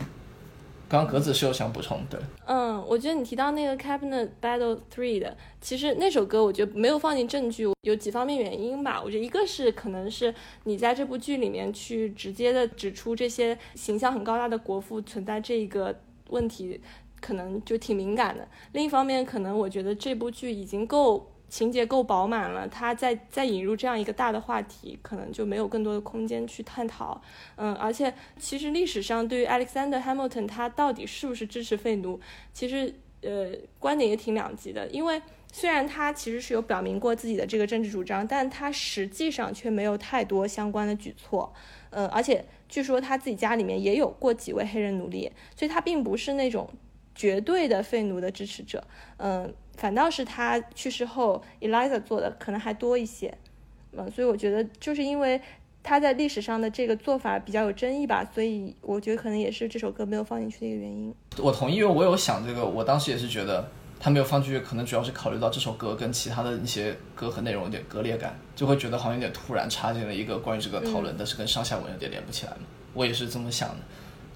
[0.90, 9.02] 刚刚格子是有想补充，对，嗯，我觉得你提到那个 Cabinet Battle Three 的，其实那首歌我觉得没有放进证据，有几方面原因吧。
[9.03, 10.34] 我觉得一个是可能是
[10.64, 15.94] 你在这部剧里面去直接的指出这些形象很高大的国父存在这一个
[16.30, 16.80] 问题，
[17.22, 18.48] 可能就挺敏感的。
[18.73, 21.31] 另一方面，可能我觉得这部剧已经够。
[21.49, 27.22] 情节够饱满了，他再再引入这样一个大的话题，可能就没有更多的空间去探讨。
[27.56, 32.19] 嗯，而且其实历史上对于 Alexander Hamilton 他到底是不是支持废奴，
[32.52, 33.49] 其实呃
[33.80, 34.89] 观点也挺两极的。
[34.89, 35.22] 因为
[35.53, 41.53] 虽然他其实是有表明过自己的这个政治主张，但他实际上却没有太多相关的举措。
[41.91, 46.69] 嗯，而且据说他自己家里面也有过几位黑人奴隶，所以他并不是那种
[47.18, 48.81] 绝对的废奴的支持者。
[49.18, 49.53] 嗯。
[49.77, 53.31] 反倒是他去世后，Eliza 做的可能还多一些，
[53.91, 55.39] 嗯，所以我觉得就是因为
[55.84, 61.14] 他在历史上的这个做法比较有争议吧，所以我觉得可能也是这首歌没有放进去的一个原因。
[61.38, 63.69] 我同意，因为我有想这个，我当时也是觉得
[63.99, 72.61] 他没有放进去，可能主要是考虑到这首歌跟其他的一些歌和内容有点割裂感，就会觉得好像有点突然插进了一个关于这个讨论，但是跟上下文有点连不起来嘛。
[72.95, 73.76] 我也是这么想的。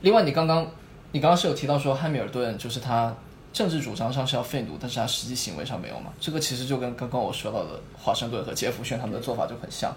[0.02, 0.70] 另外，你刚刚
[1.12, 3.16] 你刚刚是有提到说汉密尔顿就是他。
[3.54, 6.14] 政治主张上是要废奴，但是他实际行为上没有嘛？
[6.22, 7.72] 这个其实就跟刚刚我说到的
[8.02, 9.94] 华盛顿和杰弗逊他们的做法就很像。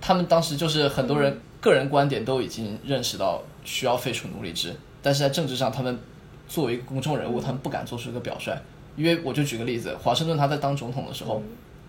[0.00, 5.98] 他们当时就是很多人个人观点都已经认识到需要废除奴隶制，但是在政治上，他们
[6.48, 8.50] 作为一个公众人物，他们不敢做出一个表率。
[8.96, 11.42] 因为我就举个例子，华盛顿他在当总统的时候，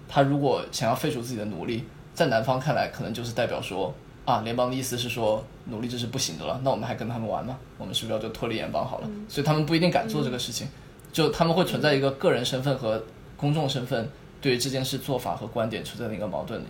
[0.09, 3.95] 他如果想要废除自己的奴隶，在南方看来可能就是代表说
[4.27, 7.57] 啊，联邦的意思是说奴隶制是不行的了，那我们还跟他们玩吗？
[7.77, 9.09] 我们是不是要就脱离联邦好了？
[9.29, 10.67] 所以他们不一定敢做这个事情。
[11.13, 13.01] 就他们会存在一个个人身份和
[13.37, 14.09] 公众身份
[14.41, 16.65] 对于这件事做法和观点存在的一个矛盾里。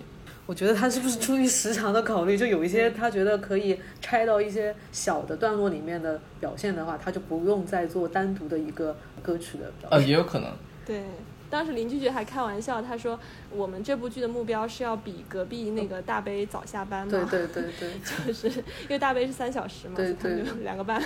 [0.46, 10.00] 我觉得他是不是出于时长的考虑，就有一些他觉得可以拆到一些小的段落里面的表现的话，他就不用再做单独的一个歌曲的表现。
[10.00, 10.50] 呃，也有可能。
[10.86, 11.02] 对，
[11.50, 13.18] 当时林俊杰还开玩笑，他说
[13.50, 17.12] 我们这部剧的目标是要比隔壁那个大杯早下班嘛。
[17.12, 17.94] 对对对对，
[18.28, 21.02] 就是因为大杯是三小时嘛，对对，两个半。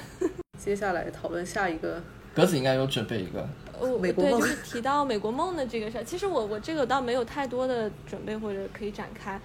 [0.58, 2.02] 接下来讨论下一个
[2.34, 3.48] 格子应该有准备一个，
[3.80, 9.40] 我美国梦对就是提到美国梦的这个事儿，其实我我这个倒没有太多的准备或者可以展开，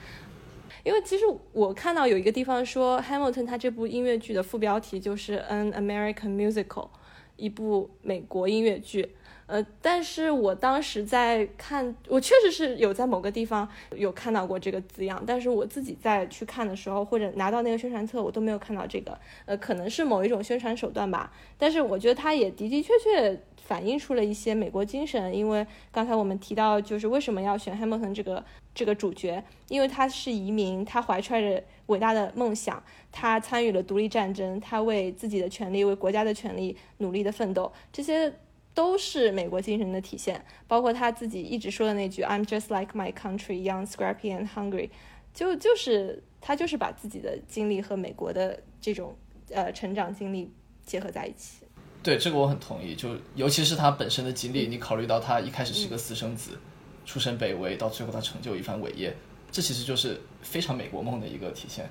[0.82, 6.89] 因为其实我看到有一个地方说 Hamilton 他这部音乐剧的副标题就是 An American Musical，
[7.36, 9.14] 一部美国音乐剧。
[9.47, 19.16] 呃，但是我当时在看，我确实是有在某个地方有看到过这个字样，但是我自己在去看的时候，或者拿到那个宣传册，我都没有看到这个。
[19.44, 21.32] 呃，可能是某一种宣传手段吧。
[21.56, 28.44] 但是我觉得它也的的确确反映出了一些美国精神，因为刚才我们提到，就是为什么要选 Hamilton 这个
[28.74, 32.82] 这个主角，因为他是移民，他怀揣着伟大的梦想，
[33.12, 38.32] 他参与了独立战争，他为自己的权利、为国家的权利努力的奋斗，这些。
[38.77, 44.90] 都是美国精神的体现，包括他自己一直说的那句 "I'm just like my country, young, scrappy and hungry"，
[45.32, 49.16] 就就是他就是把自己的经历和美国的这种
[49.51, 50.53] 呃成长经历
[50.85, 51.65] 结合在一起。
[52.03, 56.59] 对这个我很同意，就尤其是他本身的经历，你考虑到他一开始是个私生子，
[57.07, 59.16] 出身卑微，到最后他成就一番伟业，
[59.51, 61.89] 这其实就是非常美国梦的一个体现。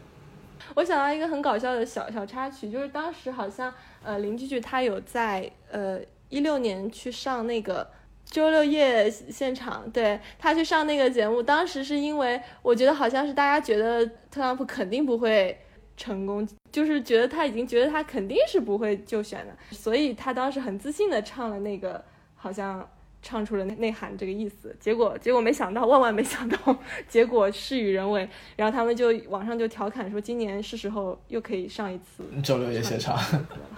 [0.76, 6.00] 我想到一个很搞笑的小小插曲，就是当时好像呃林居居他有在呃。
[6.36, 7.90] 一六年去上那个
[8.26, 15.58] 周六夜现场，对他去上那个节目，当时是因为我觉得好像是大家觉得特朗普肯定不会
[15.96, 22.04] 成功，就是觉得他已经觉得他肯定是不会就选的，所以他当时很自信的唱了那个，
[22.36, 22.86] 好像
[23.22, 24.76] 唱出了内涵这个意思。
[24.78, 28.28] 结果结果没想到，万万没想到， 结果事与人为。
[28.58, 33.18] 然后他们就网上就调侃说，今年是时候又可以上一次周六夜现场。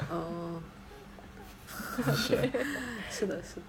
[0.09, 0.59] 哦。
[2.03, 2.35] 是
[3.09, 3.61] 是的，是的，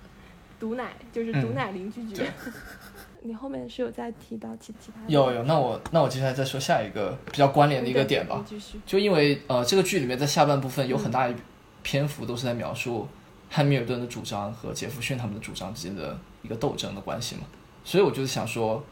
[0.61, 2.23] 毒奶就是毒奶邻居剧。
[3.23, 5.01] 你后面是有再提到其其他？
[5.09, 8.45] 有有，那我那我接下来再说下一个比较关联的一个点吧。
[8.87, 11.35] 就因为呃，这个剧里面在下半部分有很大一
[11.83, 13.09] 篇幅都是在描述
[13.51, 17.43] 汉密尔顿的主张和杰弗逊他们的主张之间的一个斗争的关系嘛，
[17.83, 18.85] 所以我就是想说，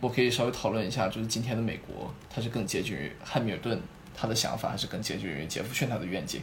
[0.00, 3.80] 我可以稍微讨论一下，就是今天的美国，它是更接近于汉密尔顿
[4.12, 6.40] 他的想法，还是更接近于杰弗逊他的愿景？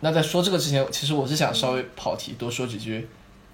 [0.00, 3.08] 那在说这个之前，其实我是想稍微跑题，多说几句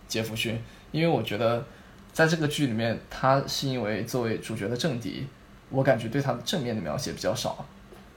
[0.07, 0.63] 杰弗逊，
[0.93, 1.65] 因为我觉得
[2.13, 5.27] 在这个剧里面，他是因为作为主角的政敌，
[5.71, 7.67] 我感觉对他的正面的描写比较少，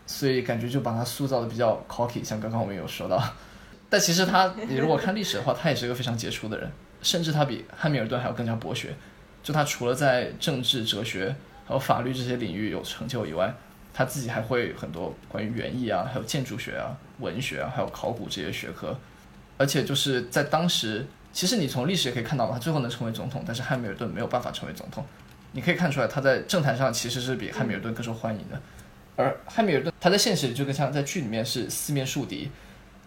[0.06, 3.22] 所以感觉就把他塑造的比较 cocky，像刚刚我们有说到。
[3.90, 8.94] 但其实他，你如果看历史的话，他也是一个非常杰出的人，甚至他比汉密尔顿还要更加博学。
[9.42, 11.36] 就他除了在政治、哲学
[11.66, 13.52] 还有法律这些领域有成就以外，
[14.00, 16.96] 他自己还会很多关于园艺啊，还有建筑学啊。
[17.20, 18.98] 文学啊，还有考古这些学科，
[19.58, 25.04] 而且就是在当时，其实你从历史也可以看到，他最后能成为总统，但是汉密尔顿没有办法成为总统。
[25.52, 28.62] 你可以看出来，他在政坛上其实是比汉密尔顿更受欢迎的。
[29.18, 32.50] 而汉密尔顿他在现实里就跟像在剧里面是四面树敌，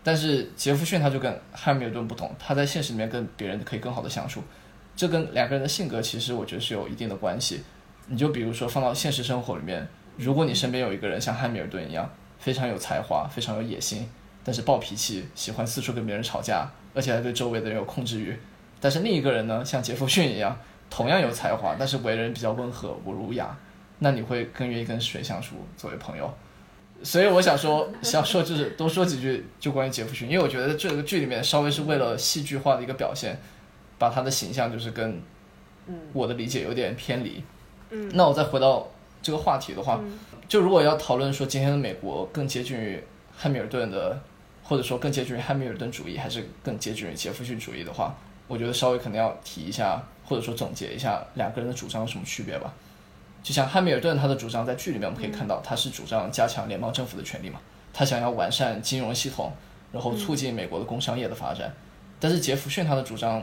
[0.04, 4.42] 但是杰弗逊他就跟汉密尔顿不同，他在现实里面跟别人可以更好的相处，
[4.94, 7.62] 这跟两个人的性格其实我觉得是有一定的关系。
[8.08, 12.10] 你就比如说放到现实生活里面，如果你身边有一个人像汉密尔顿一样。
[12.42, 14.04] 非常有才华，非常有野心，
[14.42, 18.36] 但是暴脾气，喜欢四处跟别人吵架，而且还对周围的人有控制欲。
[18.80, 20.58] 但是另一个人呢，像杰弗逊一样，
[20.90, 23.56] 同样有才华，但是为人比较温和、不儒雅。
[24.00, 26.34] 那你会更愿意跟谁相处作为朋友？
[27.04, 33.38] 所以我想说，想说就是多说几句，就关于杰弗逊，因为我觉得这个剧里面稍微是为了戏剧化的一个表现，
[34.00, 35.22] 把他的形象就是跟
[36.12, 37.44] 我的理解有点偏离。
[37.90, 38.88] 嗯，那我再回到
[39.22, 40.00] 这个话题的话。
[40.48, 43.02] 就如果要讨论说今天的美国更接近于
[43.34, 44.20] 汉密尔顿的，
[44.62, 48.14] 或者说更接近于汉密尔顿主义，还是更接近于杰弗逊主义的话，
[48.48, 52.74] 我觉得稍微可能要提一下，或者说总结一下两个人的主张有什么区别吧。
[53.42, 57.58] 就像汉密尔顿他的主张，在剧里面我们可以看到，他是主张加强联邦政府的权利嘛，
[57.94, 59.50] 他想要完善金融系统，
[59.90, 61.72] 然后促进美国的工商业的发展。
[62.20, 63.42] 但是杰弗逊他的主张，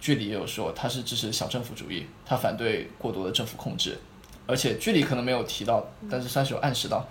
[0.00, 3.98] 剧里也有说他是支持小政府主义，他反对过多的政府控制。
[4.46, 7.06] 而且剧里可能没有提到，但是算是有暗示到，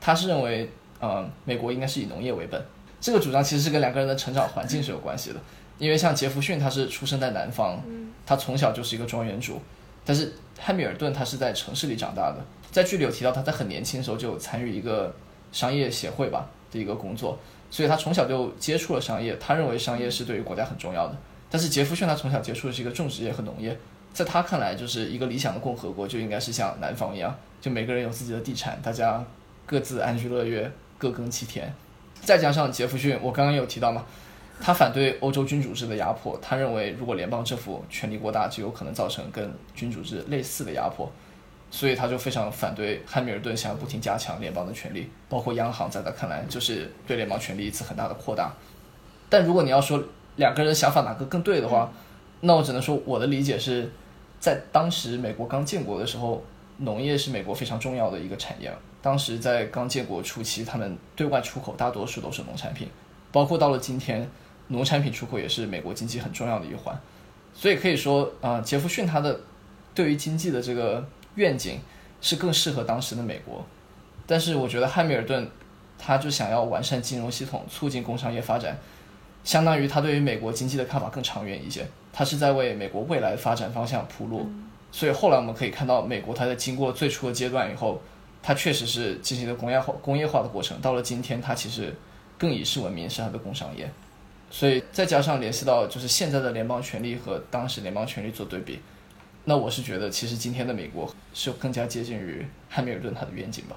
[0.00, 0.68] 他是认为，
[0.98, 2.60] 呃，美国应该是以农业为本。
[3.00, 5.40] 这个主张其实是跟两个人的成长环境是有关系的。
[5.78, 7.82] 因为像杰弗逊，他是出生在南方，
[8.26, 9.58] 他从小就是一个庄园主，
[10.04, 12.36] 但是汉密尔顿他是在城市里长大的。
[12.70, 15.14] 在剧里有提到，他在很年轻的时候就参与一个
[15.52, 17.38] 商业协会吧的一个工作，
[17.70, 19.34] 所以他从小就接触了商业。
[19.40, 21.16] 他认为商业是对于国家很重要的。
[21.48, 23.76] 但是杰弗逊他从小接触的是一个种植业和农业。
[24.12, 29.24] 在他看来，就是一个理想的共和国就应该是像南方一样，就每个人有自己的地产，大家
[29.66, 31.72] 各自安居乐业，各耕其田。
[32.20, 34.04] 再加上杰弗逊，我刚刚有提到嘛，
[34.60, 41.10] 他反对欧洲君主制的压迫，他认为如果联邦政府权力过大，就有可能造成跟君主制类似的压迫，
[41.70, 48.52] 所以他就非常反对汉密尔顿想要不停加强联邦的权力，包括央行，在他看来就是对联邦权力一次很大的扩大。
[49.30, 50.02] 但如果你要说
[50.36, 51.90] 两个人想法哪个更对的话，
[52.40, 53.90] 那我只能说我的理解是，
[54.38, 56.42] 在当时美国刚建国的时候，
[56.78, 58.72] 农业是美国非常重要的一个产业。
[59.02, 62.88] 当时在刚建国初期，他们对外出口大多数都是农产品，
[63.32, 64.28] 包括到了今天，
[64.68, 66.98] 农产品出口也是美国经济很重要的一环。
[67.52, 69.40] 所以可以说，啊，杰弗逊他的
[69.94, 71.78] 对于经济的这个愿景
[72.20, 73.64] 是更适合当时的美国。
[74.26, 75.50] 但是我觉得汉密尔顿
[75.98, 78.78] 他就想要完善金融系统，促进工商业发展，
[79.44, 84.50] 相当于他对于美国经济的看法更长远一些，他是在为美国未来的发展方向铺路。
[84.92, 88.00] 所以后来我们可以看到，美国它在经过最初的阶段以后。
[88.42, 90.80] 它确实是进行了工业化、工业化的过程。
[90.80, 91.94] 到了今天，它其实
[92.38, 93.86] 更以事闻名，是它的工商业。
[94.50, 98.80] 所以再加上联系到就是现在的联邦权力和当时联邦权力做对比，
[99.44, 103.76] 那我是觉得其实今天的美国是更加接近于汉密尔顿他的愿景吧。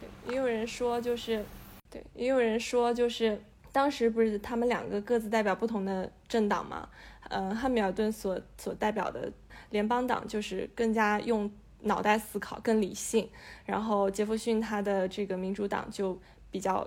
[0.00, 1.44] 对，也有人说就是，
[1.90, 3.42] 对，也有人说就是
[3.72, 6.88] 当时不是他们两个各自代表不同的政党嘛？
[7.30, 9.32] 嗯，汉密尔顿所所代表的
[9.70, 11.50] 联邦党就是更加用。
[11.82, 13.28] 脑袋思考更理性，
[13.64, 16.18] 然后杰弗逊他的这个民主党就
[16.50, 16.84] 比较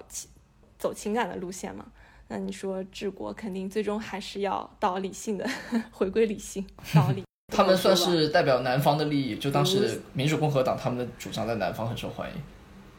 [0.78, 1.86] 走情感的路线嘛。
[2.28, 5.48] 那你说治国肯定最终还是要到理性的，
[5.92, 7.24] 回归理性，到理。
[7.56, 12.36] 他们算是代表南方的利益，就当时民主共和党他们的主张在南方很受欢迎。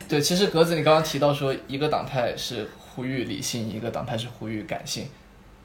[0.08, 5.08] 对，其实格子你刚刚提到说一个党派是呼吁理性，一个党派是呼吁感性，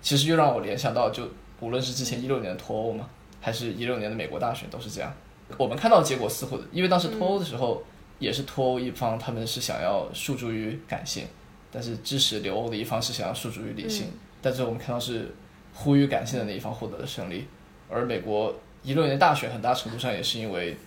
[0.02, 1.30] 其实又让我联想到就
[1.66, 3.10] 无论是之前一六年的脱欧嘛，
[3.42, 5.12] 还是一六年的美国大选都是这样。
[5.58, 7.84] 我们看到结果似乎，因为当时脱欧的时候，
[8.20, 11.26] 也是脱欧一方他们是想要诉诸于感性，
[11.72, 14.10] 但是支持留欧的一方是想要诉诸于理性，
[14.44, 15.34] 但是我们看到是
[15.74, 17.48] 呼吁感性的那一方获得了胜利，
[17.90, 20.78] 而美国一六年大选很大程度上也是因为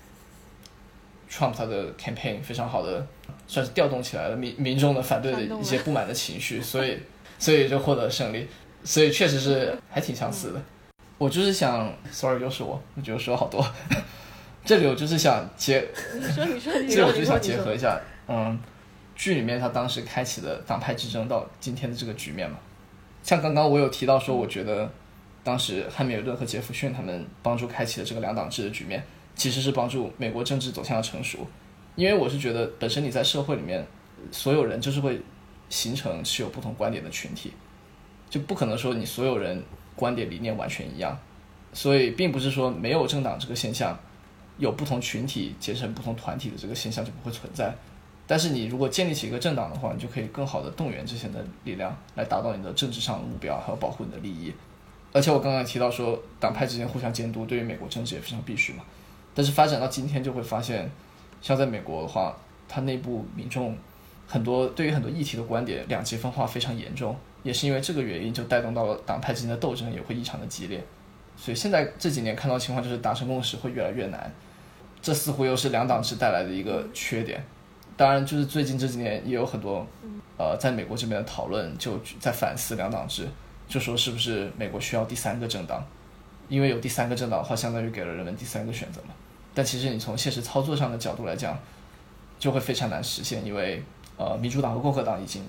[1.29, 3.05] ，Trump 他的 campaign 非常好的，
[3.49, 6.99] 算是调动起来了民民众的反对的一些不满的情绪，所以
[7.39, 8.49] 所以就获得了胜利，
[8.85, 10.63] 所以确实是还挺相似的。
[11.19, 13.67] 我就是想，sorry 又是我，我觉得说好多。
[14.65, 15.85] 这里我就是想结，
[16.15, 18.59] 你说你说，这里我就想结合一下，嗯，
[19.17, 22.59] 剧里面他当时开启的党派之争到今天的这个局面嘛，
[23.23, 24.91] 像刚刚我有提到说，我觉得
[25.43, 29.03] 当时汉密尔顿和杰弗逊他们帮助开启了这个两党制的局面，
[29.35, 31.47] 其实是帮助美国政治走向了成熟，
[31.97, 33.87] 因为我是觉得本身你在社会里面，
[34.31, 35.21] 所有人就是会
[35.71, 37.55] 形成持有不同观点的群体，
[38.29, 39.63] 就不可能说你所有人
[39.95, 41.19] 观点理念完全一样，
[41.73, 43.99] 所以并不是说没有政党这个现象。
[44.59, 47.73] 有不同群体结成不同团体的这个现象就不会存在，
[48.27, 54.53] 但是你如果建立起一个政党的话，你就可以更好的动员这些的力量来达到你的政治上的目标，还有保护你的利益。
[55.13, 58.83] 而且我刚刚提到说，党派之间互相监督对于美国政治也非常必须嘛。
[59.33, 60.91] 但是发展到今天就会发现，
[61.41, 62.37] 像在美国的话，
[62.69, 63.79] 它内部民众
[64.27, 70.85] 很多对于很多议题的观点两极分化非常严重，也是因为这个原因就带动到了党派之间的斗争也会异常的激烈。
[71.37, 74.33] 所以现在这几年看到情况就是达成共识会越来越难。
[75.01, 77.43] 这似乎又是两党制带来的一个缺点。
[77.97, 79.87] 当然，就是最近这几年也有很多，
[80.37, 83.29] 呃，在美国这边的讨论就在反思两党制，
[83.69, 85.85] 就说是不是美国需要第三个政党？
[86.49, 89.09] 因为有第三个政党的话，相当于给了人们第三个选择嘛。
[89.55, 91.59] 但其实你从现实操作上的角度来讲，
[92.39, 93.83] 就会非常难实现，因为
[94.17, 95.45] 呃，民主党和共和党已经，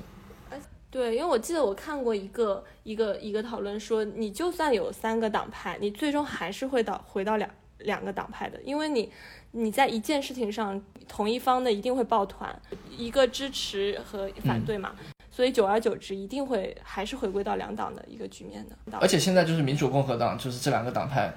[0.91, 7.49] 对，因为我记得我看过一个一个一个讨论说，你就算有三个党派，你最终还是会到回到两
[7.79, 9.11] 两个党派的，因为你。
[9.51, 12.55] 你在一件事情上，同一方的一定会抱团，
[12.95, 14.91] 一个支持和反对嘛，
[15.31, 18.99] 所以久而久之，一定会还是回归到两党的一个局面的。
[18.99, 21.33] 而且现在就是民主共和党，就是这两个党派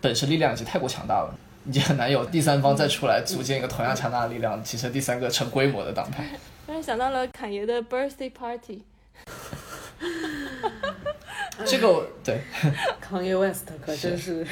[0.00, 1.32] 本身力量已经太过强大了，
[1.64, 6.28] 已经很难有第三方再出来组建一个同样强大的力量，形成第三个成规模的党派。
[6.66, 8.82] 突然想到了侃爷的 birthday party，
[11.66, 12.40] 这个对，
[13.00, 14.46] 康爷 West 可真是。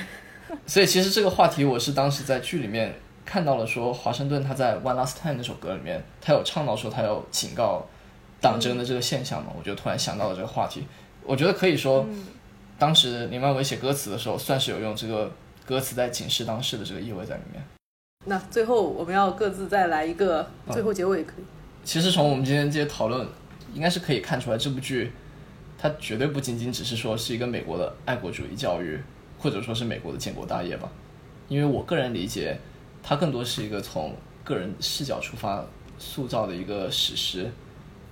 [0.66, 2.94] 所以其实这个话题，我是当时在剧里面
[3.24, 7.86] 看到了，说华盛顿他在《One Last Time》那首歌里面，他有唱到说他要警告
[8.42, 10.86] 党争的这个现象嘛，我就突然想到了这个话题。
[11.24, 12.06] 我觉得可以说，
[12.78, 15.32] 当时林万伟写歌词的时候，算是有用这个
[15.64, 17.64] 歌词在警示当时的这个意味在里面。
[18.26, 21.44] 那最后我们要各自再来一个最后结尾，可以？
[21.84, 23.26] 其实从我们今天这些讨论，
[23.74, 25.12] 应该是可以看出来，这部剧
[25.78, 29.00] 它绝对不仅仅只是说是一个美国的爱国主义教育。
[29.38, 30.88] 或者说是美国的建国大业吧，
[31.48, 32.56] 因为我个人理解，
[33.02, 34.14] 它更多是一个从
[34.44, 35.64] 个人视角出发
[35.98, 37.50] 塑造的一个史诗，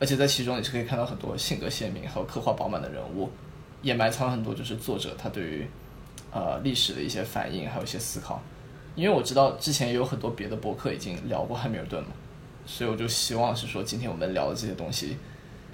[0.00, 3.30] 而且在其中你是可以看到很多性格鲜明还有刻画饱满的人物，
[3.80, 5.64] 也埋藏了很多就是作者他对于
[6.32, 8.42] 呃历史的一些反应还有一些思考。
[8.96, 12.10] 因为我知道之前也有很多别的博客已经聊过汉密尔顿嘛，
[12.70, 15.16] 所以我就希望是说今天我们聊的这些东西，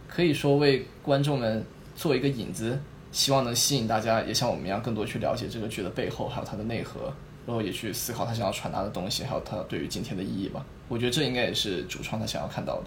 [0.08, 1.62] 可以说为观众们
[1.94, 2.78] 做一个引子。
[3.12, 7.00] 希望能吸引大家也像我们一样更多去了解这个剧的背后，还有它的内核，
[7.46, 10.64] 然后也去思考他想要传达的东西，还有它对于今天的意义吧。
[10.88, 12.84] 我觉得这应该也是主创他想要看到的。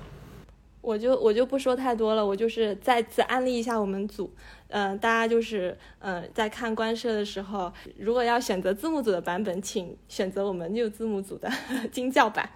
[0.81, 4.31] 我就我就不说太多了，我就是再次安利一下我们组，
[4.67, 11.51] 嗯、大家就是嗯、在看官摄的时候，如果要选择字幕组的版本，请选择我们 New 字幕组的
[11.91, 12.47] 精教版，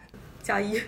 [0.43, 0.79] 加一。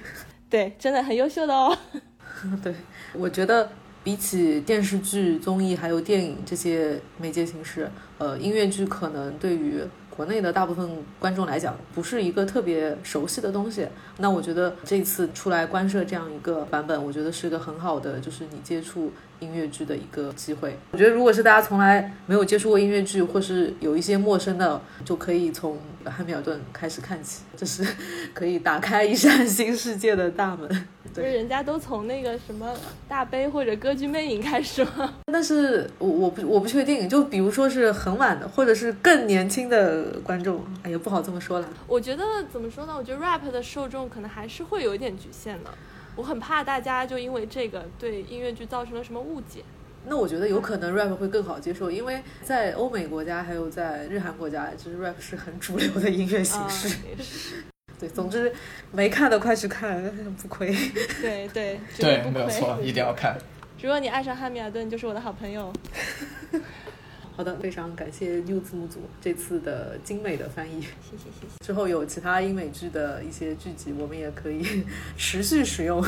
[0.55, 1.77] 对，真的很优秀的哦。
[2.63, 2.73] 对，
[3.11, 3.69] 我觉得
[4.05, 13.85] 比起电视剧、综艺还有电影这些媒介形式，呃，音乐剧可能对于国内的大部分观众来讲，不是一个特别熟悉的东西。
[14.19, 20.77] 那我觉得这次出来官摄这样一个版本，我觉得是一个很好的，就是你接触音乐剧的一个机会。
[20.91, 25.77] 我觉得如果是大家从来没有接触过音乐剧，或是有一些陌生的，就可以从
[26.09, 27.85] 《汉密尔顿》开始看起，这是
[28.33, 30.67] 可以打开一扇新世界的大门。
[31.13, 32.73] 不是人家都从那个什么
[33.07, 35.13] 大悲或者歌剧魅影开始吗？
[35.31, 41.69] 但是我我不我不确定，就比如说是很晚的，或者是更年轻的观众，哎呀，不好这么说了。
[41.87, 42.93] 我觉得怎么说呢？
[42.97, 45.69] 我觉得 rap 的受众可能还是会有一点局限的。
[46.15, 49.63] 我很怕大家就因为这个对音乐剧造成了什么误解。
[50.07, 56.95] 那我觉得有可能 rap 会更好接受，因为在欧美国家还有在日韩国家，就是 rap 是很主流的音乐形式。
[57.99, 58.53] 对，总之
[58.91, 60.03] 没看的快去看，
[60.41, 60.75] 不亏。
[61.21, 63.35] 对对对， 不亏没有错， 一定要看。
[63.81, 65.73] 如果你爱上汉密尔顿，就是我的好朋友。
[67.35, 70.81] 好的，非常感谢 New 字幕组这次的精美的翻译。
[70.81, 71.65] 谢谢谢谢。
[71.65, 74.63] 之后有其他英美剧的一些剧集，我们也可以
[75.17, 76.01] 持续使用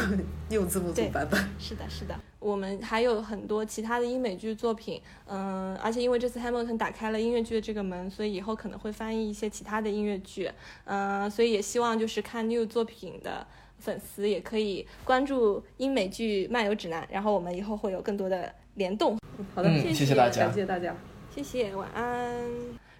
[0.49, 1.37] New 字幕组版本。
[1.59, 2.15] 是的，是的。
[2.39, 10.49] 我们还有很多其他的英美剧作品，嗯，而且因为这次 Hamilton 打开了音乐剧的这个门，所以以后可能会翻译一些其他的音乐剧，
[10.85, 13.45] 嗯，所以也希望就是看 New 作品的
[13.79, 19.17] 粉丝也可以关注英美剧漫游指南，然后我们以后会有更多的联动。
[19.53, 20.95] 好的，嗯谢谢谢大家感谢大家。
[21.36, 22.40] 谢谢，晚安。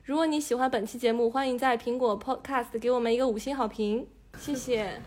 [0.05, 4.07] 如果你喜欢本期节目，欢迎在苹果 Podcast 给我们一个五星好评，
[4.39, 5.01] 谢谢。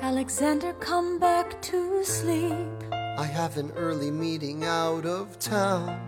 [0.00, 2.66] Alexander, come back to sleep.
[2.90, 5.98] I have an early meeting out of town.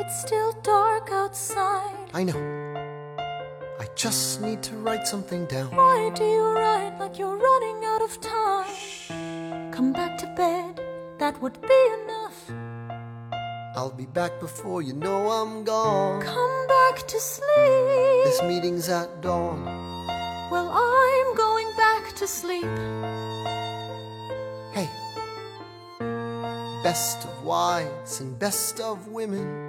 [0.00, 2.08] It's still dark outside.
[2.12, 2.61] I know.
[3.79, 5.75] I just need to write something down.
[5.75, 9.71] Why do you write like you're running out of time?
[9.71, 10.79] Come back to bed,
[11.19, 12.51] that would be enough.
[13.75, 16.21] I'll be back before you know I'm gone.
[16.21, 18.23] Come back to sleep.
[18.25, 19.65] This meeting's at dawn.
[20.51, 22.69] Well, I'm going back to sleep.
[24.73, 24.87] Hey.
[26.83, 29.62] Best of wives and best of women.